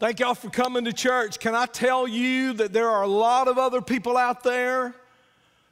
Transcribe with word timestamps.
Thank 0.00 0.20
y'all 0.20 0.36
for 0.36 0.48
coming 0.48 0.84
to 0.84 0.92
church. 0.92 1.40
Can 1.40 1.56
I 1.56 1.66
tell 1.66 2.06
you 2.06 2.52
that 2.52 2.72
there 2.72 2.88
are 2.88 3.02
a 3.02 3.08
lot 3.08 3.48
of 3.48 3.58
other 3.58 3.82
people 3.82 4.16
out 4.16 4.44
there 4.44 4.94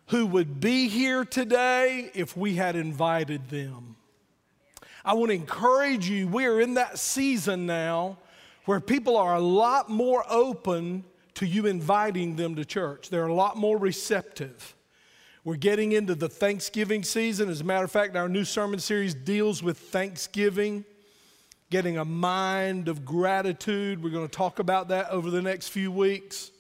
who 0.07 0.27
would 0.27 0.59
be 0.59 0.89
here 0.89 1.25
today 1.25 2.11
if 2.13 2.37
we 2.37 2.57
had 2.57 2.75
invited 2.75 3.51
them? 3.51 3.95
I 5.05 5.15
want 5.15 5.31
to 5.31 5.37
encourage 5.37 6.11
you, 6.11 6.27
we 6.27 6.45
are 6.47 6.61
in 6.61 6.75
that 6.75 6.99
season 6.99 7.67
now 7.67 8.19
where 8.65 8.81
people 8.81 9.17
are 9.17 9.37
a 9.37 9.41
lot 9.41 9.89
more 9.91 10.25
open 10.29 11.05
to 11.35 11.47
you 11.47 11.67
inviting 11.67 12.35
them 12.35 12.57
to 12.57 12.65
church. 12.65 13.11
They're 13.11 13.29
a 13.29 13.33
lot 13.33 13.57
more 13.57 13.79
receptive. 13.79 14.75
We're 15.45 15.55
getting 15.55 15.93
into 15.93 16.17
the 16.17 16.29
Thanksgiving 16.29 17.05
season. 17.05 17.49
As 17.49 17.61
a 17.61 17.65
matter 17.65 17.85
of 17.85 17.93
fact, 17.93 18.17
our 18.17 18.29
new 18.29 18.45
sermon 18.45 18.81
series 18.81 19.15
deals 19.15 19.63
with 19.63 19.79
Thanksgiving 19.79 20.85
getting 21.71 21.99
a 21.99 22.05
mind 22.05 22.89
of 22.89 23.05
gratitude. 23.05 24.03
We're 24.03 24.11
going 24.11 24.29
to 24.29 24.37
talk 24.37 24.59
about 24.59 24.89
that 24.89 25.11
over 25.11 25.31
the 25.31 25.43
next 25.43 25.69
few 25.69 25.91
weeks. 25.91 26.51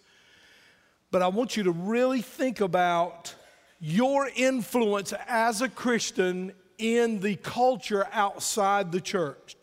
But 1.10 1.22
I 1.22 1.28
want 1.28 1.56
you 1.56 1.62
to 1.64 1.70
really 1.70 2.22
think 2.22 2.60
about 2.60 3.34
your 3.78 4.28
influence 4.34 5.12
as 5.28 5.62
a 5.62 5.68
Christian 5.68 6.52
in 6.78 7.20
the 7.20 7.36
culture 7.36 8.06
outside 8.12 8.90
the 8.90 9.00
church. 9.00 9.56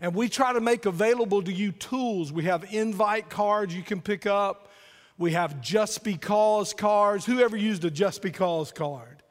And 0.00 0.14
we 0.14 0.28
try 0.28 0.52
to 0.52 0.60
make 0.60 0.86
available 0.86 1.42
to 1.42 1.52
you 1.52 1.70
tools. 1.70 2.32
We 2.32 2.44
have 2.44 2.74
invite 2.74 3.30
cards 3.30 3.74
you 3.74 3.82
can 3.82 4.00
pick 4.00 4.26
up. 4.26 4.68
We 5.16 5.32
have 5.32 5.60
just 5.60 6.02
because 6.02 6.74
cards. 6.74 7.24
Whoever 7.24 7.56
used 7.56 7.84
a 7.84 7.90
just 7.90 8.20
because 8.22 8.72
card? 8.72 9.22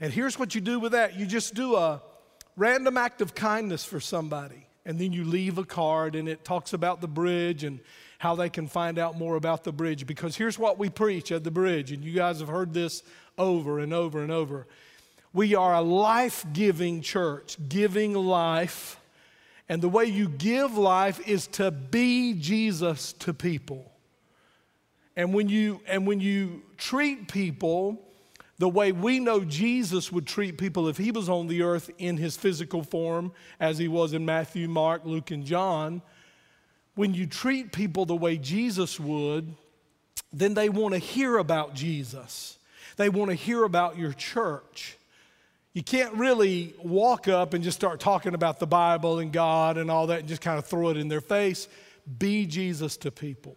And 0.00 0.12
here's 0.12 0.38
what 0.38 0.54
you 0.54 0.60
do 0.60 0.78
with 0.78 0.92
that 0.92 1.18
you 1.18 1.24
just 1.24 1.54
do 1.54 1.76
a 1.76 2.02
random 2.58 2.96
act 2.96 3.20
of 3.22 3.34
kindness 3.34 3.84
for 3.84 4.00
somebody. 4.00 4.66
And 4.84 4.98
then 4.98 5.12
you 5.12 5.24
leave 5.24 5.58
a 5.58 5.64
card 5.64 6.14
and 6.14 6.28
it 6.28 6.44
talks 6.44 6.72
about 6.72 7.00
the 7.00 7.08
bridge 7.08 7.62
and 7.62 7.80
how 8.18 8.34
they 8.34 8.48
can 8.48 8.66
find 8.66 8.98
out 8.98 9.16
more 9.16 9.36
about 9.36 9.62
the 9.64 9.72
bridge. 9.72 10.06
Because 10.06 10.36
here's 10.36 10.58
what 10.58 10.78
we 10.78 10.88
preach 10.88 11.30
at 11.30 11.44
the 11.44 11.50
bridge, 11.50 11.92
and 11.92 12.02
you 12.02 12.12
guys 12.12 12.40
have 12.40 12.48
heard 12.48 12.74
this 12.74 13.02
over 13.36 13.78
and 13.78 13.94
over 13.94 14.22
and 14.22 14.32
over. 14.32 14.66
We 15.32 15.54
are 15.54 15.74
a 15.74 15.82
life 15.82 16.44
giving 16.52 17.00
church, 17.00 17.56
giving 17.68 18.14
life. 18.14 18.98
And 19.68 19.82
the 19.82 19.88
way 19.88 20.06
you 20.06 20.28
give 20.28 20.76
life 20.76 21.26
is 21.28 21.46
to 21.48 21.70
be 21.70 22.32
Jesus 22.32 23.12
to 23.14 23.34
people. 23.34 23.92
And 25.14 25.34
when 25.34 25.48
you, 25.48 25.80
and 25.86 26.06
when 26.06 26.20
you 26.20 26.62
treat 26.76 27.28
people 27.28 28.07
the 28.58 28.68
way 28.68 28.90
we 28.90 29.20
know 29.20 29.44
Jesus 29.44 30.10
would 30.10 30.26
treat 30.26 30.58
people 30.58 30.88
if 30.88 30.96
he 30.96 31.12
was 31.12 31.28
on 31.28 31.46
the 31.46 31.62
earth 31.62 31.90
in 31.98 32.16
his 32.16 32.36
physical 32.36 32.82
form, 32.82 33.32
as 33.60 33.78
he 33.78 33.86
was 33.86 34.12
in 34.12 34.24
Matthew, 34.24 34.68
Mark, 34.68 35.04
Luke, 35.04 35.30
and 35.30 35.44
John, 35.44 36.02
when 36.96 37.14
you 37.14 37.26
treat 37.26 37.70
people 37.72 38.04
the 38.04 38.16
way 38.16 38.36
Jesus 38.36 38.98
would, 38.98 39.54
then 40.32 40.54
they 40.54 40.68
want 40.68 40.94
to 40.94 40.98
hear 40.98 41.38
about 41.38 41.74
Jesus. 41.74 42.58
They 42.96 43.08
want 43.08 43.30
to 43.30 43.36
hear 43.36 43.62
about 43.62 43.96
your 43.96 44.12
church. 44.12 44.96
You 45.72 45.84
can't 45.84 46.14
really 46.14 46.74
walk 46.82 47.28
up 47.28 47.54
and 47.54 47.62
just 47.62 47.78
start 47.78 48.00
talking 48.00 48.34
about 48.34 48.58
the 48.58 48.66
Bible 48.66 49.20
and 49.20 49.32
God 49.32 49.78
and 49.78 49.88
all 49.88 50.08
that 50.08 50.20
and 50.20 50.28
just 50.28 50.40
kind 50.40 50.58
of 50.58 50.66
throw 50.66 50.88
it 50.88 50.96
in 50.96 51.06
their 51.06 51.20
face. 51.20 51.68
Be 52.18 52.46
Jesus 52.46 52.96
to 52.98 53.12
people 53.12 53.56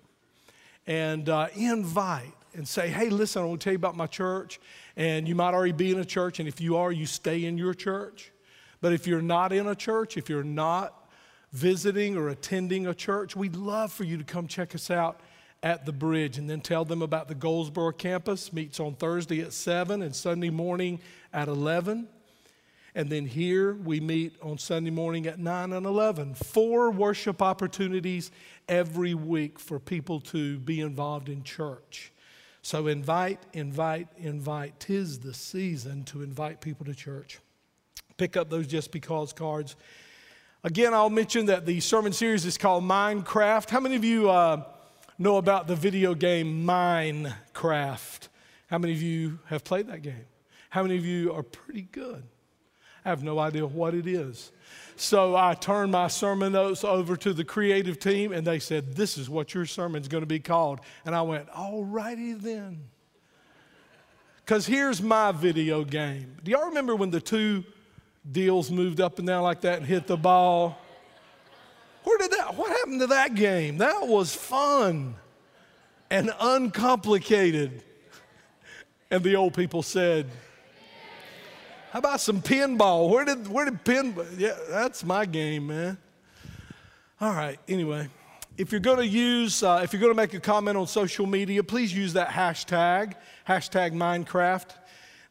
and 0.85 1.27
uh, 1.27 1.47
invite 1.55 2.35
and 2.53 2.67
say, 2.67 2.89
hey, 2.89 3.09
listen, 3.09 3.41
I 3.41 3.45
want 3.45 3.61
to 3.61 3.63
tell 3.63 3.73
you 3.73 3.77
about 3.77 3.95
my 3.95 4.07
church. 4.07 4.59
And 4.95 5.27
you 5.27 5.35
might 5.35 5.53
already 5.53 5.71
be 5.71 5.91
in 5.91 5.99
a 5.99 6.05
church, 6.05 6.39
and 6.39 6.47
if 6.47 6.59
you 6.59 6.77
are, 6.77 6.91
you 6.91 7.05
stay 7.05 7.45
in 7.45 7.57
your 7.57 7.73
church. 7.73 8.31
But 8.81 8.93
if 8.93 9.07
you're 9.07 9.21
not 9.21 9.53
in 9.53 9.67
a 9.67 9.75
church, 9.75 10.17
if 10.17 10.29
you're 10.29 10.43
not 10.43 11.09
visiting 11.53 12.17
or 12.17 12.29
attending 12.29 12.87
a 12.87 12.93
church, 12.93 13.35
we'd 13.35 13.55
love 13.55 13.91
for 13.91 14.03
you 14.03 14.17
to 14.17 14.23
come 14.23 14.47
check 14.47 14.73
us 14.73 14.89
out 14.89 15.19
at 15.63 15.85
the 15.85 15.91
bridge 15.91 16.37
and 16.37 16.49
then 16.49 16.61
tell 16.61 16.83
them 16.85 17.01
about 17.01 17.27
the 17.27 17.35
Goldsboro 17.35 17.91
campus. 17.91 18.51
Meets 18.51 18.79
on 18.79 18.95
Thursday 18.95 19.41
at 19.41 19.53
7 19.53 20.01
and 20.01 20.15
Sunday 20.15 20.49
morning 20.49 20.99
at 21.31 21.47
11. 21.47 22.07
And 22.95 23.09
then 23.09 23.25
here 23.25 23.73
we 23.73 23.99
meet 23.99 24.35
on 24.41 24.57
Sunday 24.57 24.89
morning 24.89 25.27
at 25.27 25.39
9 25.39 25.71
and 25.71 25.85
11. 25.85 26.35
Four 26.35 26.91
worship 26.91 27.41
opportunities 27.41 28.31
every 28.67 29.13
week 29.13 29.59
for 29.59 29.79
people 29.79 30.19
to 30.19 30.57
be 30.59 30.81
involved 30.81 31.29
in 31.29 31.43
church. 31.43 32.11
So 32.61 32.87
invite, 32.87 33.39
invite, 33.53 34.07
invite. 34.17 34.79
Tis 34.79 35.19
the 35.19 35.33
season 35.33 36.03
to 36.05 36.21
invite 36.21 36.61
people 36.61 36.85
to 36.85 36.93
church. 36.93 37.39
Pick 38.17 38.37
up 38.37 38.49
those 38.49 38.67
just 38.67 38.91
because 38.91 39.33
cards. 39.33 39.75
Again, 40.63 40.93
I'll 40.93 41.09
mention 41.09 41.47
that 41.47 41.65
the 41.65 41.79
sermon 41.79 42.13
series 42.13 42.45
is 42.45 42.57
called 42.57 42.83
Minecraft. 42.83 43.67
How 43.69 43.79
many 43.79 43.95
of 43.95 44.03
you 44.03 44.29
uh, 44.29 44.63
know 45.17 45.37
about 45.37 45.65
the 45.65 45.75
video 45.75 46.13
game 46.13 46.63
Minecraft? 46.63 48.27
How 48.67 48.77
many 48.77 48.93
of 48.93 49.01
you 49.01 49.39
have 49.47 49.63
played 49.63 49.87
that 49.87 50.03
game? 50.03 50.25
How 50.69 50.83
many 50.83 50.97
of 50.97 51.05
you 51.05 51.33
are 51.33 51.43
pretty 51.43 51.87
good? 51.91 52.23
I 53.03 53.09
have 53.09 53.23
no 53.23 53.39
idea 53.39 53.65
what 53.65 53.93
it 53.93 54.07
is. 54.07 54.51
So 54.95 55.35
I 55.35 55.55
turned 55.55 55.91
my 55.91 56.07
sermon 56.07 56.53
notes 56.53 56.83
over 56.83 57.15
to 57.17 57.33
the 57.33 57.43
creative 57.43 57.99
team, 57.99 58.31
and 58.31 58.45
they 58.45 58.59
said, 58.59 58.95
This 58.95 59.17
is 59.17 59.29
what 59.29 59.53
your 59.53 59.65
sermon's 59.65 60.07
going 60.07 60.21
to 60.21 60.27
be 60.27 60.39
called. 60.39 60.79
And 61.05 61.15
I 61.15 61.23
went, 61.23 61.49
All 61.49 61.83
righty 61.83 62.33
then. 62.33 62.83
Because 64.45 64.65
here's 64.65 65.01
my 65.01 65.31
video 65.31 65.83
game. 65.83 66.35
Do 66.43 66.51
y'all 66.51 66.67
remember 66.67 66.95
when 66.95 67.09
the 67.09 67.21
two 67.21 67.63
deals 68.29 68.69
moved 68.69 69.01
up 69.01 69.17
and 69.17 69.27
down 69.27 69.43
like 69.43 69.61
that 69.61 69.77
and 69.77 69.85
hit 69.85 70.07
the 70.07 70.17
ball? 70.17 70.77
Where 72.03 72.17
did 72.17 72.31
that, 72.31 72.55
what 72.55 72.69
happened 72.69 72.99
to 73.01 73.07
that 73.07 73.35
game? 73.35 73.77
That 73.77 74.07
was 74.07 74.35
fun 74.35 75.15
and 76.09 76.31
uncomplicated. 76.39 77.83
And 79.09 79.23
the 79.23 79.35
old 79.35 79.53
people 79.53 79.83
said, 79.83 80.29
how 81.91 81.99
about 81.99 82.21
some 82.21 82.41
pinball? 82.41 83.09
Where 83.09 83.25
did 83.25 83.49
where 83.49 83.65
did 83.65 83.83
pin? 83.83 84.15
Yeah, 84.37 84.55
that's 84.69 85.03
my 85.03 85.25
game, 85.25 85.67
man. 85.67 85.97
All 87.19 87.33
right. 87.33 87.59
Anyway, 87.67 88.07
if 88.57 88.71
you're 88.71 88.79
going 88.79 88.99
to 88.99 89.07
use, 89.07 89.61
uh, 89.61 89.81
if 89.83 89.91
you're 89.91 89.99
going 89.99 90.13
to 90.13 90.15
make 90.15 90.33
a 90.33 90.39
comment 90.39 90.77
on 90.77 90.87
social 90.87 91.25
media, 91.25 91.61
please 91.61 91.93
use 91.93 92.13
that 92.13 92.29
hashtag 92.29 93.15
hashtag 93.45 93.91
Minecraft. 93.91 94.69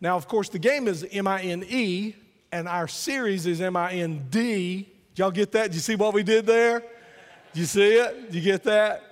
Now, 0.03 0.17
of 0.17 0.29
course, 0.29 0.51
the 0.51 0.59
game 0.59 0.87
is 0.87 1.07
M 1.11 1.27
I 1.27 1.41
N 1.41 1.65
E, 1.67 2.15
and 2.53 2.69
our 2.69 2.89
series 2.89 3.47
is 3.47 3.63
M 3.63 3.75
I 3.75 3.93
N 3.93 4.27
D. 4.29 4.87
Y'all 5.17 5.31
get 5.31 5.53
that? 5.53 5.69
Did 5.69 5.77
you 5.77 5.81
see 5.81 5.97
what 5.97 6.13
we 6.13 6.23
did 6.23 6.45
there? 6.45 6.81
Did 6.81 7.61
you 7.61 7.65
see 7.65 7.95
it? 7.95 8.27
Did 8.27 8.35
you 8.35 8.43
get 8.43 8.65
that? 8.65 9.03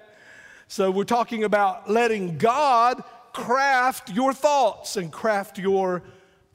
So 0.69 0.91
we're 0.91 1.05
talking 1.05 1.45
about 1.45 1.89
letting 1.89 2.37
God 2.37 3.03
craft 3.33 4.11
your 4.11 4.35
thoughts 4.35 4.99
and 4.99 5.11
craft 5.11 5.57
your 5.59 6.03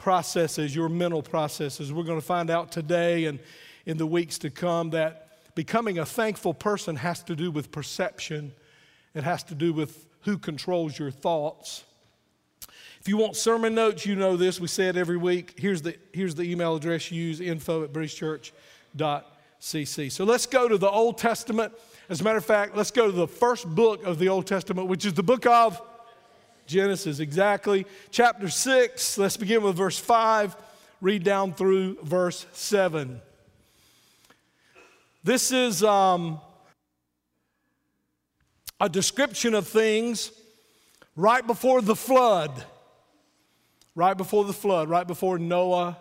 processes, 0.03 0.75
your 0.75 0.89
mental 0.89 1.21
processes. 1.21 1.93
We're 1.93 2.03
going 2.03 2.19
to 2.19 2.25
find 2.25 2.49
out 2.49 2.73
today 2.73 3.23
and 3.23 3.39
in 3.85 3.95
the 3.95 4.05
weeks 4.05 4.37
to 4.39 4.49
come 4.49 4.89
that 4.89 5.29
becoming 5.55 5.97
a 5.97 6.05
thankful 6.05 6.53
person 6.53 6.97
has 6.97 7.23
to 7.23 7.37
do 7.37 7.49
with 7.49 7.71
perception, 7.71 8.51
it 9.13 9.23
has 9.23 9.43
to 9.43 9.55
do 9.55 9.71
with 9.71 10.05
who 10.23 10.37
controls 10.37 10.99
your 10.99 11.09
thoughts. 11.09 11.85
If 12.99 13.07
you 13.07 13.15
want 13.15 13.37
sermon 13.37 13.75
notes, 13.75 14.05
you 14.05 14.15
know 14.15 14.35
this. 14.35 14.59
We 14.59 14.67
say 14.67 14.89
it 14.89 14.97
every 14.97 15.15
week. 15.15 15.53
Here's 15.57 15.81
the, 15.81 15.95
here's 16.11 16.35
the 16.35 16.43
email 16.43 16.75
address 16.75 17.09
you 17.09 17.23
use 17.23 17.39
info 17.39 17.85
at 17.85 17.93
bridgechurch.cc. 17.93 20.11
So 20.11 20.25
let's 20.25 20.45
go 20.45 20.67
to 20.67 20.77
the 20.77 20.89
Old 20.89 21.17
Testament. 21.17 21.71
As 22.09 22.19
a 22.19 22.25
matter 22.25 22.39
of 22.39 22.45
fact, 22.45 22.75
let's 22.75 22.91
go 22.91 23.05
to 23.05 23.11
the 23.13 23.29
first 23.29 23.73
book 23.73 24.05
of 24.05 24.19
the 24.19 24.27
Old 24.27 24.47
Testament, 24.47 24.89
which 24.89 25.05
is 25.05 25.13
the 25.13 25.23
book 25.23 25.45
of 25.45 25.81
Genesis, 26.65 27.19
exactly. 27.19 27.85
Chapter 28.11 28.49
6, 28.49 29.17
let's 29.17 29.37
begin 29.37 29.63
with 29.63 29.75
verse 29.75 29.99
5, 29.99 30.55
read 31.01 31.23
down 31.23 31.53
through 31.53 31.97
verse 32.03 32.45
7. 32.53 33.21
This 35.23 35.51
is 35.51 35.83
um, 35.83 36.39
a 38.79 38.89
description 38.89 39.53
of 39.53 39.67
things 39.67 40.31
right 41.15 41.45
before 41.45 41.81
the 41.81 41.95
flood. 41.95 42.63
Right 43.95 44.17
before 44.17 44.43
the 44.43 44.53
flood, 44.53 44.89
right 44.89 45.05
before 45.05 45.37
Noah 45.37 45.97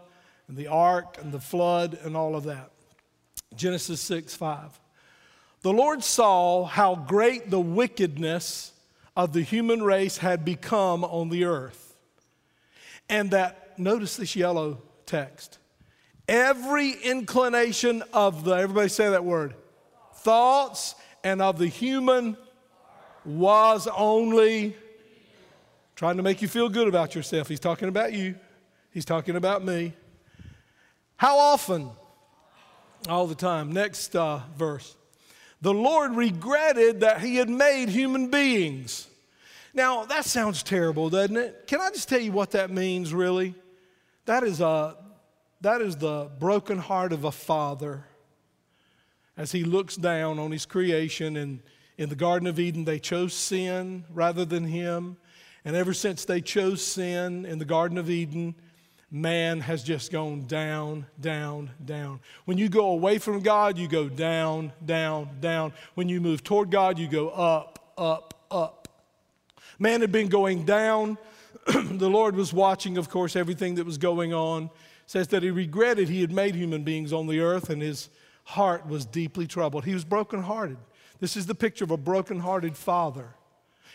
and 0.48 0.56
the 0.56 0.68
ark 0.68 1.18
and 1.20 1.30
the 1.30 1.40
flood 1.40 1.98
and 2.02 2.16
all 2.16 2.34
of 2.34 2.44
that. 2.44 2.70
Genesis 3.54 4.00
6 4.00 4.34
5. 4.34 4.80
The 5.60 5.72
Lord 5.72 6.02
saw 6.02 6.64
how 6.64 6.94
great 6.94 7.50
the 7.50 7.60
wickedness 7.60 8.72
of 9.16 9.32
the 9.32 9.42
human 9.42 9.82
race 9.82 10.18
had 10.18 10.44
become 10.44 11.04
on 11.04 11.28
the 11.28 11.44
earth. 11.44 11.96
And 13.08 13.30
that, 13.32 13.78
notice 13.78 14.16
this 14.16 14.34
yellow 14.36 14.80
text. 15.06 15.58
Every 16.28 16.92
inclination 16.92 18.02
of 18.12 18.44
the, 18.44 18.52
everybody 18.52 18.88
say 18.88 19.10
that 19.10 19.24
word, 19.24 19.54
thoughts 20.14 20.94
and 21.24 21.42
of 21.42 21.58
the 21.58 21.66
human 21.66 22.36
was 23.24 23.86
only 23.88 24.76
trying 25.94 26.16
to 26.16 26.22
make 26.22 26.42
you 26.42 26.48
feel 26.48 26.68
good 26.68 26.88
about 26.88 27.14
yourself. 27.14 27.48
He's 27.48 27.60
talking 27.60 27.88
about 27.88 28.12
you, 28.12 28.34
he's 28.90 29.04
talking 29.04 29.36
about 29.36 29.64
me. 29.64 29.94
How 31.16 31.38
often? 31.38 31.90
All 33.08 33.26
the 33.26 33.34
time. 33.34 33.72
Next 33.72 34.14
uh, 34.16 34.40
verse. 34.56 34.96
The 35.62 35.72
Lord 35.72 36.16
regretted 36.16 37.00
that 37.00 37.20
he 37.20 37.36
had 37.36 37.48
made 37.48 37.88
human 37.88 38.28
beings. 38.28 39.06
Now, 39.72 40.04
that 40.04 40.24
sounds 40.24 40.62
terrible, 40.62 41.08
doesn't 41.08 41.36
it? 41.36 41.66
Can 41.66 41.80
I 41.80 41.88
just 41.90 42.08
tell 42.08 42.20
you 42.20 42.32
what 42.32 42.50
that 42.50 42.70
means, 42.70 43.14
really? 43.14 43.54
That 44.26 44.42
is, 44.42 44.60
a, 44.60 44.96
that 45.60 45.80
is 45.80 45.96
the 45.96 46.30
broken 46.38 46.78
heart 46.78 47.12
of 47.12 47.24
a 47.24 47.32
father 47.32 48.04
as 49.36 49.52
he 49.52 49.62
looks 49.62 49.96
down 49.96 50.38
on 50.40 50.50
his 50.50 50.66
creation. 50.66 51.36
And 51.36 51.60
in 51.96 52.08
the 52.08 52.16
Garden 52.16 52.48
of 52.48 52.58
Eden, 52.58 52.84
they 52.84 52.98
chose 52.98 53.32
sin 53.32 54.04
rather 54.12 54.44
than 54.44 54.64
him. 54.64 55.16
And 55.64 55.76
ever 55.76 55.94
since 55.94 56.24
they 56.24 56.40
chose 56.40 56.84
sin 56.84 57.46
in 57.46 57.58
the 57.58 57.64
Garden 57.64 57.98
of 57.98 58.10
Eden, 58.10 58.56
man 59.12 59.60
has 59.60 59.84
just 59.84 60.10
gone 60.10 60.46
down, 60.46 61.04
down, 61.20 61.70
down. 61.84 62.18
When 62.46 62.56
you 62.56 62.70
go 62.70 62.86
away 62.92 63.18
from 63.18 63.40
God, 63.40 63.76
you 63.76 63.86
go 63.86 64.08
down, 64.08 64.72
down, 64.84 65.28
down. 65.38 65.74
When 65.94 66.08
you 66.08 66.18
move 66.20 66.42
toward 66.42 66.70
God, 66.70 66.98
you 66.98 67.06
go 67.06 67.28
up, 67.28 67.92
up, 67.98 68.34
up. 68.50 68.88
Man 69.78 70.00
had 70.00 70.10
been 70.10 70.28
going 70.28 70.64
down. 70.64 71.18
the 71.66 72.08
Lord 72.08 72.34
was 72.34 72.54
watching, 72.54 72.96
of 72.96 73.10
course, 73.10 73.36
everything 73.36 73.74
that 73.74 73.84
was 73.84 73.98
going 73.98 74.32
on. 74.32 74.64
It 74.64 74.70
says 75.06 75.28
that 75.28 75.42
he 75.42 75.50
regretted 75.50 76.08
he 76.08 76.22
had 76.22 76.32
made 76.32 76.54
human 76.54 76.82
beings 76.82 77.12
on 77.12 77.26
the 77.26 77.40
earth 77.40 77.68
and 77.68 77.82
his 77.82 78.08
heart 78.44 78.88
was 78.88 79.04
deeply 79.04 79.46
troubled. 79.46 79.84
He 79.84 79.92
was 79.92 80.04
brokenhearted. 80.04 80.78
This 81.20 81.36
is 81.36 81.44
the 81.44 81.54
picture 81.54 81.84
of 81.84 81.90
a 81.90 81.98
brokenhearted 81.98 82.78
father. 82.78 83.34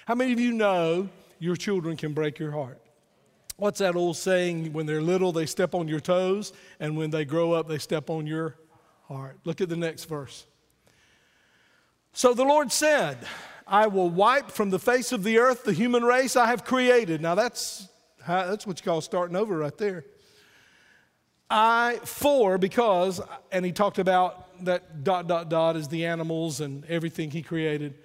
How 0.05 0.13
many 0.13 0.31
of 0.31 0.39
you 0.39 0.53
know 0.53 1.09
your 1.39 1.55
children 1.55 1.97
can 1.97 2.13
break 2.13 2.37
your 2.37 2.51
heart? 2.51 2.79
What's 3.57 3.79
that 3.79 3.95
old 3.95 4.17
saying? 4.17 4.71
When 4.71 4.85
they're 4.85 5.01
little, 5.01 5.31
they 5.31 5.47
step 5.47 5.73
on 5.73 5.87
your 5.87 5.99
toes, 5.99 6.53
and 6.79 6.95
when 6.95 7.09
they 7.09 7.25
grow 7.25 7.53
up, 7.53 7.67
they 7.67 7.79
step 7.79 8.09
on 8.09 8.27
your 8.27 8.55
heart. 9.07 9.39
Look 9.45 9.61
at 9.61 9.69
the 9.69 9.75
next 9.75 10.05
verse. 10.05 10.45
So 12.13 12.33
the 12.33 12.43
Lord 12.43 12.71
said, 12.71 13.17
I 13.65 13.87
will 13.87 14.09
wipe 14.09 14.51
from 14.51 14.69
the 14.69 14.79
face 14.79 15.11
of 15.11 15.23
the 15.23 15.39
earth 15.39 15.63
the 15.63 15.73
human 15.73 16.03
race 16.03 16.35
I 16.35 16.45
have 16.47 16.63
created. 16.63 17.19
Now 17.21 17.35
that's, 17.35 17.87
that's 18.25 18.65
what 18.65 18.79
you 18.79 18.83
call 18.83 19.01
starting 19.01 19.35
over 19.35 19.57
right 19.57 19.77
there. 19.77 20.05
I, 21.49 21.99
for, 22.03 22.57
because, 22.57 23.21
and 23.51 23.65
he 23.65 23.71
talked 23.71 23.99
about 23.99 24.65
that 24.65 25.03
dot, 25.03 25.27
dot, 25.27 25.49
dot 25.49 25.75
is 25.75 25.87
the 25.87 26.05
animals 26.05 26.59
and 26.61 26.85
everything 26.85 27.31
he 27.31 27.41
created. 27.41 27.95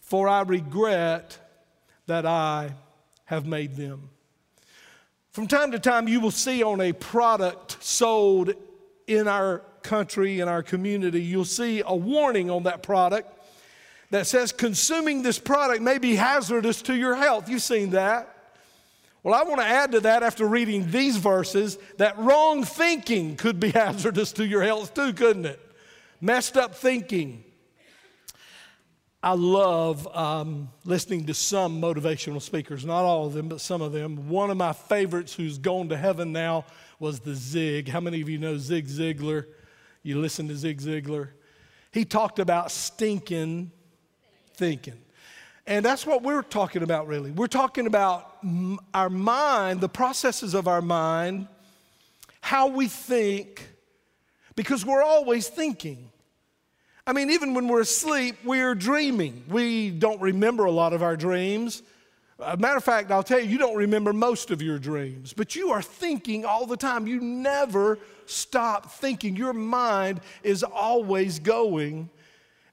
For 0.00 0.28
I 0.28 0.42
regret 0.42 1.38
that 2.06 2.24
I 2.26 2.74
have 3.24 3.46
made 3.46 3.76
them. 3.76 4.10
From 5.36 5.46
time 5.46 5.72
to 5.72 5.78
time, 5.78 6.08
you 6.08 6.18
will 6.20 6.30
see 6.30 6.62
on 6.62 6.80
a 6.80 6.94
product 6.94 7.76
sold 7.84 8.54
in 9.06 9.28
our 9.28 9.58
country, 9.82 10.40
in 10.40 10.48
our 10.48 10.62
community, 10.62 11.20
you'll 11.20 11.44
see 11.44 11.82
a 11.84 11.94
warning 11.94 12.50
on 12.50 12.62
that 12.62 12.82
product 12.82 13.38
that 14.08 14.26
says 14.26 14.50
consuming 14.50 15.20
this 15.20 15.38
product 15.38 15.82
may 15.82 15.98
be 15.98 16.16
hazardous 16.16 16.80
to 16.80 16.96
your 16.96 17.16
health. 17.16 17.50
You've 17.50 17.60
seen 17.60 17.90
that. 17.90 18.34
Well, 19.22 19.34
I 19.34 19.42
want 19.42 19.60
to 19.60 19.66
add 19.66 19.92
to 19.92 20.00
that 20.00 20.22
after 20.22 20.46
reading 20.46 20.90
these 20.90 21.18
verses 21.18 21.76
that 21.98 22.16
wrong 22.16 22.64
thinking 22.64 23.36
could 23.36 23.60
be 23.60 23.70
hazardous 23.72 24.32
to 24.32 24.46
your 24.46 24.62
health 24.62 24.94
too, 24.94 25.12
couldn't 25.12 25.44
it? 25.44 25.60
Messed 26.18 26.56
up 26.56 26.74
thinking. 26.74 27.44
I 29.26 29.32
love 29.32 30.06
um, 30.16 30.68
listening 30.84 31.26
to 31.26 31.34
some 31.34 31.82
motivational 31.82 32.40
speakers, 32.40 32.84
not 32.84 33.02
all 33.02 33.26
of 33.26 33.32
them, 33.32 33.48
but 33.48 33.60
some 33.60 33.82
of 33.82 33.90
them. 33.90 34.28
One 34.28 34.52
of 34.52 34.56
my 34.56 34.72
favorites 34.72 35.34
who's 35.34 35.58
gone 35.58 35.88
to 35.88 35.96
heaven 35.96 36.30
now 36.30 36.64
was 37.00 37.18
the 37.18 37.34
Zig. 37.34 37.88
How 37.88 37.98
many 37.98 38.20
of 38.20 38.28
you 38.28 38.38
know 38.38 38.56
Zig 38.56 38.86
Ziglar? 38.86 39.46
You 40.04 40.20
listen 40.20 40.46
to 40.46 40.54
Zig 40.54 40.80
Ziglar. 40.80 41.30
He 41.90 42.04
talked 42.04 42.38
about 42.38 42.70
stinking 42.70 43.72
thinking. 44.54 45.02
And 45.66 45.84
that's 45.84 46.06
what 46.06 46.22
we're 46.22 46.42
talking 46.42 46.84
about, 46.84 47.08
really. 47.08 47.32
We're 47.32 47.48
talking 47.48 47.88
about 47.88 48.38
our 48.94 49.10
mind, 49.10 49.80
the 49.80 49.88
processes 49.88 50.54
of 50.54 50.68
our 50.68 50.82
mind, 50.82 51.48
how 52.42 52.68
we 52.68 52.86
think, 52.86 53.68
because 54.54 54.86
we're 54.86 55.02
always 55.02 55.48
thinking. 55.48 56.12
I 57.08 57.12
mean, 57.12 57.30
even 57.30 57.54
when 57.54 57.68
we're 57.68 57.82
asleep, 57.82 58.36
we're 58.44 58.74
dreaming. 58.74 59.44
We 59.48 59.90
don't 59.90 60.20
remember 60.20 60.64
a 60.64 60.72
lot 60.72 60.92
of 60.92 61.04
our 61.04 61.16
dreams. 61.16 61.84
A 62.40 62.56
matter 62.56 62.78
of 62.78 62.84
fact, 62.84 63.12
I'll 63.12 63.22
tell 63.22 63.38
you, 63.38 63.48
you 63.48 63.58
don't 63.58 63.76
remember 63.76 64.12
most 64.12 64.50
of 64.50 64.60
your 64.60 64.80
dreams, 64.80 65.32
but 65.32 65.54
you 65.54 65.70
are 65.70 65.80
thinking 65.80 66.44
all 66.44 66.66
the 66.66 66.76
time. 66.76 67.06
You 67.06 67.20
never 67.20 68.00
stop 68.26 68.90
thinking. 68.90 69.36
Your 69.36 69.52
mind 69.52 70.20
is 70.42 70.64
always 70.64 71.38
going. 71.38 72.10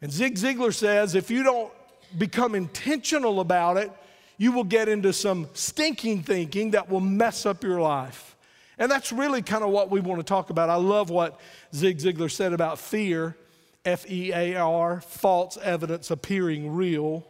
And 0.01 0.11
Zig 0.11 0.35
Ziglar 0.35 0.73
says 0.73 1.13
if 1.13 1.29
you 1.29 1.43
don't 1.43 1.71
become 2.17 2.55
intentional 2.55 3.39
about 3.39 3.77
it, 3.77 3.91
you 4.39 4.51
will 4.51 4.63
get 4.63 4.89
into 4.89 5.13
some 5.13 5.47
stinking 5.53 6.23
thinking 6.23 6.71
that 6.71 6.89
will 6.89 6.99
mess 6.99 7.45
up 7.45 7.63
your 7.63 7.79
life. 7.79 8.35
And 8.79 8.91
that's 8.91 9.11
really 9.11 9.43
kind 9.43 9.63
of 9.63 9.69
what 9.69 9.91
we 9.91 9.99
want 9.99 10.19
to 10.19 10.23
talk 10.23 10.49
about. 10.49 10.71
I 10.71 10.75
love 10.75 11.11
what 11.11 11.39
Zig 11.73 11.99
Ziglar 11.99 12.31
said 12.31 12.51
about 12.51 12.79
fear. 12.79 13.37
F 13.85 14.09
E 14.09 14.31
A 14.31 14.55
R, 14.55 15.01
false 15.01 15.57
evidence 15.61 16.09
appearing 16.11 16.73
real. 16.73 17.25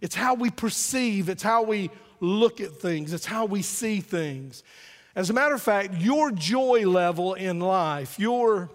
It's 0.00 0.14
how 0.14 0.34
we 0.34 0.50
perceive, 0.50 1.28
it's 1.28 1.42
how 1.42 1.62
we 1.62 1.90
look 2.20 2.60
at 2.60 2.72
things, 2.76 3.12
it's 3.12 3.26
how 3.26 3.46
we 3.46 3.62
see 3.62 4.00
things. 4.00 4.62
As 5.14 5.28
a 5.30 5.32
matter 5.32 5.54
of 5.54 5.62
fact, 5.62 5.94
your 5.94 6.30
joy 6.30 6.86
level 6.86 7.34
in 7.34 7.60
life, 7.60 8.18
your, 8.18 8.70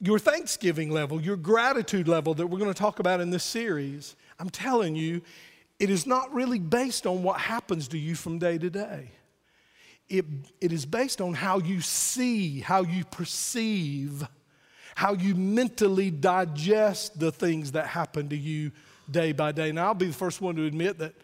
your 0.00 0.18
thanksgiving 0.18 0.90
level, 0.90 1.20
your 1.20 1.36
gratitude 1.36 2.06
level 2.08 2.34
that 2.34 2.46
we're 2.46 2.58
going 2.58 2.72
to 2.72 2.78
talk 2.78 2.98
about 2.98 3.20
in 3.20 3.30
this 3.30 3.44
series, 3.44 4.16
I'm 4.38 4.50
telling 4.50 4.96
you, 4.96 5.22
it 5.78 5.90
is 5.90 6.06
not 6.06 6.32
really 6.34 6.58
based 6.58 7.06
on 7.06 7.22
what 7.22 7.40
happens 7.40 7.88
to 7.88 7.98
you 7.98 8.14
from 8.14 8.38
day 8.38 8.58
to 8.58 8.68
day. 8.68 9.10
It, 10.08 10.26
it 10.60 10.72
is 10.72 10.84
based 10.84 11.20
on 11.20 11.34
how 11.34 11.58
you 11.58 11.80
see, 11.80 12.60
how 12.60 12.82
you 12.82 13.04
perceive 13.04 14.26
how 15.00 15.14
you 15.14 15.34
mentally 15.34 16.10
digest 16.10 17.18
the 17.18 17.32
things 17.32 17.72
that 17.72 17.86
happen 17.86 18.28
to 18.28 18.36
you 18.36 18.70
day 19.10 19.32
by 19.32 19.50
day. 19.50 19.72
Now, 19.72 19.86
I'll 19.86 19.94
be 19.94 20.08
the 20.08 20.12
first 20.12 20.42
one 20.42 20.56
to 20.56 20.66
admit 20.66 20.98
that, 20.98 21.14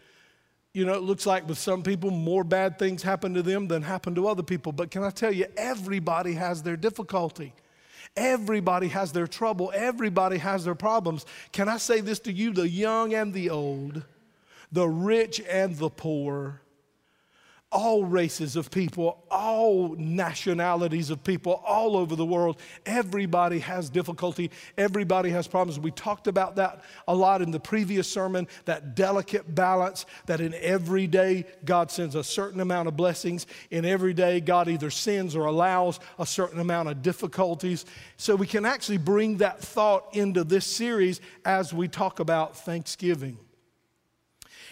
you 0.73 0.83
know, 0.83 0.95
it 0.95 1.03
looks 1.03 1.27
like 1.27 1.47
with 1.47 1.59
some 1.59 1.83
people, 1.83 2.09
more 2.09 2.43
bad 2.43 2.79
things 2.79 3.03
happen 3.03 3.35
to 3.35 3.43
them 3.43 3.67
than 3.67 3.83
happen 3.83 4.15
to 4.15 4.27
other 4.27 4.41
people. 4.41 4.71
But 4.71 4.89
can 4.89 5.03
I 5.03 5.11
tell 5.11 5.31
you, 5.31 5.45
everybody 5.55 6.33
has 6.33 6.63
their 6.63 6.75
difficulty. 6.75 7.53
Everybody 8.15 8.87
has 8.87 9.11
their 9.11 9.27
trouble. 9.27 9.71
Everybody 9.75 10.39
has 10.39 10.65
their 10.65 10.73
problems. 10.73 11.27
Can 11.51 11.69
I 11.69 11.77
say 11.77 12.01
this 12.01 12.17
to 12.21 12.33
you, 12.33 12.53
the 12.53 12.67
young 12.67 13.13
and 13.13 13.31
the 13.31 13.51
old, 13.51 14.03
the 14.71 14.87
rich 14.87 15.39
and 15.47 15.77
the 15.77 15.91
poor? 15.91 16.61
All 17.71 18.05
races 18.05 18.55
of 18.55 18.71
people, 18.71 19.23
all 19.29 19.93
nationalities 19.97 21.09
of 21.09 21.21
people 21.23 21.61
all 21.65 21.97
over 21.97 22.15
the 22.15 22.25
world. 22.25 22.59
Everybody 22.85 23.59
has 23.59 23.89
difficulty, 23.89 24.51
everybody 24.77 25.29
has 25.31 25.47
problems. 25.47 25.77
We 25.77 25.91
talked 25.91 26.27
about 26.27 26.55
that 26.55 26.81
a 27.07 27.15
lot 27.15 27.41
in 27.41 27.51
the 27.51 27.59
previous 27.59 28.09
sermon 28.09 28.47
that 28.65 28.95
delicate 28.95 29.53
balance 29.53 30.05
that 30.27 30.39
in 30.39 30.53
every 30.55 31.07
day 31.07 31.45
God 31.65 31.91
sends 31.91 32.15
a 32.15 32.23
certain 32.23 32.61
amount 32.61 32.87
of 32.87 32.95
blessings, 32.95 33.45
in 33.69 33.83
every 33.83 34.13
day 34.13 34.39
God 34.39 34.69
either 34.69 34.89
sends 34.89 35.35
or 35.35 35.45
allows 35.45 35.99
a 36.19 36.25
certain 36.25 36.59
amount 36.59 36.87
of 36.87 37.01
difficulties. 37.01 37.85
So 38.15 38.35
we 38.35 38.47
can 38.47 38.65
actually 38.65 38.97
bring 38.97 39.37
that 39.37 39.59
thought 39.59 40.15
into 40.15 40.45
this 40.45 40.65
series 40.65 41.19
as 41.43 41.73
we 41.73 41.89
talk 41.89 42.19
about 42.21 42.55
Thanksgiving. 42.55 43.37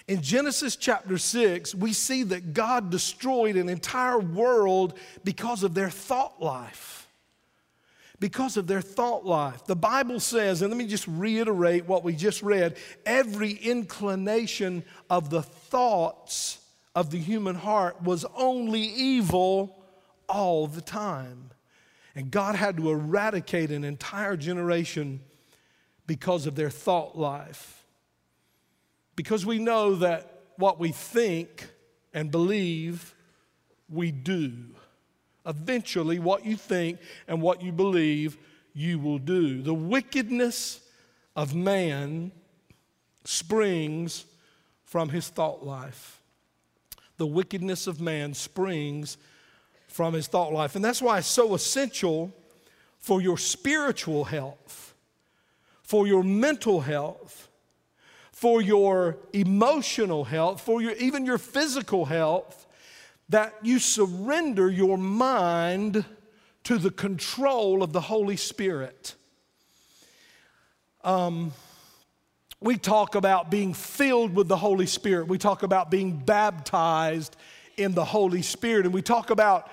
In 0.07 0.21
Genesis 0.21 0.75
chapter 0.75 1.17
6, 1.17 1.73
we 1.73 1.91
see 1.91 2.23
that 2.23 2.53
God 2.53 2.91
destroyed 2.91 3.55
an 3.55 3.69
entire 3.69 4.19
world 4.19 4.97
because 5.23 5.63
of 5.63 5.73
their 5.73 5.89
thought 5.89 6.41
life. 6.41 7.07
Because 8.19 8.55
of 8.55 8.67
their 8.67 8.81
thought 8.81 9.25
life. 9.25 9.65
The 9.65 9.75
Bible 9.75 10.19
says, 10.19 10.61
and 10.61 10.71
let 10.71 10.77
me 10.77 10.85
just 10.85 11.07
reiterate 11.07 11.85
what 11.85 12.03
we 12.03 12.15
just 12.15 12.43
read 12.43 12.77
every 13.05 13.51
inclination 13.51 14.83
of 15.09 15.29
the 15.29 15.41
thoughts 15.41 16.59
of 16.93 17.09
the 17.09 17.19
human 17.19 17.55
heart 17.55 18.01
was 18.01 18.25
only 18.35 18.81
evil 18.81 19.83
all 20.29 20.67
the 20.67 20.81
time. 20.81 21.49
And 22.15 22.31
God 22.31 22.55
had 22.55 22.77
to 22.77 22.91
eradicate 22.91 23.71
an 23.71 23.83
entire 23.83 24.37
generation 24.37 25.19
because 26.07 26.45
of 26.45 26.55
their 26.55 26.69
thought 26.69 27.17
life. 27.17 27.74
Because 29.15 29.45
we 29.45 29.59
know 29.59 29.95
that 29.95 30.43
what 30.57 30.79
we 30.79 30.91
think 30.91 31.67
and 32.13 32.31
believe, 32.31 33.13
we 33.89 34.11
do. 34.11 34.53
Eventually, 35.45 36.19
what 36.19 36.45
you 36.45 36.57
think 36.57 36.99
and 37.27 37.41
what 37.41 37.61
you 37.61 37.71
believe, 37.71 38.37
you 38.73 38.99
will 38.99 39.19
do. 39.19 39.61
The 39.61 39.73
wickedness 39.73 40.81
of 41.35 41.53
man 41.53 42.31
springs 43.23 44.25
from 44.83 45.09
his 45.09 45.29
thought 45.29 45.65
life. 45.65 46.21
The 47.17 47.27
wickedness 47.27 47.87
of 47.87 48.01
man 48.01 48.33
springs 48.33 49.17
from 49.87 50.13
his 50.13 50.27
thought 50.27 50.51
life. 50.51 50.75
And 50.75 50.83
that's 50.83 51.01
why 51.01 51.19
it's 51.19 51.27
so 51.27 51.53
essential 51.53 52.33
for 52.99 53.21
your 53.21 53.37
spiritual 53.37 54.25
health 54.25 54.85
for 55.85 56.07
your 56.07 56.23
mental 56.23 56.81
health, 56.81 57.47
for 58.35 58.61
your 58.61 59.17
emotional 59.31 60.25
health, 60.25 60.59
for 60.59 60.81
your, 60.81 60.91
even 60.97 61.25
your 61.25 61.37
physical 61.37 62.03
health, 62.03 62.67
that 63.29 63.55
you 63.63 63.79
surrender 63.79 64.69
your 64.69 64.97
mind 64.97 66.03
to 66.65 66.77
the 66.77 66.91
control 66.91 67.81
of 67.81 67.93
the 67.93 68.01
Holy 68.01 68.35
Spirit. 68.35 69.15
Um, 71.05 71.53
we 72.59 72.75
talk 72.75 73.15
about 73.15 73.49
being 73.49 73.73
filled 73.73 74.35
with 74.35 74.49
the 74.49 74.57
Holy 74.57 74.85
Spirit. 74.85 75.29
We 75.29 75.37
talk 75.37 75.63
about 75.63 75.89
being 75.89 76.17
baptized 76.17 77.37
in 77.77 77.93
the 77.93 78.03
Holy 78.03 78.41
Spirit. 78.41 78.85
And 78.85 78.93
we 78.93 79.01
talk 79.01 79.29
about 79.29 79.71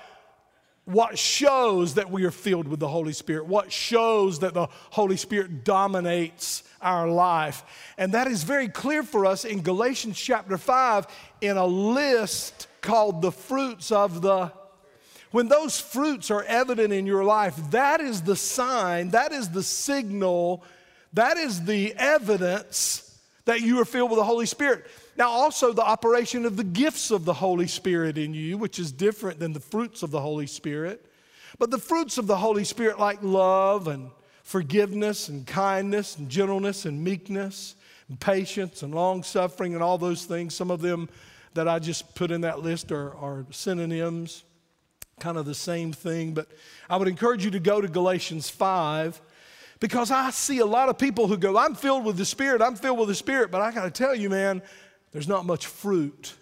what 0.84 1.18
shows 1.18 1.94
that 1.94 2.10
we 2.10 2.24
are 2.24 2.30
filled 2.30 2.66
with 2.66 2.80
the 2.80 2.88
Holy 2.88 3.12
Spirit, 3.12 3.46
what 3.46 3.70
shows 3.70 4.40
that 4.40 4.54
the 4.54 4.66
Holy 4.90 5.16
Spirit 5.16 5.64
dominates 5.64 6.64
our 6.80 7.08
life. 7.08 7.62
And 7.96 8.14
that 8.14 8.26
is 8.26 8.42
very 8.42 8.68
clear 8.68 9.02
for 9.02 9.24
us 9.24 9.44
in 9.44 9.62
Galatians 9.62 10.18
chapter 10.18 10.58
5 10.58 11.06
in 11.40 11.56
a 11.56 11.66
list 11.66 12.66
called 12.80 13.22
the 13.22 13.32
fruits 13.32 13.92
of 13.92 14.22
the. 14.22 14.52
When 15.30 15.48
those 15.48 15.80
fruits 15.80 16.30
are 16.30 16.42
evident 16.42 16.92
in 16.92 17.06
your 17.06 17.24
life, 17.24 17.56
that 17.70 18.00
is 18.00 18.22
the 18.22 18.36
sign, 18.36 19.10
that 19.10 19.32
is 19.32 19.48
the 19.48 19.62
signal 19.62 20.62
that 21.14 21.36
is 21.36 21.64
the 21.64 21.94
evidence 21.96 23.08
that 23.44 23.60
you 23.60 23.80
are 23.80 23.84
filled 23.84 24.10
with 24.10 24.18
the 24.18 24.24
Holy 24.24 24.46
Spirit. 24.46 24.86
Now, 25.16 25.30
also 25.30 25.72
the 25.72 25.84
operation 25.84 26.46
of 26.46 26.56
the 26.56 26.64
gifts 26.64 27.10
of 27.10 27.24
the 27.24 27.34
Holy 27.34 27.66
Spirit 27.66 28.16
in 28.16 28.32
you, 28.32 28.56
which 28.56 28.78
is 28.78 28.92
different 28.92 29.38
than 29.38 29.52
the 29.52 29.60
fruits 29.60 30.02
of 30.02 30.10
the 30.10 30.20
Holy 30.20 30.46
Spirit. 30.46 31.04
But 31.58 31.70
the 31.70 31.78
fruits 31.78 32.16
of 32.16 32.26
the 32.26 32.36
Holy 32.36 32.64
Spirit, 32.64 32.98
like 32.98 33.18
love 33.22 33.88
and 33.88 34.10
forgiveness 34.42 35.28
and 35.28 35.46
kindness 35.46 36.16
and 36.16 36.28
gentleness 36.28 36.86
and 36.86 37.04
meekness 37.04 37.76
and 38.08 38.18
patience 38.18 38.82
and 38.82 38.94
long 38.94 39.22
suffering 39.22 39.74
and 39.74 39.82
all 39.82 39.98
those 39.98 40.24
things, 40.24 40.54
some 40.54 40.70
of 40.70 40.80
them 40.80 41.08
that 41.54 41.68
I 41.68 41.78
just 41.78 42.14
put 42.14 42.30
in 42.30 42.40
that 42.40 42.60
list 42.60 42.90
are, 42.90 43.14
are 43.16 43.44
synonyms, 43.50 44.44
kind 45.20 45.36
of 45.36 45.44
the 45.44 45.54
same 45.54 45.92
thing. 45.92 46.32
But 46.32 46.48
I 46.88 46.96
would 46.96 47.08
encourage 47.08 47.44
you 47.44 47.50
to 47.50 47.60
go 47.60 47.80
to 47.80 47.88
Galatians 47.88 48.48
5 48.48 49.20
because 49.78 50.10
I 50.10 50.30
see 50.30 50.58
a 50.58 50.66
lot 50.66 50.88
of 50.88 50.96
people 50.96 51.26
who 51.26 51.36
go, 51.36 51.58
I'm 51.58 51.74
filled 51.74 52.04
with 52.04 52.16
the 52.16 52.24
Spirit, 52.24 52.62
I'm 52.62 52.76
filled 52.76 52.98
with 52.98 53.08
the 53.08 53.14
Spirit, 53.14 53.50
but 53.50 53.60
I 53.60 53.72
got 53.72 53.84
to 53.84 53.90
tell 53.90 54.14
you, 54.14 54.30
man, 54.30 54.62
there's 55.12 55.28
not 55.28 55.46
much 55.46 55.66
fruit. 55.66 56.34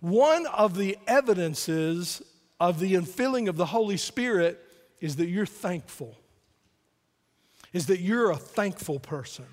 One 0.00 0.46
of 0.46 0.76
the 0.76 0.96
evidences 1.06 2.22
of 2.58 2.78
the 2.78 2.94
infilling 2.94 3.48
of 3.48 3.56
the 3.56 3.66
Holy 3.66 3.96
Spirit 3.96 4.60
is 5.00 5.16
that 5.16 5.26
you're 5.26 5.46
thankful, 5.46 6.16
is 7.72 7.86
that 7.86 8.00
you're 8.00 8.30
a 8.30 8.36
thankful 8.36 8.98
person. 8.98 9.46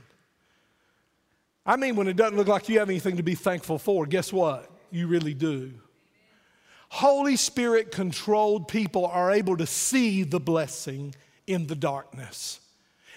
I 1.65 1.75
mean, 1.75 1.95
when 1.95 2.07
it 2.07 2.15
doesn't 2.15 2.37
look 2.37 2.47
like 2.47 2.69
you 2.69 2.79
have 2.79 2.89
anything 2.89 3.17
to 3.17 3.23
be 3.23 3.35
thankful 3.35 3.77
for, 3.77 4.05
guess 4.05 4.31
what? 4.31 4.71
You 4.89 5.07
really 5.07 5.33
do. 5.33 5.73
Holy 6.89 7.35
Spirit 7.35 7.91
controlled 7.91 8.69
people 8.69 9.05
are 9.05 9.31
able 9.31 9.57
to 9.57 9.65
see 9.65 10.23
the 10.23 10.39
blessing 10.39 11.13
in 11.45 11.67
the 11.67 11.75
darkness 11.75 12.61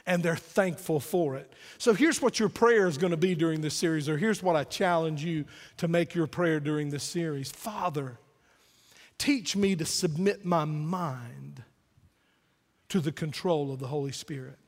and 0.06 0.22
they're 0.22 0.36
thankful 0.36 1.00
for 1.00 1.36
it. 1.36 1.52
So 1.78 1.94
here's 1.94 2.20
what 2.20 2.38
your 2.38 2.48
prayer 2.48 2.86
is 2.86 2.98
going 2.98 3.12
to 3.12 3.16
be 3.16 3.34
during 3.34 3.60
this 3.60 3.74
series, 3.74 4.08
or 4.08 4.16
here's 4.16 4.42
what 4.42 4.56
I 4.56 4.64
challenge 4.64 5.24
you 5.24 5.44
to 5.78 5.88
make 5.88 6.14
your 6.14 6.26
prayer 6.26 6.60
during 6.60 6.90
this 6.90 7.04
series 7.04 7.50
Father, 7.50 8.18
teach 9.18 9.56
me 9.56 9.76
to 9.76 9.84
submit 9.84 10.44
my 10.44 10.64
mind 10.64 11.62
to 12.88 13.00
the 13.00 13.12
control 13.12 13.72
of 13.72 13.78
the 13.78 13.86
Holy 13.86 14.12
Spirit. 14.12 14.58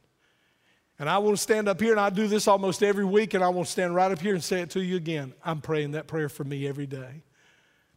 And 0.98 1.08
I 1.08 1.18
to 1.18 1.36
stand 1.36 1.68
up 1.68 1.80
here, 1.80 1.90
and 1.90 2.00
I 2.00 2.10
do 2.10 2.28
this 2.28 2.46
almost 2.46 2.82
every 2.82 3.04
week, 3.04 3.34
and 3.34 3.42
I 3.42 3.50
to 3.50 3.64
stand 3.72 3.94
right 3.94 4.12
up 4.12 4.20
here 4.20 4.34
and 4.34 4.44
say 4.44 4.60
it 4.60 4.70
to 4.70 4.80
you 4.80 4.96
again. 4.96 5.32
I'm 5.44 5.60
praying 5.60 5.92
that 5.92 6.06
prayer 6.06 6.28
for 6.28 6.44
me 6.44 6.66
every 6.68 6.86
day 6.86 7.24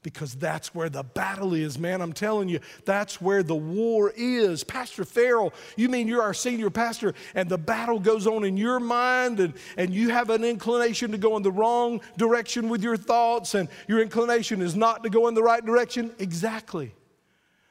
because 0.05 0.35
that's 0.35 0.75
where 0.75 0.87
the 0.87 1.01
battle 1.01 1.55
is, 1.55 1.79
man. 1.79 1.99
I'm 1.99 2.13
telling 2.13 2.47
you, 2.47 2.59
that's 2.85 3.19
where 3.19 3.41
the 3.41 3.55
war 3.55 4.13
is. 4.15 4.63
Pastor 4.63 5.03
Farrell, 5.03 5.51
you 5.75 5.89
mean 5.89 6.07
you're 6.07 6.21
our 6.21 6.33
senior 6.35 6.69
pastor 6.69 7.15
and 7.33 7.49
the 7.49 7.57
battle 7.57 7.99
goes 7.99 8.27
on 8.27 8.45
in 8.45 8.55
your 8.55 8.79
mind 8.79 9.39
and, 9.39 9.55
and 9.77 9.91
you 9.91 10.09
have 10.09 10.29
an 10.29 10.43
inclination 10.43 11.11
to 11.11 11.17
go 11.17 11.35
in 11.37 11.41
the 11.41 11.51
wrong 11.51 12.01
direction 12.17 12.69
with 12.69 12.83
your 12.83 12.97
thoughts 12.97 13.55
and 13.55 13.67
your 13.87 13.99
inclination 13.99 14.61
is 14.61 14.75
not 14.75 15.01
to 15.01 15.09
go 15.09 15.27
in 15.27 15.33
the 15.33 15.41
right 15.41 15.65
direction? 15.65 16.13
Exactly. 16.19 16.93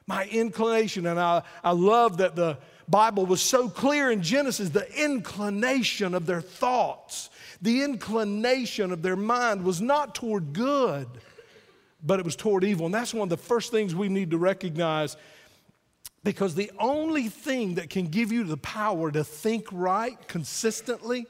My 0.05 0.25
inclination, 0.25 1.05
and 1.05 1.17
I, 1.17 1.41
I 1.63 1.71
love 1.71 2.17
that 2.17 2.35
the 2.35 2.57
Bible 2.89 3.25
was 3.25 3.39
so 3.39 3.69
clear 3.69 4.11
in 4.11 4.21
Genesis, 4.21 4.67
the 4.67 4.87
inclination 5.01 6.13
of 6.13 6.25
their 6.25 6.41
thoughts, 6.41 7.29
the 7.61 7.81
inclination 7.81 8.91
of 8.91 9.01
their 9.01 9.15
mind 9.15 9.63
was 9.63 9.79
not 9.79 10.13
toward 10.15 10.51
good 10.51 11.07
but 12.05 12.19
it 12.19 12.25
was 12.25 12.35
toward 12.35 12.63
evil. 12.63 12.85
And 12.85 12.93
that's 12.93 13.13
one 13.13 13.23
of 13.23 13.29
the 13.29 13.37
first 13.37 13.71
things 13.71 13.95
we 13.95 14.09
need 14.09 14.31
to 14.31 14.37
recognize 14.37 15.17
because 16.23 16.55
the 16.55 16.71
only 16.79 17.29
thing 17.29 17.75
that 17.75 17.89
can 17.89 18.07
give 18.07 18.31
you 18.31 18.43
the 18.43 18.57
power 18.57 19.11
to 19.11 19.23
think 19.23 19.67
right 19.71 20.17
consistently 20.27 21.27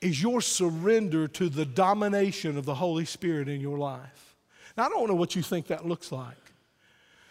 is 0.00 0.20
your 0.20 0.40
surrender 0.40 1.28
to 1.28 1.48
the 1.48 1.64
domination 1.64 2.58
of 2.58 2.64
the 2.64 2.74
Holy 2.74 3.04
Spirit 3.04 3.48
in 3.48 3.60
your 3.60 3.78
life. 3.78 4.36
Now, 4.76 4.86
I 4.86 4.88
don't 4.88 5.08
know 5.08 5.14
what 5.14 5.36
you 5.36 5.42
think 5.42 5.68
that 5.68 5.86
looks 5.86 6.10
like. 6.12 6.36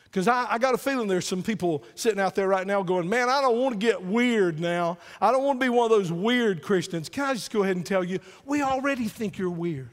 Because 0.06 0.28
I, 0.28 0.46
I, 0.52 0.58
got 0.60 0.76
a 0.76 0.78
feeling 0.78 1.08
there's 1.08 1.28
some 1.28 1.42
people 1.42 1.84
sitting 1.96 2.20
out 2.20 2.36
there 2.36 2.48
right 2.48 2.68
now 2.68 2.84
going, 2.84 3.10
Man, 3.10 3.30
I 3.30 3.42
don't 3.42 3.58
want 3.58 3.74
to 3.74 3.86
get 3.86 4.04
weird 4.04 4.60
now. 4.60 5.00
I 5.20 5.32
don't 5.32 5.44
want 5.44 5.60
to 5.60 5.66
be 5.66 5.70
one 5.70 5.92
of 5.92 5.98
those 5.98 6.12
weird 6.12 6.62
Christians. 6.62 7.10
Can 7.10 7.26
I 7.26 7.34
just 7.34 7.52
go 7.52 7.64
ahead 7.64 7.76
and 7.76 7.86
tell 7.86 8.04
you, 8.04 8.20
we 8.46 8.62
already 8.62 9.08
think 9.08 9.40
you're 9.40 9.50
weird. 9.50 9.90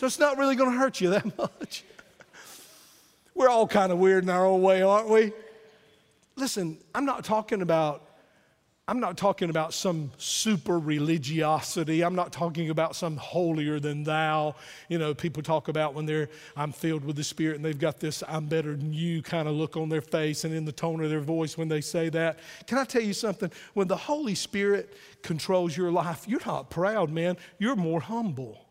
So 0.00 0.06
it's 0.06 0.18
not 0.18 0.38
really 0.38 0.56
going 0.56 0.70
to 0.70 0.78
hurt 0.78 1.02
you 1.02 1.10
that 1.10 1.36
much. 1.60 1.84
We're 3.34 3.50
all 3.50 3.66
kind 3.66 3.92
of 3.92 3.98
weird 3.98 4.24
in 4.24 4.30
our 4.30 4.46
own 4.46 4.62
way, 4.62 4.80
aren't 4.80 5.10
we? 5.10 5.30
Listen, 6.36 6.78
I'm 6.94 7.04
not 7.04 7.22
talking 7.22 7.60
about 7.60 8.06
I'm 8.88 8.98
not 8.98 9.18
talking 9.18 9.50
about 9.50 9.74
some 9.74 10.10
super 10.16 10.78
religiosity. 10.78 12.02
I'm 12.02 12.14
not 12.14 12.32
talking 12.32 12.70
about 12.70 12.96
some 12.96 13.18
holier 13.18 13.78
than 13.78 14.02
thou. 14.02 14.56
You 14.88 14.96
know, 14.96 15.12
people 15.12 15.42
talk 15.42 15.68
about 15.68 15.92
when 15.92 16.06
they're, 16.06 16.30
I'm 16.56 16.72
filled 16.72 17.04
with 17.04 17.16
the 17.16 17.22
Spirit 17.22 17.56
and 17.56 17.64
they've 17.64 17.78
got 17.78 18.00
this 18.00 18.24
I'm 18.26 18.46
better 18.46 18.74
than 18.74 18.94
you 18.94 19.22
kind 19.22 19.48
of 19.48 19.54
look 19.54 19.76
on 19.76 19.90
their 19.90 20.00
face 20.00 20.44
and 20.44 20.54
in 20.54 20.64
the 20.64 20.72
tone 20.72 21.04
of 21.04 21.10
their 21.10 21.20
voice 21.20 21.58
when 21.58 21.68
they 21.68 21.82
say 21.82 22.08
that. 22.08 22.38
Can 22.66 22.78
I 22.78 22.84
tell 22.84 23.02
you 23.02 23.12
something? 23.12 23.52
When 23.74 23.86
the 23.86 23.98
Holy 23.98 24.34
Spirit 24.34 24.96
controls 25.22 25.76
your 25.76 25.92
life, 25.92 26.26
you're 26.26 26.44
not 26.46 26.70
proud, 26.70 27.10
man. 27.10 27.36
You're 27.58 27.76
more 27.76 28.00
humble. 28.00 28.64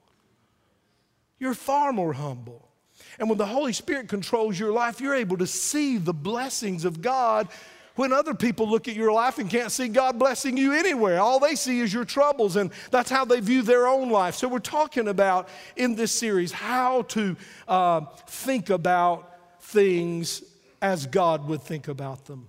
You're 1.40 1.54
far 1.54 1.94
more 1.94 2.14
humble. 2.14 2.70
And 3.18 3.30
when 3.30 3.38
the 3.38 3.46
Holy 3.46 3.74
Spirit 3.74 4.08
controls 4.08 4.60
your 4.60 4.72
life, 4.72 5.02
you're 5.02 5.16
able 5.16 5.38
to 5.38 5.48
see 5.48 5.98
the 5.98 6.14
blessings 6.14 6.86
of 6.86 7.02
God 7.02 7.48
when 7.96 8.14
other 8.14 8.34
people 8.34 8.70
look 8.70 8.88
at 8.88 8.96
your 8.96 9.12
life 9.12 9.40
and 9.40 9.50
can't 9.50 9.72
see 9.72 9.90
God 9.90 10.18
blessing 10.18 10.56
you 10.56 10.72
anywhere. 10.72 11.20
All 11.20 11.40
they 11.40 11.56
see 11.56 11.82
is 11.82 11.94
your 11.94 12.06
troubles, 12.06 12.56
and 12.56 12.72
that's 12.92 13.10
how 13.10 13.26
they 13.26 13.42
view 13.42 13.62
their 13.62 13.88
own 13.88 14.10
life. 14.10 14.36
So, 14.36 14.48
we're 14.48 14.60
talking 14.60 15.10
about 15.10 15.50
in 15.76 15.96
this 15.96 16.14
series 16.14 16.54
how 16.54 17.02
to 17.04 17.36
uh, 17.68 18.02
think 18.28 18.70
about 18.70 19.62
things 19.62 20.44
as 20.82 21.06
God 21.08 21.46
would 21.48 21.62
think 21.62 21.90
about 21.90 22.26
them. 22.26 22.48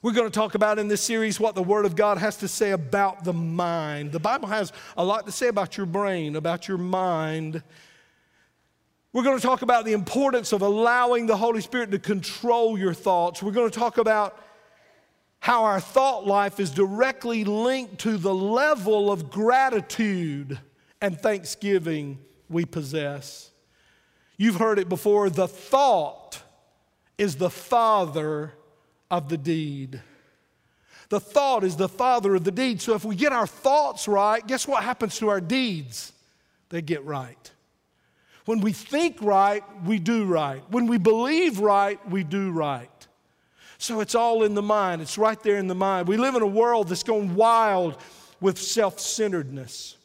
We're 0.00 0.12
going 0.12 0.30
to 0.30 0.34
talk 0.34 0.54
about 0.54 0.78
in 0.78 0.88
this 0.88 1.02
series 1.02 1.40
what 1.40 1.54
the 1.54 1.62
Word 1.62 1.84
of 1.84 1.96
God 1.96 2.16
has 2.18 2.36
to 2.38 2.48
say 2.48 2.70
about 2.70 3.24
the 3.24 3.32
mind. 3.32 4.12
The 4.12 4.20
Bible 4.20 4.48
has 4.48 4.72
a 4.96 5.04
lot 5.04 5.26
to 5.26 5.32
say 5.32 5.48
about 5.48 5.76
your 5.76 5.86
brain, 5.86 6.36
about 6.36 6.68
your 6.68 6.78
mind. 6.78 7.62
We're 9.16 9.22
going 9.22 9.38
to 9.38 9.46
talk 9.46 9.62
about 9.62 9.86
the 9.86 9.94
importance 9.94 10.52
of 10.52 10.60
allowing 10.60 11.24
the 11.24 11.38
Holy 11.38 11.62
Spirit 11.62 11.90
to 11.92 11.98
control 11.98 12.76
your 12.76 12.92
thoughts. 12.92 13.42
We're 13.42 13.50
going 13.50 13.70
to 13.70 13.78
talk 13.78 13.96
about 13.96 14.38
how 15.38 15.64
our 15.64 15.80
thought 15.80 16.26
life 16.26 16.60
is 16.60 16.70
directly 16.70 17.42
linked 17.42 18.00
to 18.00 18.18
the 18.18 18.34
level 18.34 19.10
of 19.10 19.30
gratitude 19.30 20.60
and 21.00 21.18
thanksgiving 21.18 22.18
we 22.50 22.66
possess. 22.66 23.52
You've 24.36 24.56
heard 24.56 24.78
it 24.78 24.90
before 24.90 25.30
the 25.30 25.48
thought 25.48 26.42
is 27.16 27.36
the 27.36 27.48
father 27.48 28.52
of 29.10 29.30
the 29.30 29.38
deed. 29.38 30.02
The 31.08 31.20
thought 31.20 31.64
is 31.64 31.76
the 31.76 31.88
father 31.88 32.34
of 32.34 32.44
the 32.44 32.52
deed. 32.52 32.82
So 32.82 32.94
if 32.94 33.02
we 33.02 33.16
get 33.16 33.32
our 33.32 33.46
thoughts 33.46 34.08
right, 34.08 34.46
guess 34.46 34.68
what 34.68 34.84
happens 34.84 35.16
to 35.20 35.30
our 35.30 35.40
deeds? 35.40 36.12
They 36.68 36.82
get 36.82 37.02
right. 37.06 37.50
When 38.46 38.60
we 38.60 38.72
think 38.72 39.18
right, 39.20 39.62
we 39.84 39.98
do 39.98 40.24
right. 40.24 40.62
When 40.70 40.86
we 40.86 40.98
believe 40.98 41.58
right, 41.58 41.98
we 42.08 42.24
do 42.24 42.52
right. 42.52 42.88
So 43.78 44.00
it's 44.00 44.14
all 44.14 44.42
in 44.44 44.54
the 44.54 44.62
mind. 44.62 45.02
It's 45.02 45.18
right 45.18 45.40
there 45.42 45.58
in 45.58 45.66
the 45.66 45.74
mind. 45.74 46.08
We 46.08 46.16
live 46.16 46.34
in 46.34 46.42
a 46.42 46.46
world 46.46 46.88
that's 46.88 47.02
going 47.02 47.34
wild 47.34 47.98
with 48.40 48.58
self 48.58 48.98
centeredness. 49.00 49.96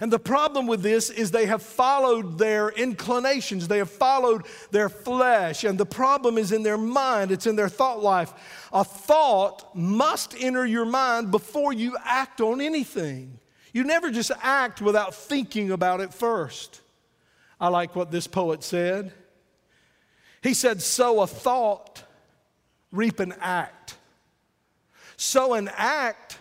And 0.00 0.12
the 0.12 0.18
problem 0.18 0.66
with 0.66 0.82
this 0.82 1.10
is 1.10 1.30
they 1.30 1.46
have 1.46 1.62
followed 1.62 2.36
their 2.36 2.70
inclinations, 2.70 3.68
they 3.68 3.78
have 3.78 3.90
followed 3.90 4.46
their 4.72 4.88
flesh. 4.88 5.62
And 5.62 5.78
the 5.78 5.86
problem 5.86 6.38
is 6.38 6.50
in 6.50 6.64
their 6.64 6.76
mind, 6.76 7.30
it's 7.30 7.46
in 7.46 7.54
their 7.54 7.68
thought 7.68 8.02
life. 8.02 8.32
A 8.72 8.82
thought 8.82 9.76
must 9.76 10.34
enter 10.40 10.66
your 10.66 10.86
mind 10.86 11.30
before 11.30 11.72
you 11.72 11.96
act 12.04 12.40
on 12.40 12.60
anything. 12.60 13.38
You 13.72 13.84
never 13.84 14.10
just 14.10 14.32
act 14.42 14.82
without 14.82 15.14
thinking 15.14 15.70
about 15.70 16.00
it 16.00 16.12
first. 16.12 16.81
I 17.62 17.68
like 17.68 17.96
what 17.96 18.10
this 18.10 18.26
poet 18.26 18.62
said. 18.62 19.14
He 20.42 20.52
said, 20.52 20.82
Sow 20.82 21.22
a 21.22 21.26
thought, 21.26 22.02
reap 22.90 23.20
an 23.20 23.32
act. 23.40 23.96
Sow 25.16 25.54
an 25.54 25.70
act, 25.74 26.36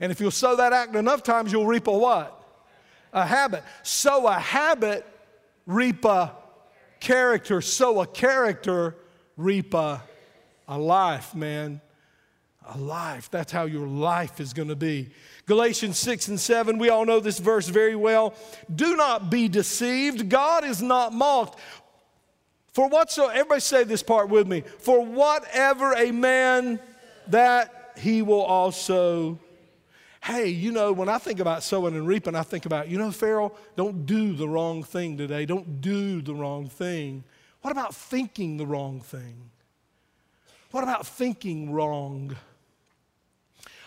and 0.00 0.10
if 0.10 0.20
you'll 0.20 0.32
sow 0.32 0.56
that 0.56 0.72
act 0.72 0.96
enough 0.96 1.22
times, 1.22 1.52
you'll 1.52 1.66
reap 1.66 1.86
a 1.86 1.96
what? 1.96 2.40
a 3.12 3.26
habit. 3.26 3.64
Sow 3.82 4.26
a 4.26 4.38
habit, 4.38 5.06
reap 5.66 6.04
a 6.04 6.34
character. 7.00 7.60
Sow 7.60 8.00
a 8.00 8.06
character, 8.06 8.96
reap 9.36 9.74
a, 9.74 10.02
a 10.68 10.78
life, 10.78 11.34
man. 11.34 11.80
A 12.68 12.78
life. 12.78 13.30
That's 13.30 13.50
how 13.50 13.64
your 13.64 13.86
life 13.86 14.40
is 14.40 14.52
going 14.52 14.68
to 14.68 14.76
be. 14.76 15.10
Galatians 15.50 15.98
6 15.98 16.28
and 16.28 16.38
7, 16.38 16.78
we 16.78 16.90
all 16.90 17.04
know 17.04 17.18
this 17.18 17.40
verse 17.40 17.66
very 17.66 17.96
well. 17.96 18.34
Do 18.72 18.94
not 18.94 19.32
be 19.32 19.48
deceived. 19.48 20.28
God 20.28 20.64
is 20.64 20.80
not 20.80 21.12
mocked. 21.12 21.58
For 22.72 22.88
whatsoever, 22.88 23.32
everybody 23.32 23.60
say 23.60 23.82
this 23.82 24.00
part 24.00 24.28
with 24.28 24.46
me. 24.46 24.60
For 24.78 25.04
whatever 25.04 25.92
a 25.94 26.12
man 26.12 26.78
that 27.26 27.94
he 27.98 28.22
will 28.22 28.42
also 28.42 29.40
hey, 30.22 30.48
you 30.50 30.70
know, 30.70 30.92
when 30.92 31.08
I 31.08 31.18
think 31.18 31.40
about 31.40 31.64
sowing 31.64 31.96
and 31.96 32.06
reaping, 32.06 32.36
I 32.36 32.42
think 32.42 32.64
about, 32.66 32.88
you 32.88 32.98
know, 32.98 33.10
Farrell, 33.10 33.56
don't 33.74 34.06
do 34.06 34.34
the 34.34 34.46
wrong 34.46 34.84
thing 34.84 35.16
today. 35.16 35.46
Don't 35.46 35.80
do 35.80 36.22
the 36.22 36.34
wrong 36.34 36.68
thing. 36.68 37.24
What 37.62 37.72
about 37.72 37.92
thinking 37.92 38.56
the 38.56 38.66
wrong 38.66 39.00
thing? 39.00 39.50
What 40.70 40.84
about 40.84 41.08
thinking 41.08 41.72
wrong? 41.72 42.36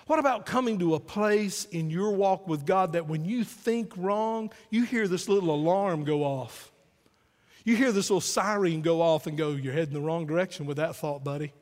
What 0.05 0.19
about 0.19 0.45
coming 0.45 0.79
to 0.79 0.95
a 0.95 0.99
place 0.99 1.65
in 1.65 1.89
your 1.89 2.11
walk 2.11 2.47
with 2.47 2.65
God 2.65 2.93
that 2.93 3.07
when 3.07 3.23
you 3.23 3.43
think 3.43 3.93
wrong, 3.95 4.51
you 4.69 4.83
hear 4.83 5.07
this 5.07 5.29
little 5.29 5.51
alarm 5.51 6.03
go 6.03 6.23
off? 6.23 6.71
You 7.63 7.77
hear 7.77 7.91
this 7.91 8.09
little 8.09 8.21
siren 8.21 8.81
go 8.81 9.01
off 9.01 9.27
and 9.27 9.37
go, 9.37 9.51
You're 9.51 9.73
heading 9.73 9.93
the 9.93 10.01
wrong 10.01 10.25
direction 10.25 10.65
with 10.65 10.77
that 10.77 10.95
thought, 10.95 11.23
buddy. 11.23 11.53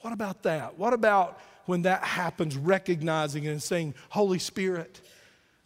What 0.00 0.12
about 0.12 0.42
that? 0.42 0.78
What 0.78 0.92
about 0.92 1.40
when 1.64 1.82
that 1.82 2.02
happens, 2.02 2.56
recognizing 2.56 3.46
and 3.46 3.62
saying, 3.62 3.94
Holy 4.10 4.38
Spirit, 4.38 5.00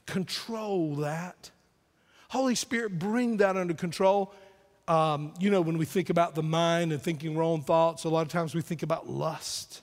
control 0.07 0.97
that. 0.97 1.51
Holy 2.29 2.55
Spirit, 2.55 2.99
bring 2.99 3.37
that 3.39 3.57
under 3.57 3.75
control. 3.75 4.35
Um, 4.89 5.35
you 5.39 5.51
know, 5.51 5.61
when 5.61 5.79
we 5.79 5.85
think 5.85 6.11
about 6.11 6.35
the 6.35 6.43
mind 6.43 6.93
and 6.93 7.01
thinking 7.01 7.37
wrong 7.37 7.62
thoughts, 7.62 8.05
a 8.05 8.09
lot 8.09 8.23
of 8.23 8.29
times 8.29 8.55
we 8.55 8.62
think 8.62 8.83
about 8.83 9.09
lust. 9.09 9.83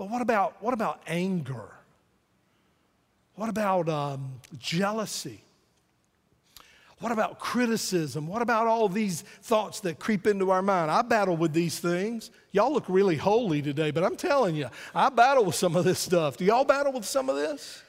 But 0.00 0.08
what 0.08 0.22
about, 0.22 0.62
what 0.62 0.72
about 0.72 1.02
anger? 1.06 1.68
What 3.34 3.50
about 3.50 3.86
um, 3.90 4.40
jealousy? 4.58 5.42
What 7.00 7.12
about 7.12 7.38
criticism? 7.38 8.26
What 8.26 8.40
about 8.40 8.66
all 8.66 8.88
these 8.88 9.20
thoughts 9.20 9.80
that 9.80 9.98
creep 9.98 10.26
into 10.26 10.52
our 10.52 10.62
mind? 10.62 10.90
I 10.90 11.02
battle 11.02 11.36
with 11.36 11.52
these 11.52 11.78
things. 11.78 12.30
Y'all 12.50 12.72
look 12.72 12.86
really 12.88 13.16
holy 13.16 13.60
today, 13.60 13.90
but 13.90 14.02
I'm 14.02 14.16
telling 14.16 14.56
you, 14.56 14.70
I 14.94 15.10
battle 15.10 15.44
with 15.44 15.54
some 15.54 15.76
of 15.76 15.84
this 15.84 15.98
stuff. 15.98 16.38
Do 16.38 16.46
y'all 16.46 16.64
battle 16.64 16.94
with 16.94 17.04
some 17.04 17.28
of 17.28 17.36
this? 17.36 17.82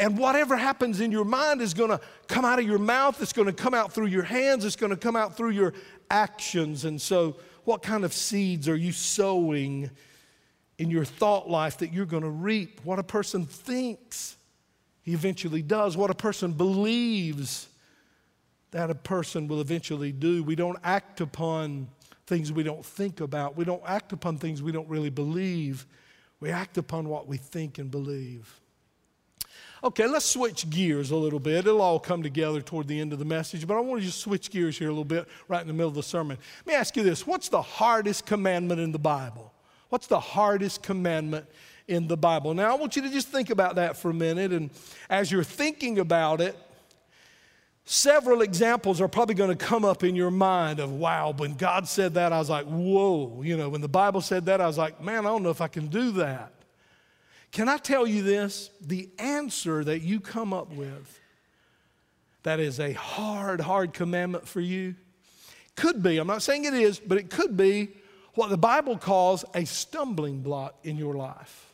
And 0.00 0.18
whatever 0.18 0.56
happens 0.56 1.00
in 1.00 1.12
your 1.12 1.24
mind 1.24 1.60
is 1.60 1.72
going 1.72 1.90
to 1.90 2.00
come 2.26 2.44
out 2.44 2.58
of 2.58 2.66
your 2.66 2.80
mouth, 2.80 3.22
it's 3.22 3.32
going 3.32 3.46
to 3.46 3.52
come 3.52 3.74
out 3.74 3.92
through 3.92 4.06
your 4.06 4.24
hands, 4.24 4.64
it's 4.64 4.74
going 4.74 4.90
to 4.90 4.96
come 4.96 5.14
out 5.14 5.36
through 5.36 5.50
your 5.50 5.72
actions. 6.10 6.84
And 6.84 7.00
so, 7.00 7.36
what 7.62 7.80
kind 7.80 8.04
of 8.04 8.12
seeds 8.12 8.68
are 8.68 8.74
you 8.74 8.90
sowing 8.90 9.90
in 10.78 10.90
your 10.90 11.04
thought 11.04 11.50
life 11.50 11.78
that 11.78 11.92
you're 11.92 12.06
going 12.06 12.22
to 12.22 12.30
reap? 12.30 12.80
What 12.84 12.98
a 12.98 13.02
person 13.02 13.44
thinks, 13.44 14.36
he 15.02 15.12
eventually 15.12 15.62
does. 15.62 15.96
What 15.96 16.10
a 16.10 16.14
person 16.14 16.52
believes, 16.52 17.68
that 18.70 18.90
a 18.90 18.94
person 18.94 19.48
will 19.48 19.60
eventually 19.60 20.12
do. 20.12 20.42
We 20.42 20.54
don't 20.54 20.78
act 20.82 21.20
upon 21.20 21.88
things 22.26 22.52
we 22.52 22.62
don't 22.62 22.84
think 22.84 23.20
about. 23.20 23.56
We 23.56 23.64
don't 23.64 23.82
act 23.86 24.12
upon 24.12 24.38
things 24.38 24.62
we 24.62 24.72
don't 24.72 24.88
really 24.88 25.10
believe. 25.10 25.86
We 26.40 26.50
act 26.50 26.78
upon 26.78 27.08
what 27.08 27.26
we 27.26 27.38
think 27.38 27.78
and 27.78 27.90
believe. 27.90 28.60
Okay, 29.82 30.06
let's 30.06 30.26
switch 30.26 30.68
gears 30.68 31.10
a 31.10 31.16
little 31.16 31.38
bit. 31.38 31.66
It'll 31.66 31.80
all 31.80 32.00
come 32.00 32.22
together 32.22 32.60
toward 32.60 32.88
the 32.88 33.00
end 33.00 33.12
of 33.12 33.18
the 33.18 33.24
message, 33.24 33.66
but 33.66 33.76
I 33.76 33.80
want 33.80 34.00
to 34.00 34.06
just 34.06 34.18
switch 34.18 34.50
gears 34.50 34.76
here 34.76 34.88
a 34.88 34.90
little 34.90 35.04
bit 35.04 35.28
right 35.46 35.60
in 35.60 35.68
the 35.68 35.72
middle 35.72 35.88
of 35.88 35.94
the 35.94 36.02
sermon. 36.02 36.36
Let 36.58 36.66
me 36.66 36.74
ask 36.74 36.96
you 36.96 37.02
this 37.02 37.26
What's 37.26 37.48
the 37.48 37.62
hardest 37.62 38.26
commandment 38.26 38.80
in 38.80 38.92
the 38.92 38.98
Bible? 38.98 39.52
What's 39.88 40.06
the 40.06 40.20
hardest 40.20 40.82
commandment 40.82 41.46
in 41.86 42.08
the 42.08 42.16
Bible? 42.16 42.54
Now, 42.54 42.72
I 42.72 42.74
want 42.78 42.96
you 42.96 43.02
to 43.02 43.10
just 43.10 43.28
think 43.28 43.50
about 43.50 43.76
that 43.76 43.96
for 43.96 44.10
a 44.10 44.14
minute, 44.14 44.52
and 44.52 44.70
as 45.08 45.32
you're 45.32 45.44
thinking 45.44 45.98
about 45.98 46.40
it, 46.40 46.56
Several 47.90 48.42
examples 48.42 49.00
are 49.00 49.08
probably 49.08 49.34
going 49.34 49.48
to 49.48 49.56
come 49.56 49.82
up 49.82 50.04
in 50.04 50.14
your 50.14 50.30
mind 50.30 50.78
of, 50.78 50.92
wow, 50.92 51.32
when 51.34 51.54
God 51.54 51.88
said 51.88 52.12
that, 52.14 52.34
I 52.34 52.38
was 52.38 52.50
like, 52.50 52.66
whoa. 52.66 53.40
You 53.42 53.56
know, 53.56 53.70
when 53.70 53.80
the 53.80 53.88
Bible 53.88 54.20
said 54.20 54.44
that, 54.44 54.60
I 54.60 54.66
was 54.66 54.76
like, 54.76 55.00
man, 55.00 55.20
I 55.20 55.30
don't 55.30 55.42
know 55.42 55.48
if 55.48 55.62
I 55.62 55.68
can 55.68 55.86
do 55.86 56.10
that. 56.10 56.52
Can 57.50 57.66
I 57.66 57.78
tell 57.78 58.06
you 58.06 58.22
this? 58.22 58.68
The 58.82 59.08
answer 59.18 59.84
that 59.84 60.00
you 60.00 60.20
come 60.20 60.52
up 60.52 60.70
with 60.70 61.18
that 62.42 62.60
is 62.60 62.78
a 62.78 62.92
hard, 62.92 63.62
hard 63.62 63.94
commandment 63.94 64.46
for 64.46 64.60
you 64.60 64.94
could 65.74 66.02
be, 66.02 66.18
I'm 66.18 66.26
not 66.26 66.42
saying 66.42 66.66
it 66.66 66.74
is, 66.74 67.00
but 67.00 67.16
it 67.16 67.30
could 67.30 67.56
be 67.56 67.88
what 68.38 68.50
the 68.50 68.56
Bible 68.56 68.96
calls 68.96 69.44
a 69.52 69.66
stumbling 69.66 70.42
block 70.42 70.76
in 70.84 70.96
your 70.96 71.14
life 71.14 71.64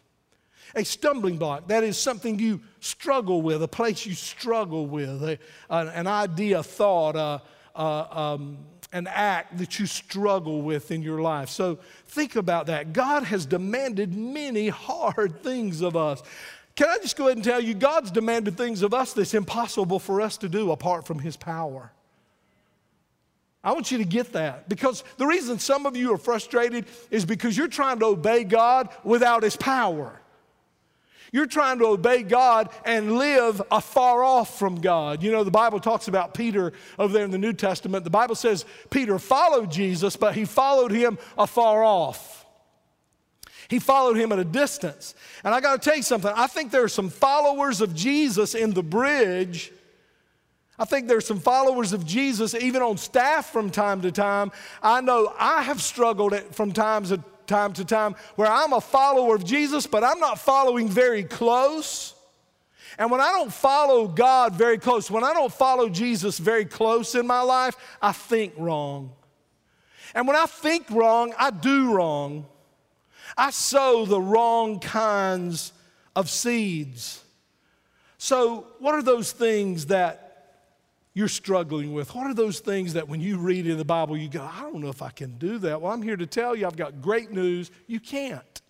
a 0.74 0.84
stumbling 0.84 1.36
block. 1.36 1.68
That 1.68 1.84
is 1.84 1.96
something 1.96 2.38
you 2.38 2.60
struggle 2.80 3.42
with, 3.42 3.62
a 3.62 3.68
place 3.68 4.04
you 4.06 4.14
struggle 4.14 4.86
with, 4.86 5.22
a, 5.22 5.38
an 5.70 6.06
idea, 6.08 6.62
thought, 6.64 7.14
uh, 7.14 7.38
uh, 7.76 8.34
um, 8.34 8.58
an 8.92 9.06
act 9.06 9.58
that 9.58 9.78
you 9.78 9.86
struggle 9.86 10.62
with 10.62 10.90
in 10.90 11.02
your 11.02 11.20
life. 11.20 11.48
So 11.48 11.78
think 12.08 12.34
about 12.34 12.66
that. 12.66 12.92
God 12.92 13.24
has 13.24 13.46
demanded 13.46 14.14
many 14.14 14.68
hard 14.68 15.42
things 15.42 15.80
of 15.80 15.96
us. 15.96 16.22
Can 16.76 16.88
I 16.88 16.98
just 16.98 17.16
go 17.16 17.26
ahead 17.26 17.36
and 17.36 17.44
tell 17.44 17.60
you, 17.60 17.74
God's 17.74 18.10
demanded 18.10 18.56
things 18.56 18.82
of 18.82 18.92
us 18.92 19.12
that's 19.12 19.34
impossible 19.34 20.00
for 20.00 20.20
us 20.20 20.36
to 20.38 20.48
do 20.48 20.72
apart 20.72 21.06
from 21.06 21.20
His 21.20 21.36
power. 21.36 21.92
I 23.64 23.72
want 23.72 23.90
you 23.90 23.98
to 23.98 24.04
get 24.04 24.34
that 24.34 24.68
because 24.68 25.02
the 25.16 25.26
reason 25.26 25.58
some 25.58 25.86
of 25.86 25.96
you 25.96 26.12
are 26.12 26.18
frustrated 26.18 26.84
is 27.10 27.24
because 27.24 27.56
you're 27.56 27.66
trying 27.66 27.98
to 28.00 28.06
obey 28.06 28.44
God 28.44 28.90
without 29.02 29.42
His 29.42 29.56
power. 29.56 30.20
You're 31.32 31.46
trying 31.46 31.80
to 31.80 31.86
obey 31.86 32.22
God 32.22 32.68
and 32.84 33.18
live 33.18 33.60
afar 33.72 34.22
off 34.22 34.56
from 34.56 34.80
God. 34.80 35.20
You 35.20 35.32
know, 35.32 35.42
the 35.42 35.50
Bible 35.50 35.80
talks 35.80 36.06
about 36.06 36.32
Peter 36.32 36.72
over 36.96 37.12
there 37.12 37.24
in 37.24 37.32
the 37.32 37.38
New 37.38 37.52
Testament. 37.52 38.04
The 38.04 38.10
Bible 38.10 38.36
says 38.36 38.64
Peter 38.90 39.18
followed 39.18 39.72
Jesus, 39.72 40.14
but 40.14 40.36
he 40.36 40.44
followed 40.44 40.92
him 40.92 41.18
afar 41.36 41.82
off. 41.82 42.46
He 43.66 43.80
followed 43.80 44.16
him 44.16 44.30
at 44.30 44.38
a 44.38 44.44
distance. 44.44 45.14
And 45.42 45.54
I 45.54 45.60
got 45.60 45.82
to 45.82 45.84
tell 45.84 45.96
you 45.96 46.04
something. 46.04 46.32
I 46.36 46.46
think 46.46 46.70
there 46.70 46.84
are 46.84 46.88
some 46.88 47.10
followers 47.10 47.80
of 47.80 47.94
Jesus 47.94 48.54
in 48.54 48.72
the 48.72 48.82
bridge. 48.84 49.72
I 50.78 50.84
think 50.84 51.06
there's 51.06 51.26
some 51.26 51.38
followers 51.38 51.92
of 51.92 52.04
Jesus 52.04 52.54
even 52.54 52.82
on 52.82 52.96
staff 52.96 53.50
from 53.50 53.70
time 53.70 54.02
to 54.02 54.10
time. 54.10 54.50
I 54.82 55.00
know 55.00 55.32
I 55.38 55.62
have 55.62 55.80
struggled 55.80 56.36
from 56.54 56.72
times 56.72 57.12
time 57.46 57.72
to 57.74 57.84
time 57.84 58.16
where 58.36 58.48
I'm 58.48 58.72
a 58.72 58.80
follower 58.80 59.36
of 59.36 59.44
Jesus, 59.44 59.86
but 59.86 60.02
I'm 60.02 60.18
not 60.18 60.38
following 60.38 60.88
very 60.88 61.22
close. 61.22 62.14
And 62.98 63.10
when 63.10 63.20
I 63.20 63.30
don't 63.30 63.52
follow 63.52 64.08
God 64.08 64.54
very 64.54 64.78
close, 64.78 65.10
when 65.10 65.24
I 65.24 65.32
don't 65.32 65.52
follow 65.52 65.88
Jesus 65.88 66.38
very 66.38 66.64
close 66.64 67.14
in 67.14 67.26
my 67.26 67.40
life, 67.40 67.76
I 68.00 68.12
think 68.12 68.54
wrong. 68.56 69.12
And 70.14 70.28
when 70.28 70.36
I 70.36 70.46
think 70.46 70.88
wrong, 70.90 71.34
I 71.38 71.50
do 71.50 71.92
wrong. 71.92 72.46
I 73.36 73.50
sow 73.50 74.04
the 74.06 74.20
wrong 74.20 74.78
kinds 74.78 75.72
of 76.14 76.30
seeds. 76.30 77.22
So, 78.18 78.68
what 78.78 78.94
are 78.94 79.02
those 79.02 79.32
things 79.32 79.86
that 79.86 80.23
you're 81.14 81.28
struggling 81.28 81.94
with? 81.94 82.14
What 82.14 82.26
are 82.26 82.34
those 82.34 82.60
things 82.60 82.92
that 82.94 83.08
when 83.08 83.20
you 83.20 83.38
read 83.38 83.66
in 83.66 83.78
the 83.78 83.84
Bible, 83.84 84.16
you 84.16 84.28
go, 84.28 84.42
I 84.42 84.62
don't 84.62 84.80
know 84.80 84.88
if 84.88 85.00
I 85.00 85.10
can 85.10 85.38
do 85.38 85.58
that? 85.58 85.80
Well, 85.80 85.92
I'm 85.92 86.02
here 86.02 86.16
to 86.16 86.26
tell 86.26 86.54
you, 86.54 86.66
I've 86.66 86.76
got 86.76 87.00
great 87.00 87.30
news. 87.30 87.70
You 87.86 88.00
can't. 88.00 88.60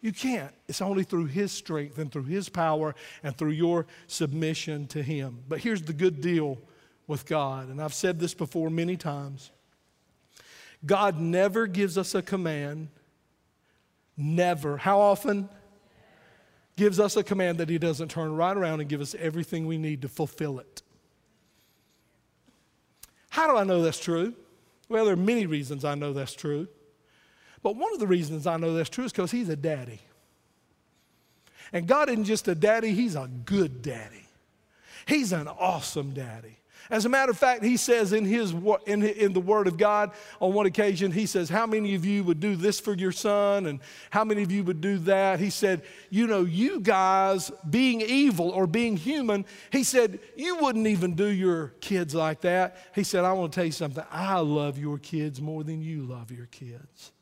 You 0.00 0.12
can't. 0.12 0.52
It's 0.68 0.80
only 0.80 1.04
through 1.04 1.26
His 1.26 1.52
strength 1.52 1.98
and 1.98 2.10
through 2.10 2.24
His 2.24 2.48
power 2.48 2.94
and 3.22 3.36
through 3.36 3.50
your 3.50 3.86
submission 4.06 4.86
to 4.88 5.02
Him. 5.02 5.40
But 5.48 5.60
here's 5.60 5.82
the 5.82 5.92
good 5.92 6.20
deal 6.20 6.58
with 7.06 7.26
God, 7.26 7.68
and 7.68 7.80
I've 7.80 7.94
said 7.94 8.18
this 8.18 8.34
before 8.34 8.70
many 8.70 8.96
times 8.96 9.50
God 10.84 11.20
never 11.20 11.66
gives 11.66 11.98
us 11.98 12.14
a 12.14 12.22
command. 12.22 12.88
Never. 14.16 14.76
How 14.76 15.00
often? 15.00 15.48
gives 16.78 17.00
us 17.00 17.16
a 17.16 17.24
command 17.24 17.58
that 17.58 17.68
he 17.68 17.76
doesn't 17.76 18.08
turn 18.08 18.32
right 18.32 18.56
around 18.56 18.80
and 18.80 18.88
give 18.88 19.00
us 19.00 19.14
everything 19.18 19.66
we 19.66 19.76
need 19.76 20.00
to 20.00 20.08
fulfill 20.08 20.60
it. 20.60 20.80
How 23.30 23.46
do 23.46 23.56
I 23.56 23.64
know 23.64 23.82
that's 23.82 24.00
true? 24.00 24.34
Well, 24.88 25.04
there 25.04 25.14
are 25.14 25.16
many 25.16 25.46
reasons 25.46 25.84
I 25.84 25.94
know 25.94 26.12
that's 26.12 26.34
true. 26.34 26.68
But 27.62 27.76
one 27.76 27.92
of 27.92 28.00
the 28.00 28.06
reasons 28.06 28.46
I 28.46 28.56
know 28.56 28.74
that's 28.74 28.90
true 28.90 29.04
is 29.04 29.12
because 29.12 29.30
he's 29.30 29.48
a 29.48 29.56
daddy. 29.56 30.00
And 31.72 31.86
God 31.86 32.08
isn't 32.08 32.24
just 32.24 32.48
a 32.48 32.54
daddy, 32.54 32.92
he's 32.92 33.14
a 33.14 33.28
good 33.44 33.82
daddy. 33.82 34.24
He's 35.06 35.32
an 35.32 35.48
awesome 35.48 36.12
daddy. 36.12 36.58
As 36.90 37.04
a 37.04 37.08
matter 37.08 37.30
of 37.30 37.38
fact, 37.38 37.62
he 37.62 37.76
says 37.76 38.12
in, 38.12 38.24
his, 38.24 38.52
in, 38.86 39.02
in 39.02 39.32
the 39.32 39.40
Word 39.40 39.66
of 39.66 39.76
God 39.76 40.12
on 40.40 40.54
one 40.54 40.66
occasion, 40.66 41.12
he 41.12 41.26
says, 41.26 41.48
How 41.48 41.66
many 41.66 41.94
of 41.94 42.04
you 42.04 42.24
would 42.24 42.40
do 42.40 42.56
this 42.56 42.80
for 42.80 42.94
your 42.94 43.12
son? 43.12 43.66
And 43.66 43.80
how 44.10 44.24
many 44.24 44.42
of 44.42 44.50
you 44.50 44.64
would 44.64 44.80
do 44.80 44.98
that? 45.00 45.38
He 45.38 45.50
said, 45.50 45.82
You 46.08 46.26
know, 46.26 46.42
you 46.42 46.80
guys 46.80 47.50
being 47.68 48.00
evil 48.00 48.50
or 48.50 48.66
being 48.66 48.96
human, 48.96 49.44
he 49.70 49.84
said, 49.84 50.18
You 50.36 50.56
wouldn't 50.56 50.86
even 50.86 51.14
do 51.14 51.26
your 51.26 51.68
kids 51.80 52.14
like 52.14 52.40
that. 52.42 52.76
He 52.94 53.04
said, 53.04 53.24
I 53.24 53.32
want 53.32 53.52
to 53.52 53.56
tell 53.56 53.66
you 53.66 53.72
something. 53.72 54.04
I 54.10 54.38
love 54.38 54.78
your 54.78 54.98
kids 54.98 55.40
more 55.40 55.64
than 55.64 55.82
you 55.82 56.04
love 56.04 56.30
your 56.30 56.46
kids. 56.46 57.12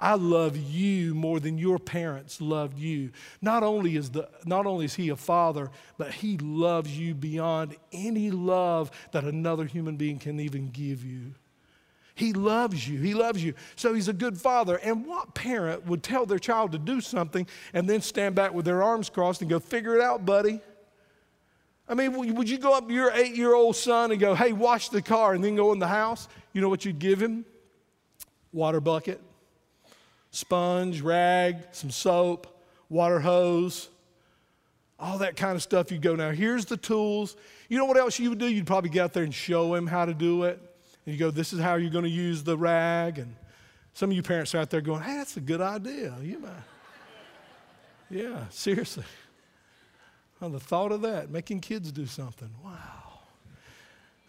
I 0.00 0.14
love 0.14 0.56
you 0.56 1.12
more 1.14 1.40
than 1.40 1.58
your 1.58 1.78
parents 1.78 2.40
loved 2.40 2.78
you. 2.78 3.10
Not 3.42 3.64
only 3.64 3.96
is, 3.96 4.10
the, 4.10 4.28
not 4.44 4.64
only 4.64 4.84
is 4.84 4.94
he 4.94 5.08
a 5.08 5.16
father, 5.16 5.70
but 5.96 6.12
he 6.12 6.38
loves 6.38 6.96
you 6.96 7.14
beyond 7.14 7.74
any 7.90 8.30
love 8.30 8.92
that 9.10 9.24
another 9.24 9.64
human 9.64 9.96
being 9.96 10.18
can 10.18 10.38
even 10.38 10.70
give 10.70 11.04
you. 11.04 11.34
He 12.14 12.32
loves 12.32 12.88
you. 12.88 13.00
He 13.00 13.14
loves 13.14 13.42
you. 13.42 13.54
So 13.74 13.92
he's 13.92 14.08
a 14.08 14.12
good 14.12 14.38
father. 14.38 14.76
And 14.76 15.04
what 15.04 15.34
parent 15.34 15.86
would 15.86 16.04
tell 16.04 16.26
their 16.26 16.38
child 16.38 16.72
to 16.72 16.78
do 16.78 17.00
something 17.00 17.46
and 17.72 17.88
then 17.88 18.00
stand 18.00 18.36
back 18.36 18.54
with 18.54 18.64
their 18.64 18.82
arms 18.82 19.10
crossed 19.10 19.40
and 19.40 19.50
go, 19.50 19.58
figure 19.58 19.96
it 19.96 20.00
out, 20.00 20.24
buddy? 20.24 20.60
I 21.88 21.94
mean, 21.94 22.34
would 22.34 22.48
you 22.48 22.58
go 22.58 22.76
up 22.76 22.86
to 22.86 22.94
your 22.94 23.10
eight 23.12 23.34
year 23.34 23.54
old 23.54 23.74
son 23.74 24.12
and 24.12 24.20
go, 24.20 24.34
hey, 24.34 24.52
wash 24.52 24.90
the 24.90 25.02
car 25.02 25.34
and 25.34 25.42
then 25.42 25.56
go 25.56 25.72
in 25.72 25.78
the 25.80 25.88
house? 25.88 26.28
You 26.52 26.60
know 26.60 26.68
what 26.68 26.84
you'd 26.84 26.98
give 26.98 27.20
him? 27.20 27.44
Water 28.52 28.80
bucket 28.80 29.20
sponge, 30.30 31.00
rag, 31.00 31.56
some 31.72 31.90
soap, 31.90 32.46
water 32.88 33.20
hose, 33.20 33.88
all 34.98 35.18
that 35.18 35.36
kind 35.36 35.54
of 35.54 35.62
stuff. 35.62 35.92
You 35.92 35.98
go, 35.98 36.16
now 36.16 36.30
here's 36.30 36.64
the 36.64 36.76
tools. 36.76 37.36
You 37.68 37.78
know 37.78 37.84
what 37.84 37.96
else 37.96 38.18
you 38.18 38.30
would 38.30 38.38
do? 38.38 38.46
You'd 38.46 38.66
probably 38.66 38.90
get 38.90 39.04
out 39.04 39.12
there 39.12 39.24
and 39.24 39.34
show 39.34 39.74
him 39.74 39.86
how 39.86 40.04
to 40.04 40.14
do 40.14 40.44
it. 40.44 40.60
And 41.06 41.14
you 41.14 41.18
go, 41.18 41.30
this 41.30 41.52
is 41.52 41.60
how 41.60 41.76
you're 41.76 41.90
going 41.90 42.04
to 42.04 42.10
use 42.10 42.42
the 42.42 42.56
rag. 42.56 43.18
And 43.18 43.34
some 43.94 44.10
of 44.10 44.16
you 44.16 44.22
parents 44.22 44.54
are 44.54 44.58
out 44.58 44.70
there 44.70 44.80
going, 44.80 45.02
hey, 45.02 45.16
that's 45.16 45.36
a 45.36 45.40
good 45.40 45.60
idea. 45.60 46.14
You 46.22 46.40
might. 46.40 46.50
yeah, 48.10 48.44
seriously. 48.50 49.04
Well, 50.40 50.50
the 50.50 50.60
thought 50.60 50.92
of 50.92 51.02
that, 51.02 51.30
making 51.30 51.62
kids 51.62 51.90
do 51.90 52.06
something. 52.06 52.50
Wow. 52.64 53.18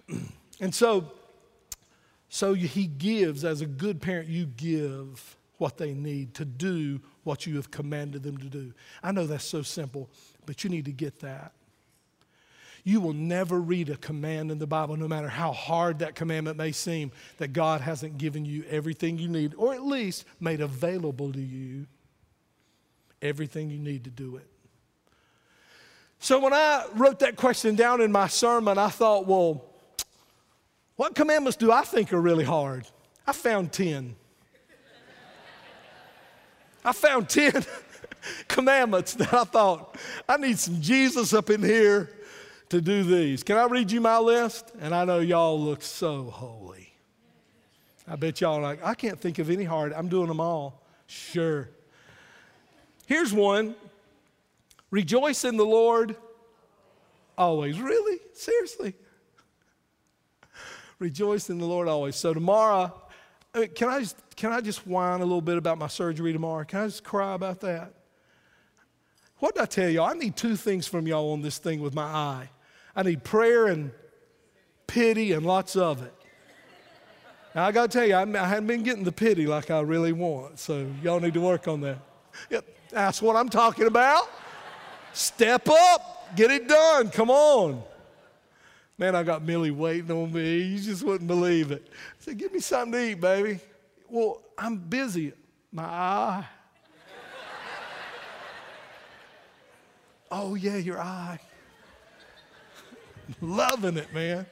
and 0.59 0.73
so, 0.73 1.11
so 2.29 2.55
he 2.55 2.87
gives, 2.87 3.45
as 3.45 3.61
a 3.61 3.67
good 3.67 4.01
parent, 4.01 4.27
you 4.27 4.47
give 4.47 5.37
what 5.59 5.77
they 5.77 5.93
need 5.93 6.33
to 6.33 6.45
do 6.45 6.99
what 7.23 7.45
you 7.45 7.55
have 7.57 7.69
commanded 7.69 8.23
them 8.23 8.37
to 8.37 8.47
do. 8.47 8.73
I 9.03 9.11
know 9.11 9.27
that's 9.27 9.45
so 9.45 9.61
simple, 9.61 10.09
but 10.45 10.63
you 10.63 10.69
need 10.69 10.85
to 10.85 10.91
get 10.91 11.19
that. 11.19 11.51
You 12.83 13.01
will 13.01 13.13
never 13.13 13.59
read 13.59 13.89
a 13.89 13.97
command 13.97 14.51
in 14.51 14.57
the 14.57 14.65
Bible, 14.65 14.97
no 14.97 15.07
matter 15.07 15.27
how 15.27 15.51
hard 15.51 15.99
that 15.99 16.15
commandment 16.15 16.57
may 16.57 16.71
seem, 16.71 17.11
that 17.37 17.53
God 17.53 17.81
hasn't 17.81 18.17
given 18.17 18.45
you 18.45 18.63
everything 18.69 19.19
you 19.19 19.27
need, 19.27 19.53
or 19.55 19.73
at 19.73 19.83
least 19.83 20.25
made 20.39 20.61
available 20.61 21.31
to 21.31 21.41
you 21.41 21.85
everything 23.21 23.69
you 23.69 23.79
need 23.79 24.05
to 24.05 24.09
do 24.09 24.37
it. 24.37 24.47
So 26.19 26.39
when 26.39 26.53
I 26.53 26.85
wrote 26.95 27.19
that 27.19 27.35
question 27.35 27.75
down 27.75 28.01
in 28.01 28.11
my 28.11 28.27
sermon, 28.27 28.77
I 28.77 28.89
thought, 28.89 29.25
well, 29.25 29.65
what 30.95 31.15
commandments 31.15 31.57
do 31.57 31.71
I 31.71 31.83
think 31.83 32.11
are 32.11 32.19
really 32.19 32.43
hard? 32.43 32.87
I 33.27 33.33
found 33.33 33.71
10. 33.71 34.15
I 36.83 36.93
found 36.93 37.29
10 37.29 37.65
commandments 38.47 39.13
that 39.15 39.33
I 39.33 39.43
thought, 39.43 39.97
I 40.27 40.37
need 40.37 40.59
some 40.59 40.81
Jesus 40.81 41.33
up 41.33 41.49
in 41.49 41.63
here 41.63 42.11
to 42.69 42.81
do 42.81 43.03
these. 43.03 43.43
Can 43.43 43.57
I 43.57 43.65
read 43.65 43.91
you 43.91 44.01
my 44.01 44.19
list? 44.19 44.71
And 44.79 44.93
I 44.93 45.05
know 45.05 45.19
y'all 45.19 45.59
look 45.59 45.81
so 45.81 46.23
holy. 46.25 46.93
I 48.07 48.15
bet 48.15 48.41
y'all 48.41 48.61
like, 48.61 48.83
I 48.83 48.95
can't 48.95 49.19
think 49.19 49.39
of 49.39 49.49
any 49.49 49.63
hard. 49.63 49.93
I'm 49.93 50.07
doing 50.07 50.27
them 50.27 50.39
all. 50.39 50.81
Sure. 51.07 51.69
Here's 53.05 53.33
one 53.33 53.75
Rejoice 54.91 55.45
in 55.45 55.57
the 55.57 55.65
Lord 55.65 56.15
always. 57.37 57.79
Really? 57.79 58.19
Seriously? 58.33 58.95
Rejoice 60.99 61.49
in 61.49 61.59
the 61.59 61.65
Lord 61.65 61.87
always. 61.87 62.15
So 62.15 62.33
tomorrow, 62.33 62.91
uh, 63.53 63.65
can 63.73 63.89
I 63.89 63.99
just, 63.99 64.17
can 64.35 64.51
I 64.51 64.61
just 64.61 64.85
whine 64.85 65.21
a 65.21 65.25
little 65.25 65.41
bit 65.41 65.57
about 65.57 65.77
my 65.77 65.87
surgery 65.87 66.33
tomorrow? 66.33 66.63
Can 66.63 66.81
I 66.81 66.85
just 66.85 67.03
cry 67.03 67.33
about 67.33 67.61
that? 67.61 67.93
What 69.37 69.55
did 69.55 69.61
I 69.63 69.65
tell 69.65 69.89
y'all? 69.89 70.05
I 70.05 70.13
need 70.13 70.35
two 70.35 70.55
things 70.55 70.85
from 70.85 71.07
y'all 71.07 71.31
on 71.31 71.41
this 71.41 71.57
thing 71.57 71.81
with 71.81 71.93
my 71.93 72.03
eye. 72.03 72.49
I 72.95 73.03
need 73.03 73.23
prayer 73.23 73.67
and 73.67 73.91
pity 74.85 75.31
and 75.31 75.45
lots 75.45 75.75
of 75.75 76.03
it. 76.03 76.13
Now, 77.55 77.65
I 77.65 77.71
got 77.71 77.89
to 77.91 77.97
tell 77.97 78.07
you, 78.07 78.13
I, 78.15 78.21
I 78.21 78.47
haven't 78.47 78.67
been 78.67 78.83
getting 78.83 79.03
the 79.03 79.11
pity 79.11 79.47
like 79.47 79.71
I 79.71 79.79
really 79.79 80.13
want, 80.13 80.59
so 80.59 80.87
y'all 81.01 81.19
need 81.19 81.33
to 81.33 81.41
work 81.41 81.67
on 81.67 81.81
that. 81.81 81.97
Yep, 82.49 82.65
that's 82.91 83.21
what 83.21 83.35
I'm 83.35 83.49
talking 83.49 83.87
about. 83.87 84.29
Step 85.13 85.67
up, 85.67 86.35
get 86.35 86.51
it 86.51 86.67
done. 86.67 87.09
Come 87.09 87.31
on. 87.31 87.81
Man, 88.99 89.15
I 89.15 89.23
got 89.23 89.43
Millie 89.43 89.71
waiting 89.71 90.11
on 90.11 90.33
me. 90.33 90.57
You 90.57 90.77
just 90.77 91.03
wouldn't 91.03 91.27
believe 91.27 91.71
it. 91.71 91.87
I 91.89 91.95
said, 92.19 92.37
Give 92.37 92.51
me 92.51 92.59
something 92.59 92.91
to 92.91 93.11
eat, 93.11 93.21
baby. 93.21 93.59
Well, 94.09 94.41
I'm 94.57 94.75
busy. 94.75 95.31
My 95.71 95.83
eye. 95.83 96.45
oh, 100.29 100.55
yeah, 100.55 100.75
your 100.75 100.99
eye. 100.99 101.39
Loving 103.39 103.95
it, 103.95 104.13
man. 104.13 104.45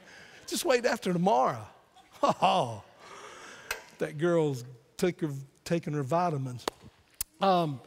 Just 0.46 0.64
wait 0.64 0.86
after 0.86 1.12
tomorrow. 1.12 1.66
Oh, 2.22 2.82
that 3.98 4.16
girl's 4.18 4.64
her, 4.98 5.12
taking 5.64 5.92
her 5.92 6.02
vitamins. 6.02 6.64
Um, 7.40 7.80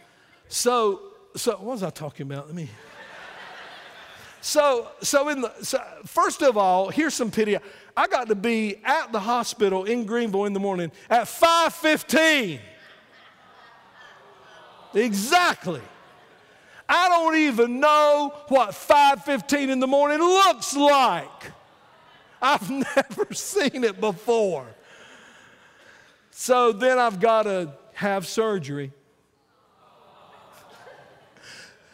so, 0.47 1.01
so 1.35 1.51
what 1.53 1.63
was 1.63 1.83
I 1.83 1.89
talking 1.89 2.31
about? 2.31 2.45
Let 2.47 2.55
me. 2.55 2.69
So, 4.41 4.89
so 5.01 5.29
in 5.29 5.41
the 5.41 5.53
so 5.61 5.79
first 6.05 6.41
of 6.41 6.57
all, 6.57 6.89
here's 6.89 7.13
some 7.13 7.29
pity. 7.29 7.57
I 7.95 8.07
got 8.07 8.27
to 8.27 8.35
be 8.35 8.77
at 8.83 9.11
the 9.11 9.19
hospital 9.19 9.85
in 9.85 10.05
Greenville 10.05 10.45
in 10.45 10.53
the 10.53 10.59
morning 10.59 10.91
at 11.09 11.27
5:15. 11.27 12.59
Exactly. 14.93 15.81
I 16.89 17.07
don't 17.07 17.35
even 17.35 17.79
know 17.79 18.33
what 18.47 18.71
5:15 18.71 19.69
in 19.69 19.79
the 19.79 19.87
morning 19.87 20.19
looks 20.19 20.75
like. 20.75 21.51
I've 22.41 22.69
never 22.97 23.33
seen 23.33 23.83
it 23.83 24.01
before. 24.01 24.65
So 26.31 26.71
then 26.71 26.97
I've 26.97 27.19
got 27.19 27.43
to 27.43 27.73
have 27.93 28.27
surgery. 28.27 28.91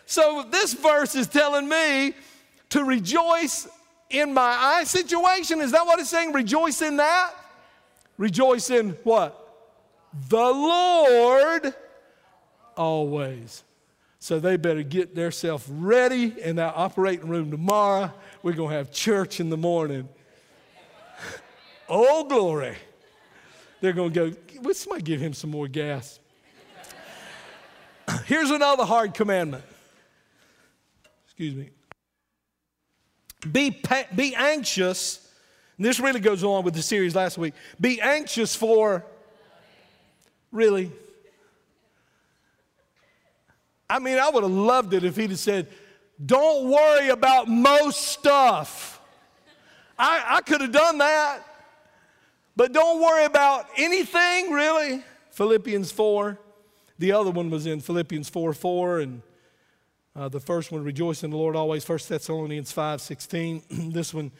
So 0.05 0.45
this 0.49 0.73
verse 0.73 1.15
is 1.15 1.27
telling 1.27 1.67
me 1.67 2.13
to 2.69 2.83
rejoice 2.83 3.67
in 4.09 4.33
my 4.33 4.41
eye 4.41 4.83
situation. 4.83 5.61
Is 5.61 5.71
that 5.71 5.85
what 5.85 5.99
it's 5.99 6.09
saying? 6.09 6.33
Rejoice 6.33 6.81
in 6.81 6.97
that? 6.97 7.33
Rejoice 8.17 8.69
in 8.69 8.91
what? 9.03 9.43
The 10.29 10.37
Lord 10.37 11.73
always. 12.75 13.63
So 14.19 14.39
they 14.39 14.57
better 14.57 14.83
get 14.83 15.15
themselves 15.15 15.67
ready 15.69 16.33
in 16.41 16.55
that 16.55 16.73
operating 16.75 17.27
room 17.27 17.51
tomorrow. 17.51 18.11
We're 18.41 18.53
going 18.53 18.71
to 18.71 18.75
have 18.77 18.91
church 18.91 19.39
in 19.39 19.49
the 19.49 19.57
morning. 19.57 20.09
oh, 21.89 22.23
glory. 22.23 22.75
They're 23.79 23.93
going 23.93 24.11
to 24.11 24.31
go, 24.31 24.37
will 24.61 24.73
somebody 24.73 25.03
give 25.03 25.21
him 25.21 25.33
some 25.33 25.51
more 25.51 25.67
gas? 25.67 26.19
Here's 28.25 28.49
another 28.49 28.85
hard 28.85 29.13
commandment. 29.13 29.63
Excuse 31.25 31.53
me. 31.53 31.69
Be, 33.51 33.81
be 34.15 34.35
anxious. 34.35 35.27
this 35.77 35.99
really 35.99 36.19
goes 36.19 36.43
along 36.43 36.63
with 36.63 36.73
the 36.73 36.81
series 36.81 37.15
last 37.15 37.37
week. 37.37 37.53
Be 37.79 38.01
anxious 38.01 38.55
for, 38.55 39.05
really? 40.51 40.91
I 43.89 43.99
mean, 43.99 44.17
I 44.17 44.29
would 44.29 44.43
have 44.43 44.51
loved 44.51 44.93
it 44.93 45.03
if 45.03 45.15
he'd 45.15 45.29
have 45.29 45.39
said, 45.39 45.67
Don't 46.23 46.69
worry 46.69 47.09
about 47.09 47.47
most 47.47 48.01
stuff. 48.01 48.99
I, 49.97 50.23
I 50.27 50.41
could 50.41 50.61
have 50.61 50.71
done 50.71 50.97
that. 50.99 51.41
But 52.55 52.73
don't 52.73 53.01
worry 53.01 53.25
about 53.25 53.67
anything, 53.77 54.51
really. 54.51 55.03
Philippians 55.31 55.91
4. 55.91 56.39
The 56.99 57.11
other 57.11 57.29
one 57.29 57.51
was 57.51 57.67
in 57.67 57.79
Philippians 57.79 58.29
4 58.29 58.53
4 58.53 58.99
and 58.99 59.21
Uh, 60.17 60.27
the 60.27 60.39
first 60.39 60.71
one, 60.71 60.83
rejoice 60.83 61.23
in 61.23 61.29
the 61.29 61.37
Lord 61.37 61.55
always, 61.55 61.87
1 61.87 61.99
Thessalonians 62.07 62.71
5 62.71 62.99
16. 63.01 63.61
this 63.93 64.15
one, 64.15 64.31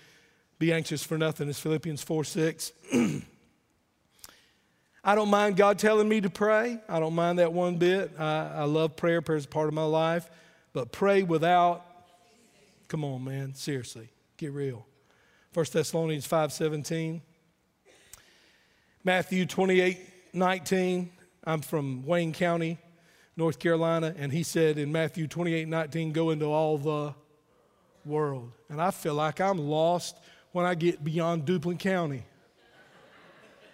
be 0.57 0.73
anxious 0.73 1.03
for 1.03 1.19
nothing, 1.19 1.47
is 1.49 1.59
Philippians 1.59 2.01
4 2.01 2.23
6. 2.23 2.71
I 5.03 5.13
don't 5.13 5.29
mind 5.29 5.55
God 5.55 5.77
telling 5.77 6.09
me 6.09 6.19
to 6.21 6.31
pray. 6.31 6.79
I 6.89 6.99
don't 6.99 7.13
mind 7.13 7.37
that 7.37 7.53
one 7.53 7.77
bit. 7.77 8.11
I, 8.17 8.53
I 8.55 8.63
love 8.63 8.95
prayer. 8.95 9.21
Prayer 9.21 9.37
is 9.37 9.45
part 9.45 9.67
of 9.67 9.75
my 9.75 9.83
life. 9.83 10.27
But 10.73 10.91
pray 10.91 11.21
without, 11.21 11.85
come 12.87 13.05
on, 13.05 13.23
man, 13.23 13.53
seriously, 13.53 14.09
get 14.37 14.53
real. 14.53 14.83
1 15.53 15.65
Thessalonians 15.71 16.25
5 16.25 16.53
17. 16.53 17.21
Matthew 19.03 19.45
28 19.45 19.99
19. 20.33 21.11
I'm 21.43 21.61
from 21.61 22.03
Wayne 22.03 22.33
County, 22.33 22.79
North 23.37 23.59
Carolina, 23.59 24.15
and 24.17 24.31
he 24.31 24.41
said 24.41 24.79
in 24.79 24.91
Matthew 24.91 25.27
28 25.27 25.67
19, 25.67 26.11
go 26.11 26.31
into 26.31 26.45
all 26.45 26.77
the 26.79 27.13
world. 28.03 28.51
And 28.67 28.81
I 28.81 28.89
feel 28.89 29.13
like 29.13 29.39
I'm 29.39 29.59
lost 29.59 30.17
when 30.51 30.65
I 30.65 30.73
get 30.73 31.03
beyond 31.03 31.45
Duplin 31.45 31.77
County. 31.77 32.23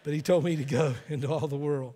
But 0.04 0.14
he 0.14 0.22
told 0.22 0.44
me 0.44 0.58
to 0.58 0.66
go 0.66 0.94
into 1.10 1.30
all 1.30 1.48
the 1.48 1.56
world. 1.56 1.96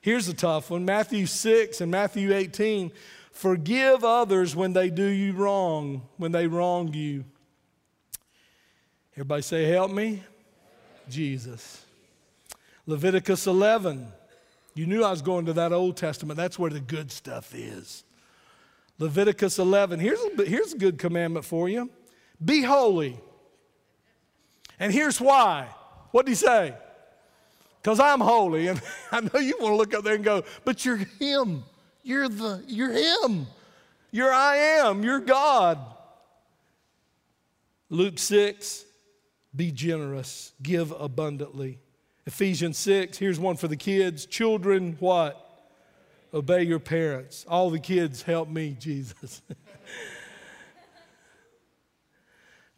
Here's 0.00 0.28
a 0.28 0.34
tough 0.34 0.70
one 0.70 0.84
Matthew 0.84 1.26
6 1.26 1.80
and 1.80 1.90
Matthew 1.90 2.32
18. 2.32 2.92
Forgive 3.32 4.04
others 4.04 4.54
when 4.54 4.72
they 4.72 4.88
do 4.88 5.04
you 5.04 5.32
wrong, 5.32 6.02
when 6.16 6.30
they 6.30 6.46
wrong 6.46 6.94
you. 6.94 7.24
Everybody 9.14 9.42
say, 9.42 9.64
Help 9.64 9.90
me. 9.90 10.22
Jesus. 11.08 11.84
Leviticus 12.86 13.46
11. 13.46 14.06
You 14.76 14.86
knew 14.86 15.02
I 15.02 15.10
was 15.10 15.22
going 15.22 15.46
to 15.46 15.54
that 15.54 15.72
Old 15.72 15.96
Testament. 15.96 16.36
That's 16.36 16.58
where 16.58 16.70
the 16.70 16.80
good 16.80 17.10
stuff 17.10 17.54
is. 17.54 18.04
Leviticus 18.98 19.58
11. 19.58 19.98
Here's 19.98 20.20
a, 20.20 20.44
here's 20.44 20.74
a 20.74 20.78
good 20.78 20.98
commandment 20.98 21.44
for 21.44 21.68
you 21.68 21.90
be 22.44 22.60
holy. 22.62 23.18
And 24.78 24.92
here's 24.92 25.18
why. 25.18 25.68
What 26.10 26.26
did 26.26 26.32
he 26.32 26.36
say? 26.36 26.74
Because 27.80 27.98
I'm 27.98 28.20
holy. 28.20 28.68
And 28.68 28.80
I 29.12 29.20
know 29.20 29.40
you 29.40 29.56
want 29.58 29.72
to 29.72 29.76
look 29.76 29.94
up 29.94 30.04
there 30.04 30.14
and 30.14 30.24
go, 30.24 30.44
but 30.64 30.84
you're 30.84 30.98
him. 31.18 31.64
You're 32.02 32.28
the 32.28 32.62
you're 32.66 32.92
him. 32.92 33.46
You're 34.10 34.32
I 34.32 34.56
am. 34.56 35.02
You're 35.02 35.20
God. 35.20 35.78
Luke 37.88 38.18
6, 38.18 38.84
be 39.54 39.70
generous, 39.70 40.52
give 40.62 40.90
abundantly. 40.90 41.78
Ephesians 42.26 42.76
6, 42.78 43.18
here's 43.18 43.38
one 43.38 43.56
for 43.56 43.68
the 43.68 43.76
kids. 43.76 44.26
Children, 44.26 44.96
what? 44.98 45.42
Obey 46.34 46.64
your 46.64 46.80
parents. 46.80 47.46
All 47.48 47.70
the 47.70 47.78
kids, 47.78 48.22
help 48.22 48.48
me, 48.48 48.76
Jesus. 48.78 49.42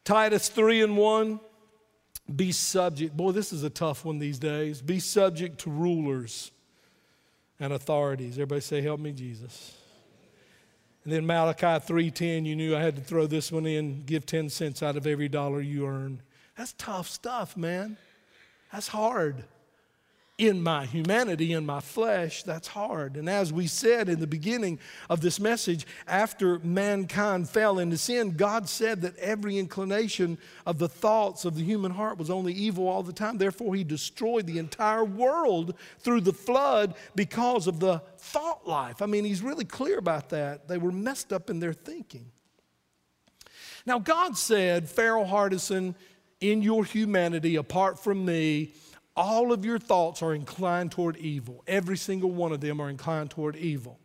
Titus 0.05 0.49
3 0.49 0.83
and 0.83 0.97
1, 0.97 1.41
be 2.35 2.53
subject. 2.53 3.17
Boy, 3.17 3.33
this 3.33 3.53
is 3.53 3.63
a 3.63 3.71
tough 3.71 4.05
one 4.05 4.19
these 4.19 4.39
days. 4.39 4.83
Be 4.83 5.01
subject 5.01 5.61
to 5.63 5.71
rulers 5.71 6.51
and 7.59 7.73
authorities. 7.73 8.35
Everybody 8.35 8.61
say, 8.61 8.83
help 8.83 9.01
me, 9.01 9.13
Jesus. 9.13 9.75
And 11.05 11.13
then 11.13 11.27
Malachi 11.27 11.67
3:10, 11.67 12.45
you 12.45 12.55
knew 12.55 12.77
I 12.77 12.83
had 12.83 12.97
to 12.97 13.03
throw 13.03 13.27
this 13.27 13.51
one 13.51 13.65
in, 13.65 14.03
give 14.05 14.27
10 14.27 14.51
cents 14.51 14.83
out 14.83 14.95
of 14.95 15.07
every 15.07 15.29
dollar 15.29 15.63
you 15.63 15.87
earn. 15.87 16.21
That's 16.55 16.75
tough 16.75 17.09
stuff, 17.09 17.57
man. 17.57 17.97
That's 18.73 18.89
hard. 18.89 19.45
In 20.37 20.63
my 20.63 20.87
humanity, 20.87 21.53
in 21.53 21.67
my 21.67 21.81
flesh, 21.81 22.45
that's 22.45 22.69
hard. 22.69 23.17
And 23.17 23.29
as 23.29 23.53
we 23.53 23.67
said 23.67 24.09
in 24.09 24.21
the 24.21 24.27
beginning 24.29 24.79
of 25.11 25.21
this 25.21 25.41
message, 25.41 25.85
after 26.07 26.61
mankind 26.61 27.49
fell 27.49 27.81
into 27.81 27.99
sin, 27.99 28.37
God 28.37 28.69
said 28.69 29.03
that 29.03 29.17
every 29.17 29.59
inclination 29.59 30.39
of 30.65 30.79
the 30.79 30.89
thoughts 30.89 31.45
of 31.45 31.57
the 31.57 31.65
human 31.65 31.91
heart 31.91 32.19
was 32.19 32.31
only 32.31 32.53
evil 32.53 32.87
all 32.87 33.03
the 33.03 33.13
time. 33.13 33.39
Therefore, 33.39 33.75
He 33.75 33.83
destroyed 33.83 34.47
the 34.47 34.59
entire 34.59 35.05
world 35.05 35.75
through 35.99 36.21
the 36.21 36.33
flood 36.33 36.95
because 37.17 37.67
of 37.67 37.81
the 37.81 37.99
thought 38.19 38.65
life. 38.65 39.03
I 39.03 39.07
mean, 39.07 39.25
He's 39.25 39.43
really 39.43 39.65
clear 39.65 39.99
about 39.99 40.29
that. 40.29 40.69
They 40.69 40.79
were 40.79 40.93
messed 40.93 41.33
up 41.33 41.51
in 41.51 41.59
their 41.59 41.73
thinking. 41.73 42.31
Now, 43.85 43.99
God 43.99 44.37
said, 44.37 44.89
Farrell 44.89 45.25
Hardison, 45.25 45.97
in 46.41 46.63
your 46.63 46.85
humanity, 46.85 47.57
apart 47.57 47.99
from 47.99 48.25
me, 48.25 48.73
all 49.17 49.53
of 49.53 49.65
your 49.65 49.79
thoughts 49.79 50.23
are 50.23 50.35
inclined 50.35 50.93
toward 50.93 51.17
evil. 51.17 51.65
Every 51.67 51.97
single 51.97 52.31
one 52.31 52.53
of 52.53 52.61
them 52.61 52.81
are 52.81 52.89
inclined 52.89 53.31
toward 53.31 53.57
evil. 53.57 53.99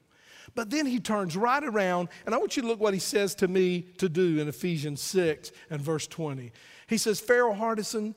But 0.56 0.70
then 0.70 0.86
he 0.86 1.00
turns 1.00 1.38
right 1.38 1.64
around, 1.64 2.10
and 2.26 2.34
I 2.34 2.38
want 2.38 2.56
you 2.56 2.64
to 2.64 2.68
look 2.68 2.80
what 2.80 2.94
he 2.94 3.00
says 3.00 3.36
to 3.36 3.48
me 3.48 3.82
to 3.98 4.10
do 4.10 4.40
in 4.40 4.48
Ephesians 4.48 5.02
6 5.02 5.52
and 5.70 5.82
verse 5.82 6.08
20. 6.08 6.52
He 6.88 6.98
says, 6.98 7.20
Farrell 7.20 7.56
Hardison, 7.56 8.16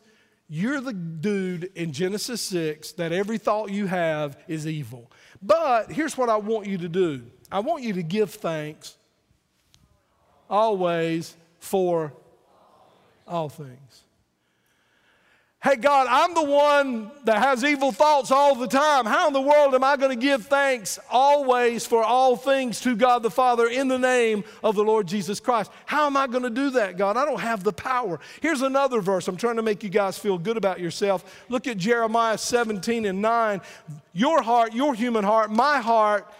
you're 0.49 0.81
the 0.81 0.93
dude 0.93 1.71
in 1.75 1.93
Genesis 1.93 2.41
6 2.43 2.93
that 2.93 3.13
every 3.13 3.39
thought 3.39 3.71
you 3.71 3.87
have 3.87 4.39
is 4.49 4.67
evil. 4.67 5.11
But 5.43 5.91
here's 5.91 6.17
what 6.17 6.29
I 6.29 6.37
want 6.37 6.67
you 6.67 6.79
to 6.79 6.89
do 6.89 7.25
I 7.51 7.61
want 7.61 7.83
you 7.83 7.93
to 7.95 8.03
give 8.03 8.31
thanks 8.31 8.97
always 10.49 11.37
for 11.59 12.13
all 13.27 13.49
things. 13.49 14.06
Hey, 15.67 15.75
God, 15.75 16.07
I'm 16.09 16.33
the 16.33 16.45
one 16.45 17.11
that 17.25 17.39
has 17.43 17.65
evil 17.65 17.91
thoughts 17.91 18.31
all 18.31 18.55
the 18.55 18.69
time. 18.69 19.05
How 19.05 19.27
in 19.27 19.33
the 19.33 19.41
world 19.41 19.75
am 19.75 19.83
I 19.83 19.97
going 19.97 20.17
to 20.17 20.25
give 20.25 20.47
thanks 20.47 21.01
always 21.11 21.85
for 21.85 22.05
all 22.05 22.37
things 22.37 22.81
to 22.83 22.95
God 22.95 23.25
the 23.25 23.33
Father 23.33 23.67
in 23.67 23.89
the 23.89 23.99
name 23.99 24.45
of 24.63 24.77
the 24.77 24.85
Lord 24.85 25.09
Jesus 25.09 25.41
Christ? 25.41 25.73
How 25.85 26.07
am 26.07 26.17
I 26.17 26.29
going 26.29 26.45
to 26.45 26.51
do 26.51 26.71
that, 26.71 26.97
God? 26.97 27.17
I 27.17 27.25
don't 27.25 27.41
have 27.41 27.65
the 27.65 27.73
power. 27.73 28.21
Here's 28.41 28.63
another 28.63 29.01
verse. 29.01 29.27
I'm 29.27 29.37
trying 29.37 29.57
to 29.57 29.63
make 29.63 29.83
you 29.83 29.89
guys 29.89 30.17
feel 30.17 30.39
good 30.39 30.57
about 30.57 30.79
yourself. 30.79 31.45
Look 31.49 31.67
at 31.67 31.79
Jeremiah 31.79 32.39
17 32.39 33.05
and 33.05 33.21
9. 33.21 33.61
Your 34.13 34.43
heart, 34.43 34.73
your 34.73 34.95
human 34.95 35.25
heart, 35.25 35.51
my 35.51 35.81
heart, 35.81 36.33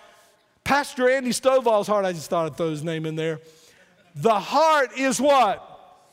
Pastor 0.63 1.11
Andy 1.11 1.31
Stovall's 1.31 1.89
heart, 1.89 2.05
I 2.05 2.13
just 2.13 2.31
thought 2.31 2.47
I'd 2.47 2.57
throw 2.57 2.71
his 2.71 2.85
name 2.85 3.07
in 3.07 3.17
there. 3.17 3.41
The 4.15 4.39
heart 4.39 4.97
is 4.97 5.21
what? 5.21 6.05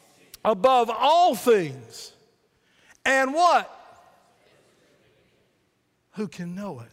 Above 0.44 0.90
all 0.90 1.36
things 1.36 2.13
and 3.06 3.34
what? 3.34 3.70
Who 6.14 6.28
can 6.28 6.56
know 6.56 6.80
it? 6.82 6.90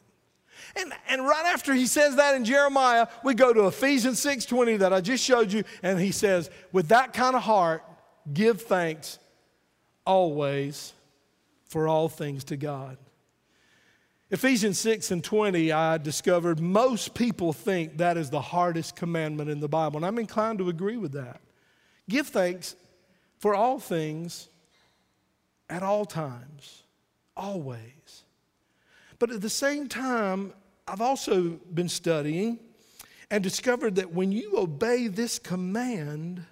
And, 0.76 0.92
and 1.08 1.26
right 1.26 1.46
after 1.46 1.72
he 1.74 1.86
says 1.86 2.16
that 2.16 2.34
in 2.34 2.44
Jeremiah, 2.44 3.06
we 3.24 3.34
go 3.34 3.52
to 3.52 3.66
Ephesians 3.66 4.20
6:20 4.24 4.78
that 4.78 4.92
I 4.92 5.00
just 5.00 5.24
showed 5.24 5.52
you, 5.52 5.64
and 5.82 5.98
he 5.98 6.12
says, 6.12 6.50
with 6.72 6.88
that 6.88 7.12
kind 7.12 7.34
of 7.34 7.42
heart, 7.42 7.82
give 8.32 8.62
thanks 8.62 9.18
always 10.06 10.92
for 11.64 11.88
all 11.88 12.08
things 12.08 12.44
to 12.44 12.56
God. 12.56 12.98
Ephesians 14.32 14.78
6 14.78 15.10
and 15.10 15.24
20, 15.24 15.72
I 15.72 15.98
discovered 15.98 16.60
most 16.60 17.14
people 17.14 17.52
think 17.52 17.96
that 17.96 18.16
is 18.16 18.30
the 18.30 18.40
hardest 18.40 18.94
commandment 18.94 19.50
in 19.50 19.58
the 19.58 19.68
Bible, 19.68 19.96
and 19.96 20.06
I'm 20.06 20.18
inclined 20.18 20.58
to 20.58 20.68
agree 20.68 20.96
with 20.96 21.12
that. 21.12 21.40
Give 22.08 22.26
thanks 22.26 22.76
for 23.38 23.54
all 23.54 23.80
things 23.80 24.48
at 25.70 25.82
all 25.82 26.04
times, 26.04 26.82
always. 27.36 28.24
But 29.18 29.30
at 29.30 29.40
the 29.40 29.50
same 29.50 29.88
time, 29.88 30.52
I've 30.86 31.00
also 31.00 31.60
been 31.72 31.88
studying 31.88 32.58
and 33.30 33.42
discovered 33.42 33.94
that 33.94 34.12
when 34.12 34.32
you 34.32 34.58
obey 34.58 35.06
this 35.06 35.38
command, 35.38 36.44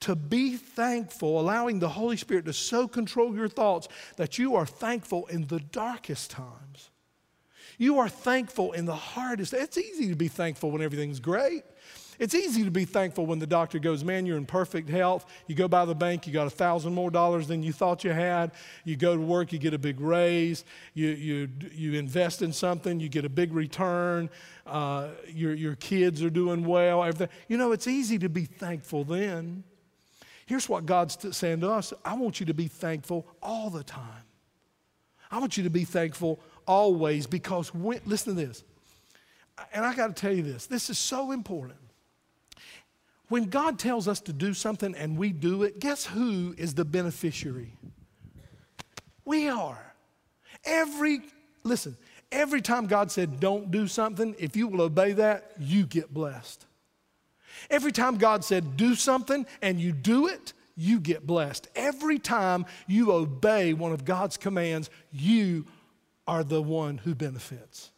to 0.00 0.14
be 0.14 0.56
thankful, 0.56 1.40
allowing 1.40 1.80
the 1.80 1.88
Holy 1.88 2.16
Spirit 2.16 2.44
to 2.44 2.52
so 2.52 2.86
control 2.86 3.34
your 3.34 3.48
thoughts 3.48 3.88
that 4.16 4.38
you 4.38 4.54
are 4.54 4.66
thankful 4.66 5.26
in 5.26 5.46
the 5.48 5.58
darkest 5.58 6.30
times. 6.30 6.90
You 7.78 7.98
are 7.98 8.08
thankful 8.08 8.72
in 8.72 8.84
the 8.84 8.94
hardest. 8.94 9.52
It's 9.52 9.78
easy 9.78 10.08
to 10.08 10.16
be 10.16 10.28
thankful 10.28 10.70
when 10.70 10.82
everything's 10.82 11.20
great. 11.20 11.62
It's 12.18 12.34
easy 12.34 12.64
to 12.64 12.70
be 12.70 12.84
thankful 12.84 13.26
when 13.26 13.38
the 13.38 13.46
doctor 13.46 13.78
goes, 13.78 14.02
Man, 14.02 14.26
you're 14.26 14.36
in 14.36 14.46
perfect 14.46 14.88
health. 14.88 15.24
You 15.46 15.54
go 15.54 15.68
by 15.68 15.84
the 15.84 15.94
bank, 15.94 16.26
you 16.26 16.32
got 16.32 16.46
a 16.46 16.50
thousand 16.50 16.94
more 16.94 17.10
dollars 17.10 17.46
than 17.46 17.62
you 17.62 17.72
thought 17.72 18.02
you 18.02 18.10
had. 18.10 18.52
You 18.84 18.96
go 18.96 19.14
to 19.14 19.22
work, 19.22 19.52
you 19.52 19.58
get 19.58 19.72
a 19.72 19.78
big 19.78 20.00
raise. 20.00 20.64
You, 20.94 21.08
you, 21.08 21.48
you 21.72 21.94
invest 21.94 22.42
in 22.42 22.52
something, 22.52 22.98
you 22.98 23.08
get 23.08 23.24
a 23.24 23.28
big 23.28 23.52
return. 23.52 24.30
Uh, 24.66 25.08
your, 25.28 25.54
your 25.54 25.76
kids 25.76 26.22
are 26.22 26.30
doing 26.30 26.64
well. 26.64 27.04
Everything. 27.04 27.28
You 27.46 27.56
know, 27.56 27.72
it's 27.72 27.86
easy 27.86 28.18
to 28.18 28.28
be 28.28 28.44
thankful 28.44 29.04
then. 29.04 29.62
Here's 30.46 30.68
what 30.68 30.86
God's 30.86 31.36
saying 31.36 31.60
to 31.60 31.70
us 31.70 31.92
I 32.04 32.14
want 32.14 32.40
you 32.40 32.46
to 32.46 32.54
be 32.54 32.66
thankful 32.66 33.26
all 33.42 33.70
the 33.70 33.84
time. 33.84 34.24
I 35.30 35.38
want 35.38 35.56
you 35.56 35.64
to 35.64 35.70
be 35.70 35.84
thankful 35.84 36.40
always 36.66 37.26
because, 37.26 37.72
when, 37.74 38.00
listen 38.06 38.34
to 38.34 38.46
this. 38.46 38.64
And 39.72 39.84
I 39.84 39.94
got 39.94 40.08
to 40.08 40.12
tell 40.14 40.32
you 40.32 40.42
this 40.42 40.66
this 40.66 40.90
is 40.90 40.98
so 40.98 41.30
important. 41.32 41.78
When 43.28 43.44
God 43.44 43.78
tells 43.78 44.08
us 44.08 44.20
to 44.22 44.32
do 44.32 44.54
something 44.54 44.94
and 44.94 45.18
we 45.18 45.32
do 45.32 45.62
it, 45.62 45.80
guess 45.80 46.06
who 46.06 46.54
is 46.56 46.74
the 46.74 46.84
beneficiary? 46.84 47.72
We 49.24 49.48
are. 49.48 49.94
Every, 50.64 51.20
listen, 51.62 51.96
every 52.32 52.62
time 52.62 52.86
God 52.86 53.12
said 53.12 53.38
don't 53.38 53.70
do 53.70 53.86
something, 53.86 54.34
if 54.38 54.56
you 54.56 54.66
will 54.66 54.80
obey 54.80 55.12
that, 55.12 55.52
you 55.58 55.84
get 55.84 56.12
blessed. 56.12 56.64
Every 57.70 57.92
time 57.92 58.16
God 58.16 58.44
said, 58.44 58.76
do 58.76 58.94
something, 58.94 59.46
and 59.60 59.80
you 59.80 59.92
do 59.92 60.26
it, 60.28 60.52
you 60.76 61.00
get 61.00 61.26
blessed. 61.26 61.68
Every 61.74 62.18
time 62.18 62.66
you 62.86 63.12
obey 63.12 63.72
one 63.74 63.92
of 63.92 64.04
God's 64.04 64.36
commands, 64.36 64.90
you 65.12 65.66
are 66.26 66.44
the 66.44 66.62
one 66.62 66.98
who 66.98 67.14
benefits. 67.14 67.90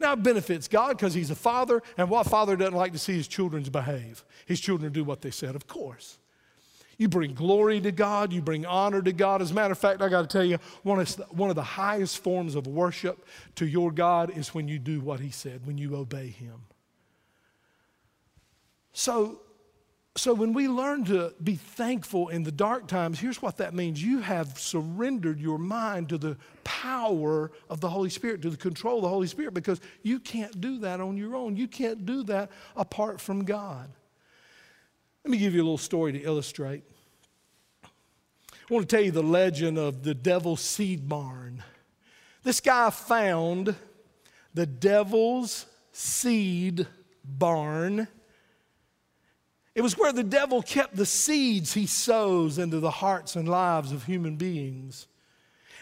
Now, 0.00 0.12
it 0.12 0.22
benefits 0.22 0.68
God 0.68 0.96
because 0.96 1.14
He's 1.14 1.30
a 1.30 1.34
father, 1.34 1.82
and 1.96 2.08
what 2.08 2.26
father 2.26 2.56
doesn't 2.56 2.74
like 2.74 2.92
to 2.92 2.98
see 2.98 3.14
his 3.14 3.26
children 3.26 3.62
behave? 3.64 4.24
His 4.46 4.60
children 4.60 4.92
do 4.92 5.04
what 5.04 5.22
they 5.22 5.30
said, 5.30 5.56
of 5.56 5.66
course. 5.66 6.18
You 6.98 7.08
bring 7.08 7.34
glory 7.34 7.80
to 7.80 7.92
God, 7.92 8.32
you 8.32 8.42
bring 8.42 8.66
honor 8.66 9.00
to 9.02 9.12
God. 9.12 9.40
As 9.40 9.52
a 9.52 9.54
matter 9.54 9.72
of 9.72 9.78
fact, 9.78 10.02
I 10.02 10.08
got 10.08 10.22
to 10.22 10.26
tell 10.26 10.44
you, 10.44 10.58
one 10.82 10.98
of, 10.98 11.14
one 11.30 11.48
of 11.48 11.56
the 11.56 11.62
highest 11.62 12.18
forms 12.18 12.56
of 12.56 12.66
worship 12.66 13.24
to 13.54 13.66
your 13.66 13.92
God 13.92 14.36
is 14.36 14.52
when 14.52 14.66
you 14.66 14.80
do 14.80 15.00
what 15.00 15.20
He 15.20 15.30
said, 15.30 15.64
when 15.64 15.78
you 15.78 15.94
obey 15.94 16.28
Him. 16.28 16.60
So, 18.92 19.40
so 20.18 20.34
when 20.34 20.52
we 20.52 20.68
learn 20.68 21.04
to 21.06 21.32
be 21.42 21.56
thankful 21.56 22.28
in 22.28 22.42
the 22.42 22.52
dark 22.52 22.86
times, 22.86 23.18
here's 23.18 23.40
what 23.40 23.58
that 23.58 23.74
means. 23.74 24.02
You 24.02 24.20
have 24.20 24.58
surrendered 24.58 25.38
your 25.38 25.58
mind 25.58 26.08
to 26.10 26.18
the 26.18 26.36
power 26.64 27.50
of 27.70 27.80
the 27.80 27.88
Holy 27.88 28.10
Spirit, 28.10 28.42
to 28.42 28.50
the 28.50 28.56
control 28.56 28.96
of 28.96 29.02
the 29.02 29.08
Holy 29.08 29.26
Spirit, 29.26 29.54
because 29.54 29.80
you 30.02 30.18
can't 30.18 30.60
do 30.60 30.80
that 30.80 31.00
on 31.00 31.16
your 31.16 31.36
own. 31.36 31.56
You 31.56 31.68
can't 31.68 32.04
do 32.04 32.22
that 32.24 32.50
apart 32.76 33.20
from 33.20 33.44
God. 33.44 33.90
Let 35.24 35.30
me 35.30 35.38
give 35.38 35.54
you 35.54 35.62
a 35.62 35.64
little 35.64 35.78
story 35.78 36.12
to 36.12 36.20
illustrate. 36.20 36.84
I 37.84 38.74
want 38.74 38.88
to 38.88 38.96
tell 38.96 39.04
you 39.04 39.10
the 39.10 39.22
legend 39.22 39.78
of 39.78 40.02
the 40.02 40.14
devil's 40.14 40.60
seed 40.60 41.08
barn. 41.08 41.62
This 42.42 42.60
guy 42.60 42.90
found 42.90 43.74
the 44.54 44.66
devil's 44.66 45.66
seed 45.92 46.86
barn 47.24 48.08
it 49.78 49.80
was 49.80 49.96
where 49.96 50.12
the 50.12 50.24
devil 50.24 50.60
kept 50.60 50.96
the 50.96 51.06
seeds 51.06 51.72
he 51.72 51.86
sows 51.86 52.58
into 52.58 52.80
the 52.80 52.90
hearts 52.90 53.36
and 53.36 53.48
lives 53.48 53.92
of 53.92 54.02
human 54.02 54.34
beings. 54.34 55.06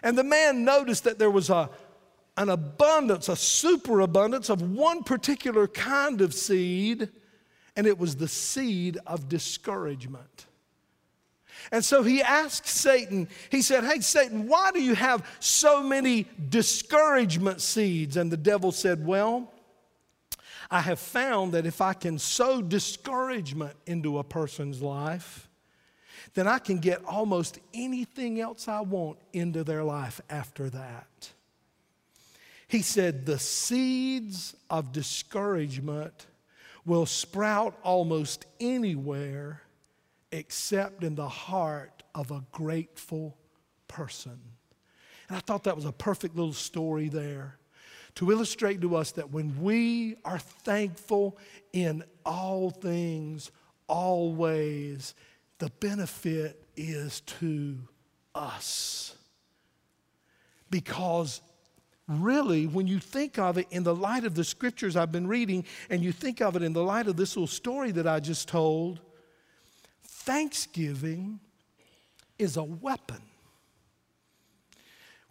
And 0.02 0.18
the 0.18 0.22
man 0.22 0.66
noticed 0.66 1.04
that 1.04 1.18
there 1.18 1.30
was 1.30 1.48
a, 1.48 1.70
an 2.36 2.50
abundance, 2.50 3.30
a 3.30 3.36
superabundance 3.36 4.50
of 4.50 4.60
one 4.60 5.02
particular 5.02 5.66
kind 5.66 6.20
of 6.20 6.34
seed, 6.34 7.08
and 7.74 7.86
it 7.86 7.98
was 7.98 8.16
the 8.16 8.28
seed 8.28 8.98
of 9.06 9.30
discouragement. 9.30 10.44
And 11.72 11.82
so 11.82 12.02
he 12.02 12.20
asked 12.20 12.66
Satan, 12.66 13.28
he 13.50 13.62
said, 13.62 13.82
Hey, 13.82 14.00
Satan, 14.00 14.46
why 14.46 14.72
do 14.72 14.82
you 14.82 14.94
have 14.94 15.26
so 15.40 15.82
many 15.82 16.26
discouragement 16.50 17.62
seeds? 17.62 18.18
And 18.18 18.30
the 18.30 18.36
devil 18.36 18.72
said, 18.72 19.06
Well, 19.06 19.50
I 20.70 20.80
have 20.80 20.98
found 20.98 21.52
that 21.52 21.66
if 21.66 21.80
I 21.80 21.92
can 21.92 22.18
sow 22.18 22.60
discouragement 22.62 23.76
into 23.86 24.18
a 24.18 24.24
person's 24.24 24.82
life, 24.82 25.48
then 26.34 26.46
I 26.48 26.58
can 26.58 26.78
get 26.78 27.04
almost 27.04 27.58
anything 27.72 28.40
else 28.40 28.68
I 28.68 28.80
want 28.80 29.18
into 29.32 29.64
their 29.64 29.84
life 29.84 30.20
after 30.28 30.68
that. 30.70 31.30
He 32.68 32.82
said, 32.82 33.26
The 33.26 33.38
seeds 33.38 34.56
of 34.68 34.92
discouragement 34.92 36.26
will 36.84 37.06
sprout 37.06 37.78
almost 37.82 38.46
anywhere 38.60 39.62
except 40.32 41.04
in 41.04 41.14
the 41.14 41.28
heart 41.28 42.02
of 42.14 42.30
a 42.30 42.44
grateful 42.52 43.36
person. 43.88 44.38
And 45.28 45.36
I 45.36 45.40
thought 45.40 45.64
that 45.64 45.76
was 45.76 45.84
a 45.84 45.92
perfect 45.92 46.36
little 46.36 46.52
story 46.52 47.08
there 47.08 47.58
to 48.16 48.30
illustrate 48.30 48.80
to 48.80 48.96
us 48.96 49.12
that 49.12 49.30
when 49.30 49.62
we 49.62 50.16
are 50.24 50.38
thankful 50.38 51.38
in 51.72 52.02
all 52.24 52.70
things, 52.70 53.50
always, 53.86 55.14
the 55.58 55.70
benefit 55.80 56.62
is 56.76 57.20
to 57.20 57.78
us. 58.34 59.14
Because 60.70 61.42
really, 62.08 62.66
when 62.66 62.86
you 62.86 62.98
think 62.98 63.38
of 63.38 63.58
it 63.58 63.66
in 63.70 63.82
the 63.82 63.94
light 63.94 64.24
of 64.24 64.34
the 64.34 64.44
scriptures 64.44 64.96
I've 64.96 65.12
been 65.12 65.26
reading, 65.26 65.64
and 65.90 66.02
you 66.02 66.10
think 66.10 66.40
of 66.40 66.56
it 66.56 66.62
in 66.62 66.72
the 66.72 66.82
light 66.82 67.08
of 67.08 67.16
this 67.16 67.36
little 67.36 67.46
story 67.46 67.92
that 67.92 68.06
I 68.06 68.20
just 68.20 68.48
told, 68.48 69.00
thanksgiving 70.04 71.40
is 72.38 72.56
a 72.56 72.64
weapon. 72.64 73.20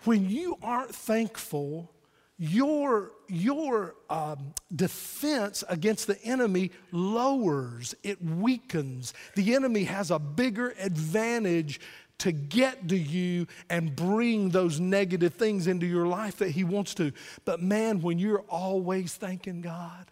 When 0.04 0.30
you 0.30 0.58
aren't 0.62 0.94
thankful, 0.94 1.92
your, 2.38 3.12
your 3.28 3.96
um, 4.10 4.54
defense 4.76 5.64
against 5.70 6.08
the 6.08 6.22
enemy 6.24 6.72
lowers, 6.92 7.96
it 8.04 8.22
weakens. 8.24 9.14
The 9.36 9.56
enemy 9.56 9.86
has 9.86 10.12
a 10.12 10.20
bigger 10.20 10.74
advantage 10.80 11.80
to 12.18 12.32
get 12.32 12.88
to 12.90 12.98
you 12.98 13.48
and 13.70 13.96
bring 13.96 14.50
those 14.50 14.80
negative 14.80 15.34
things 15.34 15.68
into 15.68 15.86
your 15.86 16.08
life 16.08 16.38
that 16.38 16.52
he 16.52 16.64
wants 16.64 16.94
to. 16.96 17.12
But 17.44 17.62
man, 17.62 18.02
when 18.02 18.20
you're 18.20 18.46
always 18.50 19.16
thanking 19.16 19.62
God, 19.62 20.12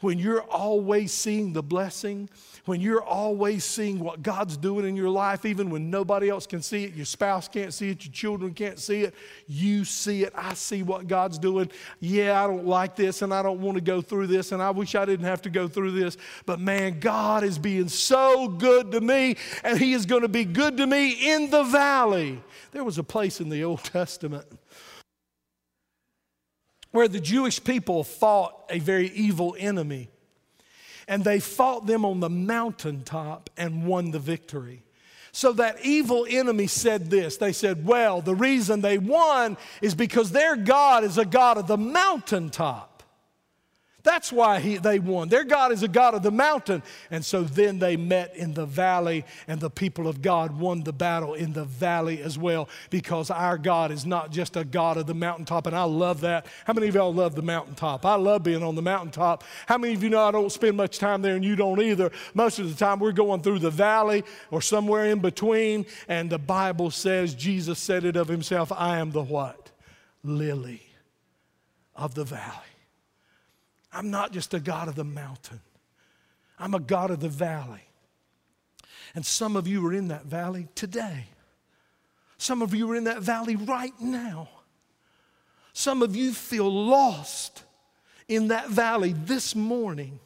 when 0.00 0.18
you're 0.18 0.42
always 0.42 1.12
seeing 1.12 1.52
the 1.52 1.62
blessing, 1.62 2.28
when 2.66 2.80
you're 2.80 3.02
always 3.02 3.64
seeing 3.64 3.98
what 3.98 4.22
God's 4.22 4.56
doing 4.56 4.86
in 4.86 4.96
your 4.96 5.08
life, 5.08 5.44
even 5.44 5.70
when 5.70 5.90
nobody 5.90 6.28
else 6.28 6.46
can 6.46 6.60
see 6.60 6.84
it, 6.84 6.94
your 6.94 7.06
spouse 7.06 7.48
can't 7.48 7.72
see 7.72 7.90
it, 7.90 8.04
your 8.04 8.12
children 8.12 8.52
can't 8.52 8.78
see 8.78 9.02
it, 9.02 9.14
you 9.46 9.84
see 9.84 10.24
it. 10.24 10.32
I 10.34 10.54
see 10.54 10.82
what 10.82 11.06
God's 11.06 11.38
doing. 11.38 11.70
Yeah, 12.00 12.42
I 12.42 12.46
don't 12.46 12.66
like 12.66 12.96
this 12.96 13.22
and 13.22 13.32
I 13.32 13.42
don't 13.42 13.60
want 13.60 13.76
to 13.76 13.80
go 13.80 14.02
through 14.02 14.26
this 14.26 14.52
and 14.52 14.62
I 14.62 14.70
wish 14.70 14.94
I 14.94 15.04
didn't 15.04 15.26
have 15.26 15.42
to 15.42 15.50
go 15.50 15.68
through 15.68 15.92
this. 15.92 16.16
But 16.44 16.60
man, 16.60 17.00
God 17.00 17.44
is 17.44 17.58
being 17.58 17.88
so 17.88 18.48
good 18.48 18.92
to 18.92 19.00
me 19.00 19.36
and 19.64 19.78
He 19.78 19.92
is 19.92 20.04
going 20.04 20.22
to 20.22 20.28
be 20.28 20.44
good 20.44 20.76
to 20.76 20.86
me 20.86 21.32
in 21.34 21.50
the 21.50 21.62
valley. 21.62 22.42
There 22.72 22.84
was 22.84 22.98
a 22.98 23.04
place 23.04 23.40
in 23.40 23.48
the 23.48 23.64
Old 23.64 23.84
Testament 23.84 24.46
where 26.90 27.08
the 27.08 27.20
Jewish 27.20 27.62
people 27.62 28.04
fought 28.04 28.64
a 28.70 28.78
very 28.78 29.08
evil 29.10 29.56
enemy. 29.58 30.08
And 31.08 31.22
they 31.22 31.38
fought 31.38 31.86
them 31.86 32.04
on 32.04 32.20
the 32.20 32.30
mountaintop 32.30 33.48
and 33.56 33.86
won 33.86 34.10
the 34.10 34.18
victory. 34.18 34.82
So 35.30 35.52
that 35.52 35.84
evil 35.84 36.26
enemy 36.28 36.66
said 36.66 37.10
this. 37.10 37.36
They 37.36 37.52
said, 37.52 37.84
Well, 37.84 38.22
the 38.22 38.34
reason 38.34 38.80
they 38.80 38.98
won 38.98 39.56
is 39.82 39.94
because 39.94 40.32
their 40.32 40.56
God 40.56 41.04
is 41.04 41.18
a 41.18 41.26
God 41.26 41.58
of 41.58 41.66
the 41.66 41.76
mountaintop. 41.76 42.95
That's 44.06 44.30
why 44.30 44.60
he, 44.60 44.76
they 44.76 45.00
won. 45.00 45.28
Their 45.28 45.42
God 45.42 45.72
is 45.72 45.82
a 45.82 45.88
God 45.88 46.14
of 46.14 46.22
the 46.22 46.30
mountain. 46.30 46.80
And 47.10 47.24
so 47.24 47.42
then 47.42 47.80
they 47.80 47.96
met 47.96 48.36
in 48.36 48.54
the 48.54 48.64
valley, 48.64 49.24
and 49.48 49.60
the 49.60 49.68
people 49.68 50.06
of 50.06 50.22
God 50.22 50.60
won 50.60 50.84
the 50.84 50.92
battle 50.92 51.34
in 51.34 51.52
the 51.52 51.64
valley 51.64 52.22
as 52.22 52.38
well, 52.38 52.68
because 52.88 53.32
our 53.32 53.58
God 53.58 53.90
is 53.90 54.06
not 54.06 54.30
just 54.30 54.56
a 54.56 54.62
God 54.62 54.96
of 54.96 55.08
the 55.08 55.14
mountaintop. 55.14 55.66
And 55.66 55.74
I 55.74 55.82
love 55.82 56.20
that. 56.20 56.46
How 56.66 56.72
many 56.72 56.86
of 56.86 56.94
y'all 56.94 57.12
love 57.12 57.34
the 57.34 57.42
mountaintop? 57.42 58.06
I 58.06 58.14
love 58.14 58.44
being 58.44 58.62
on 58.62 58.76
the 58.76 58.82
mountaintop. 58.82 59.42
How 59.66 59.76
many 59.76 59.94
of 59.94 60.04
you 60.04 60.08
know 60.08 60.22
I 60.22 60.30
don't 60.30 60.52
spend 60.52 60.76
much 60.76 61.00
time 61.00 61.20
there 61.20 61.34
and 61.34 61.44
you 61.44 61.56
don't 61.56 61.82
either? 61.82 62.12
Most 62.32 62.60
of 62.60 62.68
the 62.68 62.76
time 62.76 63.00
we're 63.00 63.10
going 63.10 63.42
through 63.42 63.58
the 63.58 63.70
valley 63.70 64.22
or 64.52 64.62
somewhere 64.62 65.06
in 65.06 65.18
between, 65.18 65.84
and 66.06 66.30
the 66.30 66.38
Bible 66.38 66.92
says, 66.92 67.34
Jesus 67.34 67.80
said 67.80 68.04
it 68.04 68.14
of 68.14 68.28
himself, 68.28 68.70
I 68.70 69.00
am 69.00 69.10
the 69.10 69.24
what? 69.24 69.72
Lily 70.22 70.82
of 71.96 72.14
the 72.14 72.22
valley. 72.22 72.65
I'm 73.96 74.10
not 74.10 74.30
just 74.30 74.52
a 74.52 74.60
God 74.60 74.88
of 74.88 74.94
the 74.94 75.04
mountain, 75.04 75.60
I'm 76.58 76.74
a 76.74 76.80
God 76.80 77.10
of 77.10 77.20
the 77.20 77.30
valley. 77.30 77.80
And 79.14 79.24
some 79.24 79.56
of 79.56 79.66
you 79.66 79.86
are 79.86 79.94
in 79.94 80.08
that 80.08 80.26
valley 80.26 80.68
today. 80.74 81.24
Some 82.36 82.60
of 82.60 82.74
you 82.74 82.90
are 82.90 82.96
in 82.96 83.04
that 83.04 83.22
valley 83.22 83.56
right 83.56 83.98
now. 83.98 84.50
Some 85.72 86.02
of 86.02 86.14
you 86.14 86.34
feel 86.34 86.70
lost 86.70 87.64
in 88.28 88.48
that 88.48 88.68
valley 88.68 89.14
this 89.14 89.56
morning 89.56 90.20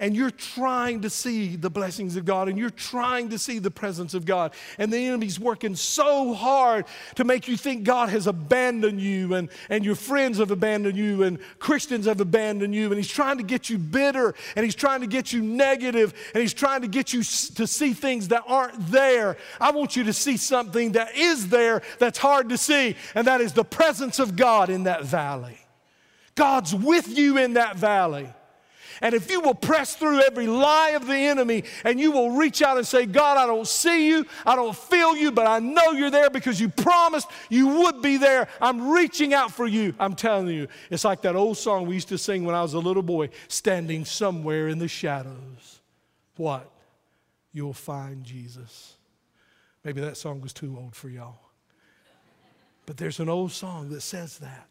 and 0.00 0.16
you're 0.16 0.30
trying 0.30 1.02
to 1.02 1.10
see 1.10 1.54
the 1.54 1.70
blessings 1.70 2.16
of 2.16 2.24
God 2.24 2.48
and 2.48 2.58
you're 2.58 2.70
trying 2.70 3.28
to 3.28 3.38
see 3.38 3.58
the 3.58 3.70
presence 3.70 4.14
of 4.14 4.24
God. 4.24 4.52
And 4.78 4.90
the 4.90 4.96
enemy's 4.96 5.38
working 5.38 5.76
so 5.76 6.32
hard 6.32 6.86
to 7.16 7.24
make 7.24 7.46
you 7.46 7.56
think 7.56 7.84
God 7.84 8.08
has 8.08 8.26
abandoned 8.26 9.00
you 9.00 9.34
and, 9.34 9.50
and 9.68 9.84
your 9.84 9.94
friends 9.94 10.38
have 10.38 10.50
abandoned 10.50 10.96
you 10.96 11.22
and 11.22 11.38
Christians 11.58 12.06
have 12.06 12.20
abandoned 12.20 12.74
you. 12.74 12.86
And 12.86 12.96
he's 12.96 13.10
trying 13.10 13.36
to 13.36 13.44
get 13.44 13.68
you 13.68 13.76
bitter 13.76 14.34
and 14.56 14.64
he's 14.64 14.74
trying 14.74 15.02
to 15.02 15.06
get 15.06 15.34
you 15.34 15.42
negative 15.42 16.14
and 16.34 16.40
he's 16.40 16.54
trying 16.54 16.80
to 16.80 16.88
get 16.88 17.12
you 17.12 17.22
to 17.22 17.66
see 17.66 17.92
things 17.92 18.28
that 18.28 18.42
aren't 18.46 18.90
there. 18.90 19.36
I 19.60 19.70
want 19.70 19.96
you 19.96 20.04
to 20.04 20.14
see 20.14 20.38
something 20.38 20.92
that 20.92 21.14
is 21.14 21.48
there 21.48 21.82
that's 21.98 22.18
hard 22.18 22.48
to 22.48 22.58
see, 22.58 22.96
and 23.14 23.26
that 23.26 23.40
is 23.40 23.52
the 23.52 23.64
presence 23.64 24.18
of 24.18 24.36
God 24.36 24.70
in 24.70 24.84
that 24.84 25.04
valley. 25.04 25.58
God's 26.34 26.74
with 26.74 27.16
you 27.18 27.36
in 27.36 27.54
that 27.54 27.76
valley. 27.76 28.28
And 29.00 29.14
if 29.14 29.30
you 29.30 29.40
will 29.40 29.54
press 29.54 29.96
through 29.96 30.20
every 30.22 30.46
lie 30.46 30.90
of 30.90 31.06
the 31.06 31.16
enemy 31.16 31.64
and 31.84 31.98
you 31.98 32.12
will 32.12 32.32
reach 32.32 32.60
out 32.60 32.76
and 32.76 32.86
say, 32.86 33.06
God, 33.06 33.38
I 33.38 33.46
don't 33.46 33.66
see 33.66 34.08
you, 34.08 34.26
I 34.44 34.56
don't 34.56 34.76
feel 34.76 35.16
you, 35.16 35.32
but 35.32 35.46
I 35.46 35.58
know 35.58 35.92
you're 35.92 36.10
there 36.10 36.30
because 36.30 36.60
you 36.60 36.68
promised 36.68 37.28
you 37.48 37.68
would 37.68 38.02
be 38.02 38.18
there. 38.18 38.48
I'm 38.60 38.90
reaching 38.90 39.32
out 39.32 39.52
for 39.52 39.66
you. 39.66 39.94
I'm 39.98 40.14
telling 40.14 40.48
you, 40.48 40.68
it's 40.90 41.04
like 41.04 41.22
that 41.22 41.36
old 41.36 41.56
song 41.56 41.86
we 41.86 41.94
used 41.94 42.08
to 42.08 42.18
sing 42.18 42.44
when 42.44 42.54
I 42.54 42.62
was 42.62 42.74
a 42.74 42.78
little 42.78 43.02
boy, 43.02 43.30
standing 43.48 44.04
somewhere 44.04 44.68
in 44.68 44.78
the 44.78 44.88
shadows. 44.88 45.80
what? 46.36 46.70
You'll 47.52 47.72
find 47.72 48.22
Jesus. 48.22 48.94
Maybe 49.84 50.00
that 50.02 50.16
song 50.16 50.40
was 50.40 50.52
too 50.52 50.76
old 50.78 50.94
for 50.94 51.08
y'all. 51.08 51.40
But 52.86 52.96
there's 52.96 53.20
an 53.20 53.28
old 53.28 53.52
song 53.52 53.88
that 53.90 54.02
says 54.02 54.38
that. 54.38 54.68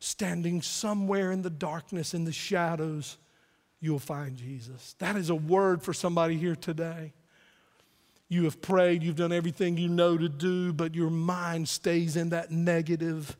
Standing 0.00 0.62
somewhere 0.62 1.32
in 1.32 1.42
the 1.42 1.50
darkness, 1.50 2.14
in 2.14 2.24
the 2.24 2.32
shadows, 2.32 3.18
you'll 3.82 3.98
find 3.98 4.36
Jesus. 4.36 4.94
That 5.00 5.16
is 5.16 5.28
a 5.28 5.34
word 5.34 5.82
for 5.82 5.92
somebody 5.92 6.36
here 6.36 6.56
today. 6.56 7.12
You 8.28 8.44
have 8.44 8.62
prayed, 8.62 9.02
you've 9.02 9.16
done 9.16 9.32
everything 9.32 9.76
you 9.76 9.88
know 9.88 10.16
to 10.16 10.28
do, 10.28 10.72
but 10.72 10.94
your 10.94 11.10
mind 11.10 11.68
stays 11.68 12.16
in 12.16 12.30
that 12.30 12.50
negative. 12.50 13.36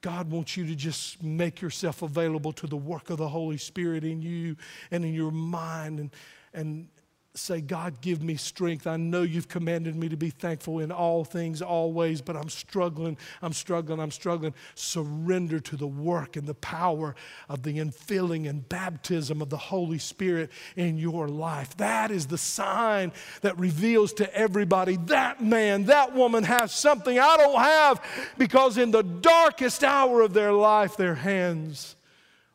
God 0.00 0.30
wants 0.30 0.56
you 0.56 0.66
to 0.66 0.74
just 0.74 1.22
make 1.22 1.60
yourself 1.60 2.02
available 2.02 2.52
to 2.54 2.66
the 2.66 2.76
work 2.76 3.10
of 3.10 3.18
the 3.18 3.28
Holy 3.28 3.58
Spirit 3.58 4.02
in 4.02 4.22
you 4.22 4.56
and 4.90 5.04
in 5.04 5.12
your 5.12 5.30
mind 5.30 6.00
and, 6.00 6.10
and 6.54 6.88
say, 7.36 7.60
God, 7.60 8.00
give 8.00 8.22
me 8.22 8.36
strength. 8.36 8.86
I 8.86 8.96
know 8.96 9.22
you've 9.22 9.48
commanded 9.48 9.94
me 9.94 10.08
to 10.08 10.16
be 10.16 10.30
thankful 10.30 10.80
in 10.80 10.90
all 10.90 11.24
things, 11.24 11.62
always, 11.62 12.20
but 12.20 12.36
I'm 12.36 12.48
struggling, 12.48 13.16
I'm 13.42 13.52
struggling, 13.52 14.00
I'm 14.00 14.10
struggling. 14.10 14.54
Surrender 14.74 15.60
to 15.60 15.76
the 15.76 15.86
work 15.86 16.36
and 16.36 16.46
the 16.46 16.54
power 16.54 17.14
of 17.48 17.62
the 17.62 17.78
infilling 17.78 18.48
and 18.48 18.68
baptism 18.68 19.42
of 19.42 19.50
the 19.50 19.56
Holy 19.56 19.98
Spirit 19.98 20.50
in 20.76 20.98
your 20.98 21.28
life. 21.28 21.76
That 21.76 22.10
is 22.10 22.26
the 22.26 22.38
sign 22.38 23.12
that 23.42 23.58
reveals 23.58 24.12
to 24.14 24.34
everybody 24.34 24.96
that 25.06 25.42
man, 25.42 25.84
that 25.84 26.14
woman 26.14 26.44
has 26.44 26.72
something 26.72 27.18
I 27.18 27.36
don't 27.36 27.60
have 27.60 28.02
because 28.38 28.78
in 28.78 28.90
the 28.90 29.02
darkest 29.02 29.84
hour 29.84 30.22
of 30.22 30.32
their 30.32 30.52
life, 30.52 30.96
their 30.96 31.14
hands 31.14 31.96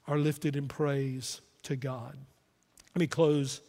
are 0.08 0.18
lifted 0.18 0.56
in 0.56 0.68
praise 0.68 1.42
to 1.64 1.76
God. 1.76 2.18
Let 2.94 3.00
me 3.00 3.08
close 3.08 3.62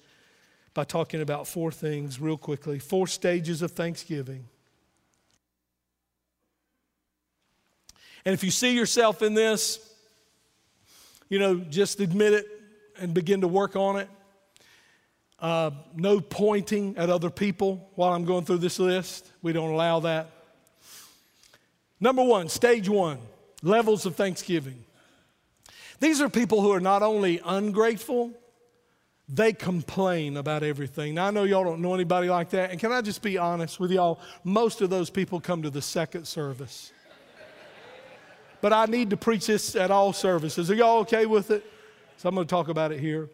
by 0.74 0.84
talking 0.84 1.20
about 1.20 1.46
four 1.46 1.70
things 1.70 2.20
real 2.20 2.38
quickly 2.38 2.78
four 2.78 3.06
stages 3.06 3.62
of 3.62 3.72
thanksgiving. 3.72 4.44
And 8.24 8.32
if 8.32 8.44
you 8.44 8.50
see 8.50 8.74
yourself 8.74 9.20
in 9.20 9.34
this, 9.34 9.78
you 11.28 11.38
know, 11.38 11.56
just 11.56 12.00
admit 12.00 12.34
it 12.34 12.46
and 13.00 13.12
begin 13.12 13.40
to 13.40 13.48
work 13.48 13.74
on 13.74 13.96
it. 13.96 14.08
Uh, 15.38 15.72
no 15.96 16.20
pointing 16.20 16.96
at 16.96 17.10
other 17.10 17.30
people 17.30 17.90
while 17.96 18.12
I'm 18.12 18.24
going 18.24 18.44
through 18.44 18.58
this 18.58 18.78
list. 18.78 19.28
We 19.42 19.52
don't 19.52 19.70
allow 19.70 20.00
that. 20.00 20.30
Number 21.98 22.22
one, 22.22 22.48
stage 22.48 22.88
one, 22.88 23.18
levels 23.62 24.06
of 24.06 24.14
thanksgiving. 24.14 24.84
These 25.98 26.20
are 26.20 26.28
people 26.28 26.60
who 26.60 26.72
are 26.72 26.80
not 26.80 27.02
only 27.02 27.40
ungrateful, 27.44 28.32
they 29.28 29.52
complain 29.52 30.36
about 30.36 30.62
everything. 30.62 31.14
Now, 31.14 31.26
I 31.26 31.30
know 31.30 31.44
y'all 31.44 31.64
don't 31.64 31.80
know 31.80 31.94
anybody 31.94 32.28
like 32.28 32.50
that. 32.50 32.70
And 32.70 32.80
can 32.80 32.92
I 32.92 33.00
just 33.00 33.22
be 33.22 33.38
honest 33.38 33.78
with 33.78 33.90
y'all? 33.90 34.20
Most 34.44 34.80
of 34.80 34.90
those 34.90 35.10
people 35.10 35.40
come 35.40 35.62
to 35.62 35.70
the 35.70 35.82
second 35.82 36.26
service. 36.26 36.92
but 38.60 38.72
I 38.72 38.86
need 38.86 39.10
to 39.10 39.16
preach 39.16 39.46
this 39.46 39.76
at 39.76 39.90
all 39.90 40.12
services. 40.12 40.70
Are 40.70 40.74
y'all 40.74 40.98
okay 41.00 41.26
with 41.26 41.50
it? 41.50 41.64
So 42.16 42.28
I'm 42.28 42.34
going 42.34 42.46
to 42.46 42.50
talk 42.50 42.68
about 42.68 42.92
it 42.92 43.00
here. 43.00 43.30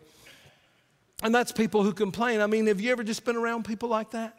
And 1.23 1.35
that's 1.35 1.53
people 1.53 1.83
who 1.83 1.93
complain. 1.93 2.41
I 2.41 2.47
mean, 2.47 2.67
have 2.67 2.81
you 2.81 2.93
ever 2.93 3.03
just 3.03 3.25
been 3.25 3.37
around 3.37 3.65
people 3.65 3.89
like 3.89 4.11
that? 4.11 4.39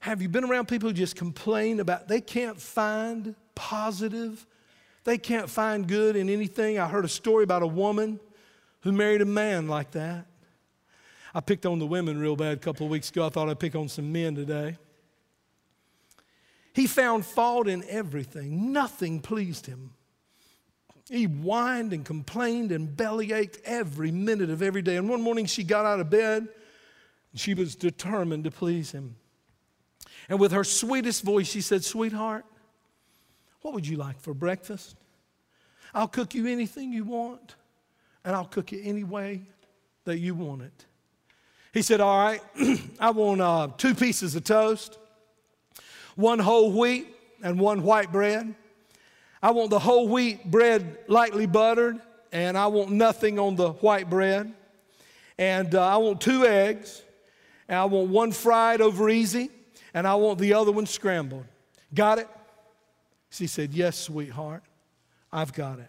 Have 0.00 0.20
you 0.20 0.28
been 0.28 0.44
around 0.44 0.68
people 0.68 0.90
who 0.90 0.94
just 0.94 1.16
complain 1.16 1.80
about 1.80 2.06
they 2.06 2.20
can't 2.20 2.60
find 2.60 3.34
positive, 3.54 4.46
they 5.04 5.18
can't 5.18 5.48
find 5.48 5.88
good 5.88 6.16
in 6.16 6.28
anything? 6.28 6.78
I 6.78 6.86
heard 6.86 7.04
a 7.04 7.08
story 7.08 7.44
about 7.44 7.62
a 7.62 7.66
woman 7.66 8.20
who 8.88 8.96
married 8.96 9.20
a 9.20 9.26
man 9.26 9.68
like 9.68 9.90
that. 9.90 10.24
I 11.34 11.40
picked 11.40 11.66
on 11.66 11.78
the 11.78 11.86
women 11.86 12.18
real 12.18 12.36
bad 12.36 12.54
a 12.54 12.56
couple 12.56 12.86
of 12.86 12.90
weeks 12.90 13.10
ago. 13.10 13.26
I 13.26 13.28
thought 13.28 13.50
I'd 13.50 13.58
pick 13.58 13.74
on 13.74 13.86
some 13.86 14.10
men 14.10 14.34
today. 14.34 14.78
He 16.72 16.86
found 16.86 17.26
fault 17.26 17.68
in 17.68 17.84
everything, 17.86 18.72
nothing 18.72 19.20
pleased 19.20 19.66
him. 19.66 19.92
He 21.10 21.24
whined 21.24 21.92
and 21.92 22.02
complained 22.02 22.72
and 22.72 22.88
bellyached 22.88 23.58
every 23.64 24.10
minute 24.10 24.48
of 24.48 24.62
every 24.62 24.80
day. 24.80 24.96
And 24.96 25.08
one 25.08 25.20
morning 25.20 25.44
she 25.44 25.64
got 25.64 25.84
out 25.84 26.00
of 26.00 26.08
bed. 26.08 26.48
She 27.34 27.52
was 27.52 27.74
determined 27.74 28.44
to 28.44 28.50
please 28.50 28.92
him. 28.92 29.16
And 30.30 30.40
with 30.40 30.52
her 30.52 30.64
sweetest 30.64 31.24
voice, 31.24 31.46
she 31.46 31.60
said, 31.60 31.84
Sweetheart, 31.84 32.46
what 33.60 33.74
would 33.74 33.86
you 33.86 33.98
like 33.98 34.18
for 34.20 34.32
breakfast? 34.32 34.96
I'll 35.92 36.08
cook 36.08 36.34
you 36.34 36.46
anything 36.46 36.92
you 36.92 37.04
want 37.04 37.54
and 38.28 38.36
I'll 38.36 38.44
cook 38.44 38.74
it 38.74 38.82
any 38.82 39.04
way 39.04 39.40
that 40.04 40.18
you 40.18 40.34
want 40.34 40.60
it. 40.60 40.84
He 41.72 41.80
said, 41.80 42.02
All 42.02 42.18
right, 42.18 42.42
I 43.00 43.08
want 43.08 43.40
uh, 43.40 43.68
two 43.78 43.94
pieces 43.94 44.34
of 44.34 44.44
toast, 44.44 44.98
one 46.14 46.38
whole 46.38 46.70
wheat, 46.70 47.06
and 47.42 47.58
one 47.58 47.82
white 47.82 48.12
bread. 48.12 48.54
I 49.42 49.52
want 49.52 49.70
the 49.70 49.78
whole 49.78 50.08
wheat 50.08 50.44
bread 50.44 50.98
lightly 51.08 51.46
buttered, 51.46 52.02
and 52.30 52.58
I 52.58 52.66
want 52.66 52.90
nothing 52.90 53.38
on 53.38 53.56
the 53.56 53.70
white 53.72 54.10
bread. 54.10 54.52
And 55.38 55.74
uh, 55.74 55.86
I 55.86 55.96
want 55.96 56.20
two 56.20 56.44
eggs, 56.44 57.00
and 57.66 57.78
I 57.78 57.86
want 57.86 58.10
one 58.10 58.32
fried 58.32 58.82
over 58.82 59.08
easy, 59.08 59.48
and 59.94 60.06
I 60.06 60.16
want 60.16 60.38
the 60.38 60.52
other 60.52 60.70
one 60.70 60.84
scrambled. 60.84 61.46
Got 61.94 62.18
it? 62.18 62.28
She 63.30 63.46
said, 63.46 63.72
Yes, 63.72 63.98
sweetheart, 63.98 64.64
I've 65.32 65.54
got 65.54 65.78
it. 65.78 65.88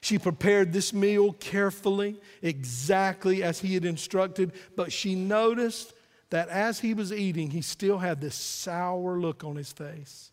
She 0.00 0.18
prepared 0.18 0.72
this 0.72 0.92
meal 0.92 1.32
carefully, 1.34 2.20
exactly 2.40 3.42
as 3.42 3.60
he 3.60 3.74
had 3.74 3.84
instructed, 3.84 4.52
but 4.74 4.92
she 4.92 5.14
noticed 5.14 5.92
that 6.30 6.48
as 6.48 6.80
he 6.80 6.94
was 6.94 7.12
eating, 7.12 7.50
he 7.50 7.60
still 7.60 7.98
had 7.98 8.20
this 8.20 8.34
sour 8.34 9.18
look 9.18 9.44
on 9.44 9.56
his 9.56 9.72
face. 9.72 10.30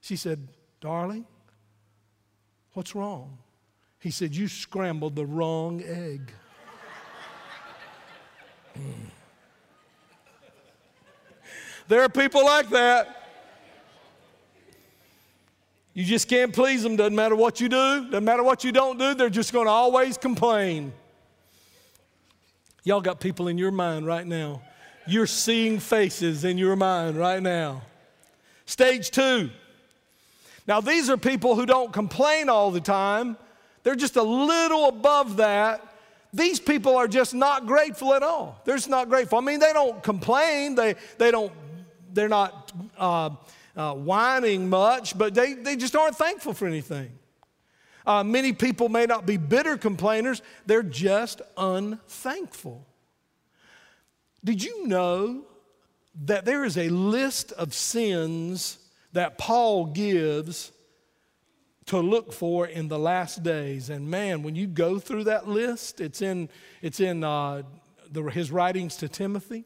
She 0.00 0.16
said, 0.16 0.48
Darling, 0.80 1.24
what's 2.74 2.94
wrong? 2.94 3.38
He 3.98 4.10
said, 4.10 4.34
You 4.36 4.46
scrambled 4.46 5.16
the 5.16 5.26
wrong 5.26 5.82
egg. 5.82 6.32
There 11.88 12.02
are 12.02 12.08
people 12.08 12.44
like 12.44 12.68
that. 12.70 13.25
You 15.96 16.04
just 16.04 16.28
can't 16.28 16.52
please 16.52 16.82
them. 16.82 16.96
Doesn't 16.96 17.14
matter 17.14 17.34
what 17.34 17.58
you 17.58 17.70
do, 17.70 18.10
doesn't 18.10 18.22
matter 18.22 18.42
what 18.42 18.64
you 18.64 18.70
don't 18.70 18.98
do, 18.98 19.14
they're 19.14 19.30
just 19.30 19.50
going 19.50 19.64
to 19.64 19.70
always 19.70 20.18
complain. 20.18 20.92
Y'all 22.84 23.00
got 23.00 23.18
people 23.18 23.48
in 23.48 23.56
your 23.56 23.70
mind 23.70 24.06
right 24.06 24.26
now. 24.26 24.60
You're 25.06 25.26
seeing 25.26 25.78
faces 25.78 26.44
in 26.44 26.58
your 26.58 26.76
mind 26.76 27.16
right 27.16 27.42
now. 27.42 27.80
Stage 28.66 29.10
two. 29.10 29.48
Now, 30.68 30.82
these 30.82 31.08
are 31.08 31.16
people 31.16 31.54
who 31.54 31.64
don't 31.64 31.94
complain 31.94 32.50
all 32.50 32.70
the 32.70 32.80
time, 32.82 33.38
they're 33.82 33.96
just 33.96 34.16
a 34.16 34.22
little 34.22 34.88
above 34.88 35.38
that. 35.38 35.80
These 36.30 36.60
people 36.60 36.94
are 36.94 37.08
just 37.08 37.32
not 37.32 37.64
grateful 37.64 38.12
at 38.12 38.22
all. 38.22 38.60
They're 38.66 38.76
just 38.76 38.90
not 38.90 39.08
grateful. 39.08 39.38
I 39.38 39.40
mean, 39.40 39.60
they 39.60 39.72
don't 39.72 40.02
complain, 40.02 40.74
they, 40.74 40.96
they 41.16 41.30
don't, 41.30 41.52
they're 42.12 42.28
not. 42.28 42.70
Uh, 42.98 43.30
uh, 43.76 43.94
whining 43.94 44.68
much, 44.70 45.16
but 45.16 45.34
they, 45.34 45.54
they 45.54 45.76
just 45.76 45.94
aren't 45.94 46.16
thankful 46.16 46.54
for 46.54 46.66
anything. 46.66 47.10
Uh, 48.06 48.22
many 48.22 48.52
people 48.52 48.88
may 48.88 49.04
not 49.04 49.26
be 49.26 49.36
bitter 49.36 49.76
complainers, 49.76 50.40
they're 50.64 50.82
just 50.82 51.42
unthankful. 51.56 52.86
Did 54.44 54.62
you 54.62 54.86
know 54.86 55.44
that 56.24 56.44
there 56.44 56.64
is 56.64 56.78
a 56.78 56.88
list 56.88 57.52
of 57.52 57.74
sins 57.74 58.78
that 59.12 59.38
Paul 59.38 59.86
gives 59.86 60.70
to 61.86 61.98
look 61.98 62.32
for 62.32 62.66
in 62.66 62.86
the 62.86 62.98
last 62.98 63.42
days? 63.42 63.90
And 63.90 64.08
man, 64.08 64.44
when 64.44 64.54
you 64.54 64.68
go 64.68 65.00
through 65.00 65.24
that 65.24 65.48
list, 65.48 66.00
it's 66.00 66.22
in, 66.22 66.48
it's 66.80 67.00
in 67.00 67.24
uh, 67.24 67.62
the, 68.10 68.22
his 68.22 68.52
writings 68.52 68.96
to 68.98 69.08
Timothy. 69.08 69.64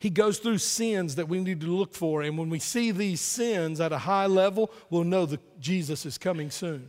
He 0.00 0.10
goes 0.10 0.38
through 0.38 0.58
sins 0.58 1.16
that 1.16 1.28
we 1.28 1.40
need 1.40 1.60
to 1.62 1.66
look 1.66 1.94
for. 1.94 2.22
And 2.22 2.38
when 2.38 2.50
we 2.50 2.58
see 2.58 2.90
these 2.92 3.20
sins 3.20 3.80
at 3.80 3.92
a 3.92 3.98
high 3.98 4.26
level, 4.26 4.70
we'll 4.90 5.04
know 5.04 5.26
that 5.26 5.60
Jesus 5.60 6.06
is 6.06 6.18
coming 6.18 6.50
soon. 6.50 6.88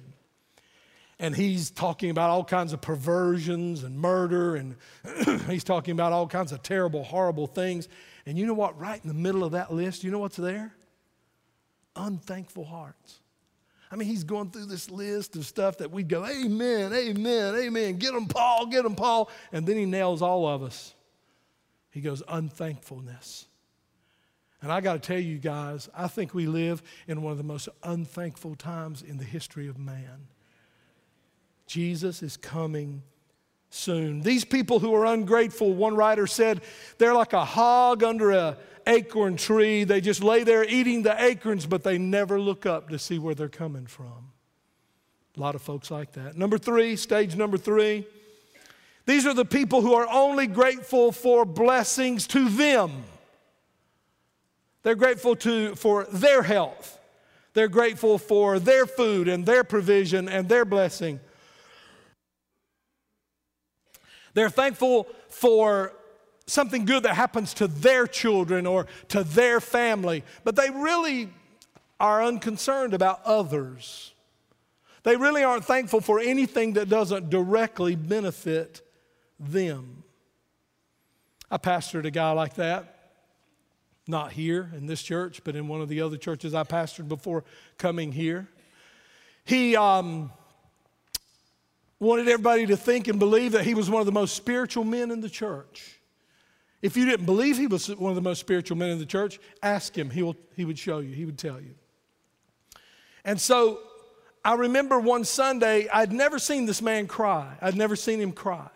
And 1.17 1.35
he's 1.35 1.69
talking 1.69 2.11
about 2.11 2.29
all 2.29 2.45
kinds 2.45 2.71
of 2.71 2.79
perversions 2.79 3.83
and 3.83 3.99
murder, 3.99 4.55
and 4.55 4.77
he's 5.49 5.65
talking 5.65 5.91
about 5.91 6.13
all 6.13 6.27
kinds 6.27 6.53
of 6.53 6.63
terrible, 6.63 7.03
horrible 7.03 7.47
things. 7.47 7.89
And 8.25 8.37
you 8.37 8.45
know 8.45 8.53
what? 8.53 8.79
Right 8.79 9.01
in 9.03 9.07
the 9.07 9.13
middle 9.13 9.43
of 9.43 9.51
that 9.51 9.73
list, 9.73 10.03
you 10.03 10.11
know 10.11 10.19
what's 10.19 10.37
there? 10.37 10.73
Unthankful 11.95 12.63
hearts. 12.63 13.19
I 13.91 13.95
mean, 13.95 14.07
he's 14.07 14.23
going 14.23 14.51
through 14.51 14.65
this 14.65 14.89
list 14.91 15.35
of 15.35 15.45
stuff 15.45 15.79
that 15.79 15.91
we 15.91 16.03
go, 16.03 16.25
Amen, 16.25 16.93
Amen, 16.93 17.55
Amen. 17.55 17.97
Get 17.97 18.13
him, 18.13 18.27
Paul, 18.27 18.67
get 18.67 18.85
him, 18.85 18.95
Paul. 18.95 19.29
And 19.51 19.65
then 19.65 19.77
he 19.77 19.85
nails 19.85 20.21
all 20.21 20.47
of 20.47 20.63
us. 20.63 20.93
He 21.99 22.03
goes, 22.03 22.23
unthankfulness. 22.29 23.45
And 24.61 24.71
I 24.71 24.79
got 24.79 24.93
to 24.93 24.99
tell 24.99 25.19
you 25.19 25.37
guys, 25.37 25.89
I 25.93 26.07
think 26.07 26.33
we 26.33 26.47
live 26.47 26.81
in 27.09 27.21
one 27.21 27.33
of 27.33 27.37
the 27.37 27.43
most 27.43 27.67
unthankful 27.83 28.55
times 28.55 29.01
in 29.01 29.17
the 29.17 29.25
history 29.25 29.67
of 29.67 29.77
man. 29.77 30.29
Jesus 31.67 32.23
is 32.23 32.37
coming 32.37 33.03
soon. 33.69 34.21
These 34.21 34.45
people 34.45 34.79
who 34.79 34.95
are 34.95 35.07
ungrateful, 35.07 35.73
one 35.73 35.93
writer 35.93 36.25
said, 36.25 36.61
they're 36.99 37.13
like 37.13 37.33
a 37.33 37.43
hog 37.43 38.01
under 38.01 38.31
a 38.31 38.57
acorn 38.87 39.35
tree. 39.35 39.83
They 39.83 39.99
just 39.99 40.23
lay 40.23 40.45
there 40.45 40.63
eating 40.63 41.03
the 41.03 41.21
acorns, 41.21 41.65
but 41.65 41.83
they 41.83 41.97
never 41.97 42.39
look 42.39 42.65
up 42.65 42.87
to 42.91 42.97
see 42.97 43.19
where 43.19 43.35
they're 43.35 43.49
coming 43.49 43.87
from. 43.87 44.31
A 45.35 45.39
lot 45.41 45.53
of 45.53 45.61
folks 45.61 45.91
like 45.91 46.13
that. 46.13 46.37
Number 46.37 46.57
three, 46.57 46.95
stage 46.95 47.35
number 47.35 47.57
three. 47.57 48.07
These 49.09 49.25
are 49.25 49.33
the 49.33 49.43
people 49.43 49.81
who 49.81 49.95
are 49.95 50.07
only 50.07 50.45
grateful 50.45 51.11
for 51.11 51.43
blessings 51.43 52.27
to 52.27 52.47
them. 52.47 53.05
They're 54.83 54.93
grateful 54.93 55.35
to, 55.37 55.73
for 55.73 56.03
their 56.03 56.43
health. 56.43 56.99
They're 57.55 57.69
grateful 57.69 58.19
for 58.19 58.59
their 58.59 58.85
food 58.85 59.27
and 59.27 59.47
their 59.47 59.63
provision 59.63 60.29
and 60.29 60.47
their 60.47 60.63
blessing. 60.63 61.19
They're 64.35 64.51
thankful 64.51 65.07
for 65.29 65.93
something 66.45 66.85
good 66.85 67.01
that 67.01 67.15
happens 67.15 67.55
to 67.55 67.67
their 67.67 68.05
children 68.05 68.67
or 68.67 68.85
to 69.07 69.23
their 69.23 69.59
family, 69.59 70.23
but 70.43 70.55
they 70.55 70.69
really 70.69 71.31
are 71.99 72.23
unconcerned 72.23 72.93
about 72.93 73.21
others. 73.25 74.13
They 75.01 75.15
really 75.15 75.43
aren't 75.43 75.65
thankful 75.65 75.99
for 75.99 76.19
anything 76.19 76.73
that 76.73 76.89
doesn't 76.89 77.31
directly 77.31 77.95
benefit 77.95 78.83
them. 79.39 80.03
I 81.49 81.57
pastored 81.57 82.05
a 82.05 82.11
guy 82.11 82.31
like 82.31 82.55
that, 82.55 83.11
not 84.07 84.31
here 84.31 84.71
in 84.75 84.85
this 84.85 85.01
church, 85.01 85.41
but 85.43 85.55
in 85.55 85.67
one 85.67 85.81
of 85.81 85.89
the 85.89 86.01
other 86.01 86.17
churches 86.17 86.53
I 86.53 86.63
pastored 86.63 87.07
before 87.07 87.43
coming 87.77 88.11
here. 88.11 88.47
He 89.45 89.75
um, 89.75 90.31
wanted 91.99 92.27
everybody 92.27 92.67
to 92.67 92.77
think 92.77 93.07
and 93.07 93.17
believe 93.17 93.53
that 93.53 93.65
he 93.65 93.73
was 93.73 93.89
one 93.89 93.99
of 93.99 94.05
the 94.05 94.11
most 94.11 94.35
spiritual 94.35 94.83
men 94.83 95.11
in 95.11 95.21
the 95.21 95.29
church. 95.29 95.99
If 96.81 96.95
you 96.95 97.05
didn't 97.05 97.25
believe 97.25 97.57
he 97.57 97.67
was 97.67 97.93
one 97.95 98.11
of 98.11 98.15
the 98.15 98.21
most 98.21 98.39
spiritual 98.39 98.77
men 98.77 98.89
in 98.89 98.99
the 98.99 99.05
church, 99.05 99.39
ask 99.61 99.97
him. 99.97 100.09
He, 100.09 100.23
will, 100.23 100.37
he 100.55 100.65
would 100.65 100.79
show 100.79 100.99
you, 100.99 101.13
he 101.13 101.25
would 101.25 101.37
tell 101.37 101.59
you. 101.59 101.75
And 103.25 103.39
so 103.39 103.79
I 104.45 104.53
remember 104.53 104.99
one 104.99 105.25
Sunday, 105.25 105.89
I'd 105.89 106.13
never 106.13 106.39
seen 106.39 106.65
this 106.65 106.81
man 106.81 107.07
cry. 107.07 107.57
I'd 107.61 107.75
never 107.75 107.95
seen 107.95 108.19
him 108.19 108.31
cry. 108.31 108.69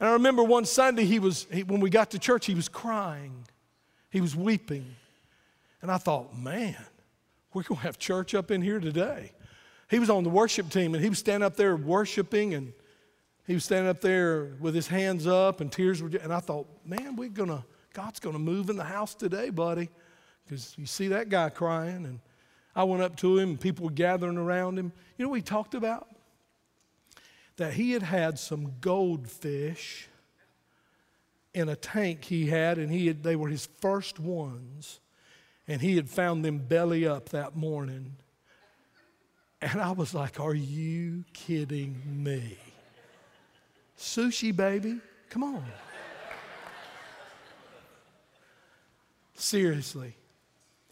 And 0.00 0.08
I 0.08 0.12
remember 0.12 0.42
one 0.42 0.64
Sunday, 0.64 1.04
he 1.04 1.18
was, 1.18 1.46
he, 1.52 1.62
when 1.62 1.80
we 1.80 1.90
got 1.90 2.10
to 2.12 2.18
church, 2.18 2.46
he 2.46 2.54
was 2.54 2.68
crying, 2.68 3.44
he 4.10 4.20
was 4.20 4.36
weeping. 4.36 4.94
And 5.82 5.90
I 5.90 5.98
thought, 5.98 6.36
man, 6.36 6.76
we're 7.52 7.62
going 7.62 7.78
to 7.78 7.82
have 7.84 7.98
church 7.98 8.34
up 8.34 8.50
in 8.50 8.62
here 8.62 8.80
today. 8.80 9.32
He 9.90 9.98
was 9.98 10.10
on 10.10 10.22
the 10.22 10.30
worship 10.30 10.70
team 10.70 10.94
and 10.94 11.02
he 11.02 11.08
was 11.08 11.18
standing 11.18 11.46
up 11.46 11.56
there 11.56 11.76
worshiping 11.76 12.54
and 12.54 12.72
he 13.46 13.54
was 13.54 13.64
standing 13.64 13.88
up 13.88 14.00
there 14.00 14.56
with 14.60 14.74
his 14.74 14.86
hands 14.86 15.26
up 15.26 15.60
and 15.60 15.72
tears 15.72 16.02
were, 16.02 16.10
and 16.22 16.32
I 16.32 16.40
thought, 16.40 16.66
man, 16.84 17.16
we're 17.16 17.30
going 17.30 17.48
to, 17.48 17.64
God's 17.94 18.20
going 18.20 18.34
to 18.34 18.40
move 18.40 18.68
in 18.68 18.76
the 18.76 18.84
house 18.84 19.14
today, 19.14 19.50
buddy. 19.50 19.88
Because 20.44 20.74
you 20.76 20.86
see 20.86 21.08
that 21.08 21.28
guy 21.28 21.48
crying. 21.48 22.04
And 22.04 22.20
I 22.76 22.84
went 22.84 23.02
up 23.02 23.16
to 23.16 23.38
him 23.38 23.50
and 23.50 23.60
people 23.60 23.86
were 23.86 23.92
gathering 23.92 24.36
around 24.36 24.78
him. 24.78 24.92
You 25.16 25.24
know 25.24 25.30
what 25.30 25.36
he 25.36 25.42
talked 25.42 25.74
about? 25.74 26.08
That 27.58 27.74
he 27.74 27.92
had 27.92 28.02
had 28.02 28.38
some 28.38 28.74
goldfish 28.80 30.08
in 31.52 31.68
a 31.68 31.76
tank 31.76 32.24
he 32.24 32.46
had, 32.46 32.78
and 32.78 32.90
he 32.90 33.08
had, 33.08 33.22
they 33.22 33.36
were 33.36 33.48
his 33.48 33.68
first 33.80 34.18
ones. 34.18 35.00
And 35.66 35.82
he 35.82 35.96
had 35.96 36.08
found 36.08 36.44
them 36.44 36.58
belly 36.58 37.06
up 37.06 37.28
that 37.30 37.54
morning. 37.54 38.16
And 39.60 39.80
I 39.80 39.90
was 39.90 40.14
like, 40.14 40.40
Are 40.40 40.54
you 40.54 41.24
kidding 41.32 42.00
me? 42.06 42.56
Sushi, 43.98 44.54
baby. 44.54 45.00
Come 45.28 45.42
on. 45.42 45.64
Seriously. 49.34 50.14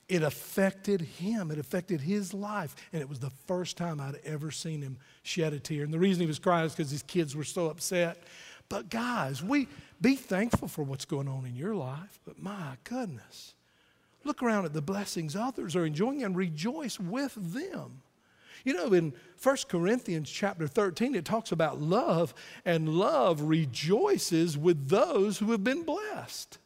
It 0.09 0.23
affected 0.23 1.01
him. 1.01 1.51
It 1.51 1.59
affected 1.59 2.01
his 2.01 2.33
life. 2.33 2.77
And 2.93 3.03
it 3.03 3.09
was 3.09 3.19
the 3.19 3.33
first 3.47 3.77
time 3.77 4.01
I'd 4.01 4.21
ever 4.25 4.51
seen 4.51 4.81
him 4.83 4.99
shed 5.23 5.53
a 5.53 5.59
tear. 5.59 5.83
And 5.83 5.93
the 5.93 5.99
reason 5.99 6.21
he 6.21 6.27
was 6.27 6.39
crying 6.39 6.67
is 6.67 6.75
because 6.75 6.91
his 6.91 7.03
kids 7.03 7.35
were 7.35 7.45
so 7.45 7.67
upset. 7.67 8.23
But 8.69 8.89
guys, 8.89 9.43
we 9.43 9.69
be 10.01 10.15
thankful 10.17 10.69
for 10.69 10.83
what's 10.83 11.05
going 11.05 11.29
on 11.29 11.45
in 11.45 11.57
your 11.57 11.75
life. 11.75 12.21
But 12.25 12.41
my 12.41 12.77
goodness, 12.85 13.55
look 14.25 14.43
around 14.43 14.65
at 14.65 14.73
the 14.73 14.83
blessings 14.83 15.35
others 15.35 15.75
are 15.75 15.87
enjoying 15.87 16.23
and 16.23 16.37
rejoice 16.37 17.01
with 17.01 17.35
them. 17.35 18.03
You 18.65 18.75
know, 18.75 18.93
in 18.93 19.13
1 19.41 19.57
Corinthians 19.69 20.29
chapter 20.29 20.67
13, 20.67 21.15
it 21.15 21.25
talks 21.25 21.53
about 21.53 21.81
love, 21.81 22.35
and 22.65 22.89
love 22.89 23.43
rejoices 23.43 24.59
with 24.59 24.89
those 24.89 25.39
who 25.39 25.53
have 25.53 25.63
been 25.63 25.85
blessed. 25.85 26.59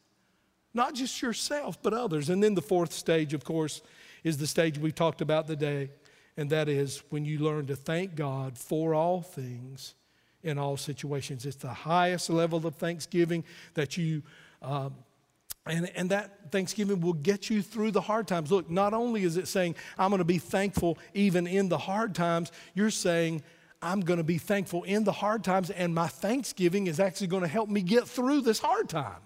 Not 0.73 0.95
just 0.95 1.21
yourself, 1.21 1.81
but 1.81 1.93
others. 1.93 2.29
And 2.29 2.41
then 2.43 2.53
the 2.53 2.61
fourth 2.61 2.93
stage, 2.93 3.33
of 3.33 3.43
course, 3.43 3.81
is 4.23 4.37
the 4.37 4.47
stage 4.47 4.77
we've 4.77 4.95
talked 4.95 5.21
about 5.21 5.47
today, 5.47 5.89
and 6.37 6.49
that 6.49 6.69
is 6.69 7.03
when 7.09 7.25
you 7.25 7.39
learn 7.39 7.65
to 7.67 7.75
thank 7.75 8.15
God 8.15 8.57
for 8.57 8.93
all 8.93 9.21
things 9.21 9.95
in 10.43 10.57
all 10.57 10.77
situations. 10.77 11.45
It's 11.45 11.57
the 11.57 11.73
highest 11.73 12.29
level 12.29 12.65
of 12.65 12.75
thanksgiving 12.75 13.43
that 13.73 13.97
you 13.97 14.23
uh, 14.61 14.89
and, 15.65 15.91
and 15.95 16.09
that 16.09 16.51
Thanksgiving 16.51 17.01
will 17.01 17.13
get 17.13 17.49
you 17.49 17.61
through 17.61 17.91
the 17.91 18.01
hard 18.01 18.27
times. 18.27 18.51
Look, 18.51 18.69
not 18.69 18.93
only 18.93 19.23
is 19.23 19.37
it 19.37 19.47
saying, 19.47 19.75
I'm 19.97 20.09
going 20.09 20.19
to 20.19 20.25
be 20.25 20.39
thankful 20.39 20.97
even 21.13 21.45
in 21.45 21.69
the 21.69 21.77
hard 21.77 22.15
times, 22.15 22.51
you're 22.73 22.89
saying, 22.89 23.43
I'm 23.81 24.01
going 24.01 24.17
to 24.17 24.23
be 24.23 24.37
thankful 24.37 24.83
in 24.83 25.03
the 25.03 25.11
hard 25.11 25.43
times, 25.43 25.69
and 25.69 25.93
my 25.93 26.07
Thanksgiving 26.07 26.87
is 26.87 26.99
actually 26.99 27.27
going 27.27 27.43
to 27.43 27.47
help 27.47 27.69
me 27.69 27.81
get 27.81 28.07
through 28.07 28.41
this 28.41 28.59
hard 28.59 28.89
time. 28.89 29.21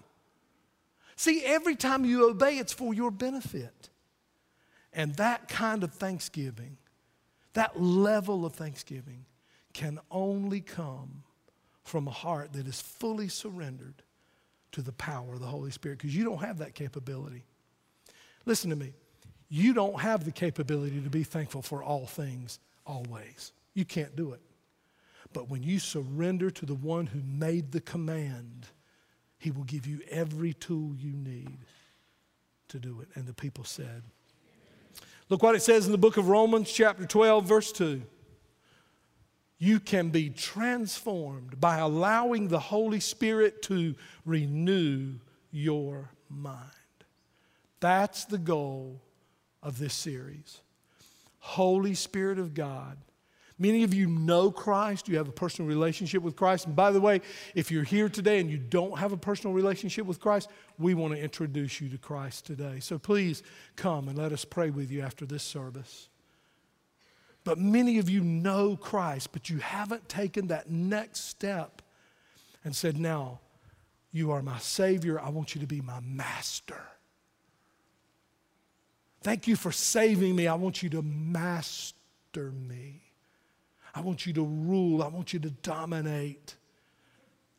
See, 1.16 1.42
every 1.44 1.76
time 1.76 2.04
you 2.04 2.28
obey, 2.28 2.58
it's 2.58 2.72
for 2.72 2.92
your 2.92 3.10
benefit. 3.10 3.88
And 4.92 5.14
that 5.16 5.48
kind 5.48 5.82
of 5.82 5.92
thanksgiving, 5.92 6.76
that 7.54 7.80
level 7.80 8.44
of 8.46 8.54
thanksgiving, 8.54 9.24
can 9.72 9.98
only 10.10 10.60
come 10.60 11.22
from 11.84 12.08
a 12.08 12.10
heart 12.10 12.52
that 12.54 12.66
is 12.66 12.80
fully 12.80 13.28
surrendered 13.28 14.02
to 14.72 14.82
the 14.82 14.92
power 14.92 15.34
of 15.34 15.40
the 15.40 15.46
Holy 15.46 15.70
Spirit 15.70 15.98
because 15.98 16.14
you 16.14 16.24
don't 16.24 16.40
have 16.42 16.58
that 16.58 16.74
capability. 16.74 17.44
Listen 18.44 18.70
to 18.70 18.76
me. 18.76 18.92
You 19.48 19.74
don't 19.74 20.00
have 20.00 20.24
the 20.24 20.32
capability 20.32 21.00
to 21.00 21.10
be 21.10 21.24
thankful 21.24 21.62
for 21.62 21.82
all 21.82 22.06
things 22.06 22.58
always. 22.86 23.52
You 23.74 23.84
can't 23.84 24.16
do 24.16 24.32
it. 24.32 24.40
But 25.32 25.48
when 25.48 25.62
you 25.62 25.78
surrender 25.78 26.50
to 26.50 26.66
the 26.66 26.74
one 26.74 27.06
who 27.06 27.20
made 27.20 27.72
the 27.72 27.80
command, 27.80 28.66
he 29.38 29.50
will 29.50 29.64
give 29.64 29.86
you 29.86 30.00
every 30.10 30.52
tool 30.52 30.94
you 30.96 31.12
need 31.12 31.58
to 32.68 32.78
do 32.78 33.00
it. 33.00 33.08
And 33.14 33.26
the 33.26 33.34
people 33.34 33.64
said, 33.64 34.02
Look 35.28 35.42
what 35.42 35.54
it 35.54 35.62
says 35.62 35.86
in 35.86 35.92
the 35.92 35.98
book 35.98 36.16
of 36.16 36.28
Romans, 36.28 36.70
chapter 36.70 37.04
12, 37.04 37.44
verse 37.44 37.72
2 37.72 38.02
you 39.58 39.80
can 39.80 40.10
be 40.10 40.28
transformed 40.30 41.60
by 41.60 41.78
allowing 41.78 42.48
the 42.48 42.58
Holy 42.58 43.00
Spirit 43.00 43.62
to 43.62 43.94
renew 44.24 45.14
your 45.50 46.10
mind. 46.28 46.60
That's 47.80 48.24
the 48.26 48.38
goal 48.38 49.00
of 49.62 49.78
this 49.78 49.94
series. 49.94 50.60
Holy 51.38 51.94
Spirit 51.94 52.38
of 52.38 52.52
God. 52.52 52.98
Many 53.58 53.84
of 53.84 53.94
you 53.94 54.06
know 54.06 54.50
Christ, 54.50 55.08
you 55.08 55.16
have 55.16 55.28
a 55.28 55.32
personal 55.32 55.66
relationship 55.66 56.22
with 56.22 56.36
Christ. 56.36 56.66
And 56.66 56.76
by 56.76 56.90
the 56.90 57.00
way, 57.00 57.22
if 57.54 57.70
you're 57.70 57.84
here 57.84 58.10
today 58.10 58.38
and 58.38 58.50
you 58.50 58.58
don't 58.58 58.98
have 58.98 59.12
a 59.12 59.16
personal 59.16 59.54
relationship 59.54 60.04
with 60.04 60.20
Christ, 60.20 60.50
we 60.78 60.92
want 60.92 61.14
to 61.14 61.20
introduce 61.20 61.80
you 61.80 61.88
to 61.88 61.96
Christ 61.96 62.44
today. 62.44 62.80
So 62.80 62.98
please 62.98 63.42
come 63.74 64.08
and 64.08 64.18
let 64.18 64.32
us 64.32 64.44
pray 64.44 64.68
with 64.68 64.90
you 64.90 65.00
after 65.00 65.24
this 65.24 65.42
service. 65.42 66.10
But 67.44 67.58
many 67.58 67.98
of 67.98 68.10
you 68.10 68.20
know 68.22 68.76
Christ, 68.76 69.32
but 69.32 69.48
you 69.48 69.58
haven't 69.58 70.08
taken 70.08 70.48
that 70.48 70.68
next 70.68 71.28
step 71.28 71.80
and 72.62 72.76
said, 72.76 72.98
Now, 72.98 73.40
you 74.12 74.32
are 74.32 74.42
my 74.42 74.58
Savior. 74.58 75.18
I 75.18 75.30
want 75.30 75.54
you 75.54 75.60
to 75.62 75.66
be 75.66 75.80
my 75.80 76.00
master. 76.00 76.82
Thank 79.22 79.46
you 79.46 79.56
for 79.56 79.72
saving 79.72 80.36
me. 80.36 80.46
I 80.46 80.54
want 80.54 80.82
you 80.82 80.90
to 80.90 81.02
master 81.02 82.52
me. 82.52 83.05
I 83.96 84.00
want 84.02 84.26
you 84.26 84.34
to 84.34 84.44
rule. 84.44 85.02
I 85.02 85.08
want 85.08 85.32
you 85.32 85.40
to 85.40 85.50
dominate. 85.50 86.54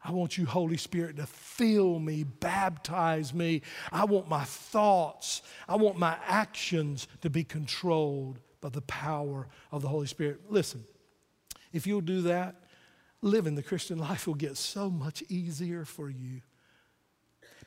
I 0.04 0.12
want 0.12 0.38
you, 0.38 0.46
Holy 0.46 0.78
Spirit, 0.78 1.18
to 1.18 1.26
fill 1.26 1.98
me, 1.98 2.24
baptize 2.24 3.34
me. 3.34 3.64
I 3.92 4.06
want 4.06 4.30
my 4.30 4.44
thoughts, 4.44 5.42
I 5.68 5.76
want 5.76 5.98
my 5.98 6.16
actions 6.28 7.08
to 7.22 7.32
be 7.32 7.44
controlled 7.44 8.40
by 8.62 8.70
the 8.70 8.82
power 8.82 9.48
of 9.72 9.82
the 9.82 9.88
Holy 9.88 10.06
Spirit. 10.06 10.42
Listen, 10.48 10.86
if 11.74 11.88
you'll 11.88 12.02
do 12.02 12.22
that, 12.22 12.56
living 13.24 13.56
the 13.56 13.64
Christian 13.64 13.98
life 13.98 14.28
will 14.28 14.36
get 14.36 14.58
so 14.58 14.92
much 14.92 15.24
easier 15.30 15.86
for 15.86 16.08
you. 16.08 16.42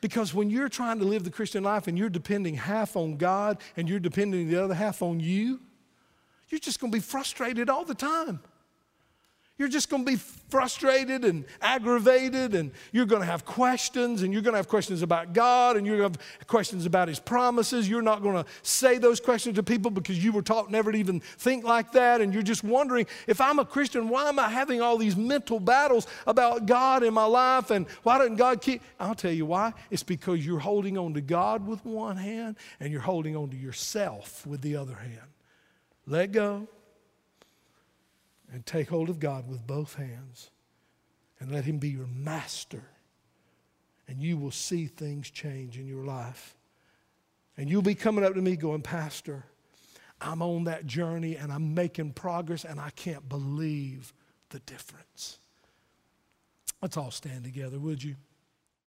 Because 0.00 0.32
when 0.32 0.48
you're 0.48 0.68
trying 0.68 1.00
to 1.00 1.04
live 1.04 1.24
the 1.24 1.30
Christian 1.30 1.64
life 1.64 1.88
and 1.88 1.98
you're 1.98 2.08
depending 2.08 2.54
half 2.54 2.96
on 2.96 3.16
God 3.16 3.60
and 3.76 3.88
you're 3.88 4.00
depending 4.00 4.48
the 4.48 4.62
other 4.62 4.74
half 4.74 5.02
on 5.02 5.18
you, 5.18 5.60
you're 6.48 6.60
just 6.60 6.80
going 6.80 6.90
to 6.90 6.96
be 6.96 7.02
frustrated 7.02 7.68
all 7.68 7.84
the 7.84 7.94
time. 7.94 8.40
You're 9.60 9.68
just 9.68 9.90
going 9.90 10.06
to 10.06 10.10
be 10.10 10.16
frustrated 10.16 11.22
and 11.22 11.44
aggravated, 11.60 12.54
and 12.54 12.72
you're 12.92 13.04
going 13.04 13.20
to 13.20 13.26
have 13.26 13.44
questions, 13.44 14.22
and 14.22 14.32
you're 14.32 14.40
going 14.40 14.54
to 14.54 14.56
have 14.56 14.68
questions 14.68 15.02
about 15.02 15.34
God, 15.34 15.76
and 15.76 15.86
you're 15.86 15.98
going 15.98 16.12
to 16.14 16.18
have 16.18 16.46
questions 16.46 16.86
about 16.86 17.08
His 17.08 17.20
promises. 17.20 17.86
You're 17.86 18.00
not 18.00 18.22
going 18.22 18.42
to 18.42 18.50
say 18.62 18.96
those 18.96 19.20
questions 19.20 19.56
to 19.56 19.62
people 19.62 19.90
because 19.90 20.24
you 20.24 20.32
were 20.32 20.40
taught 20.40 20.70
never 20.70 20.90
to 20.90 20.96
even 20.96 21.20
think 21.20 21.62
like 21.62 21.92
that, 21.92 22.22
and 22.22 22.32
you're 22.32 22.42
just 22.42 22.64
wondering 22.64 23.04
if 23.26 23.38
I'm 23.38 23.58
a 23.58 23.66
Christian, 23.66 24.08
why 24.08 24.30
am 24.30 24.38
I 24.38 24.48
having 24.48 24.80
all 24.80 24.96
these 24.96 25.14
mental 25.14 25.60
battles 25.60 26.06
about 26.26 26.64
God 26.64 27.02
in 27.02 27.12
my 27.12 27.26
life, 27.26 27.70
and 27.70 27.86
why 28.02 28.16
doesn't 28.16 28.36
God 28.36 28.62
keep? 28.62 28.80
I'll 28.98 29.14
tell 29.14 29.30
you 29.30 29.44
why. 29.44 29.74
It's 29.90 30.02
because 30.02 30.46
you're 30.46 30.58
holding 30.58 30.96
on 30.96 31.12
to 31.12 31.20
God 31.20 31.66
with 31.66 31.84
one 31.84 32.16
hand, 32.16 32.56
and 32.80 32.90
you're 32.90 33.02
holding 33.02 33.36
on 33.36 33.50
to 33.50 33.58
yourself 33.58 34.46
with 34.46 34.62
the 34.62 34.76
other 34.76 34.94
hand. 34.94 35.28
Let 36.06 36.32
go 36.32 36.66
and 38.52 38.64
take 38.66 38.88
hold 38.88 39.08
of 39.08 39.20
God 39.20 39.48
with 39.48 39.66
both 39.66 39.94
hands 39.94 40.50
and 41.38 41.50
let 41.50 41.64
Him 41.64 41.78
be 41.78 41.88
your 41.88 42.06
master. 42.06 42.82
And 44.08 44.20
you 44.20 44.36
will 44.36 44.50
see 44.50 44.86
things 44.86 45.30
change 45.30 45.78
in 45.78 45.86
your 45.86 46.04
life. 46.04 46.56
And 47.56 47.68
you'll 47.68 47.82
be 47.82 47.94
coming 47.94 48.24
up 48.24 48.34
to 48.34 48.42
me 48.42 48.56
going, 48.56 48.82
Pastor, 48.82 49.44
I'm 50.20 50.42
on 50.42 50.64
that 50.64 50.86
journey 50.86 51.36
and 51.36 51.52
I'm 51.52 51.74
making 51.74 52.12
progress 52.12 52.64
and 52.64 52.80
I 52.80 52.90
can't 52.90 53.28
believe 53.28 54.12
the 54.50 54.58
difference. 54.60 55.38
Let's 56.82 56.96
all 56.96 57.10
stand 57.10 57.44
together, 57.44 57.78
would 57.78 58.02
you? 58.02 58.16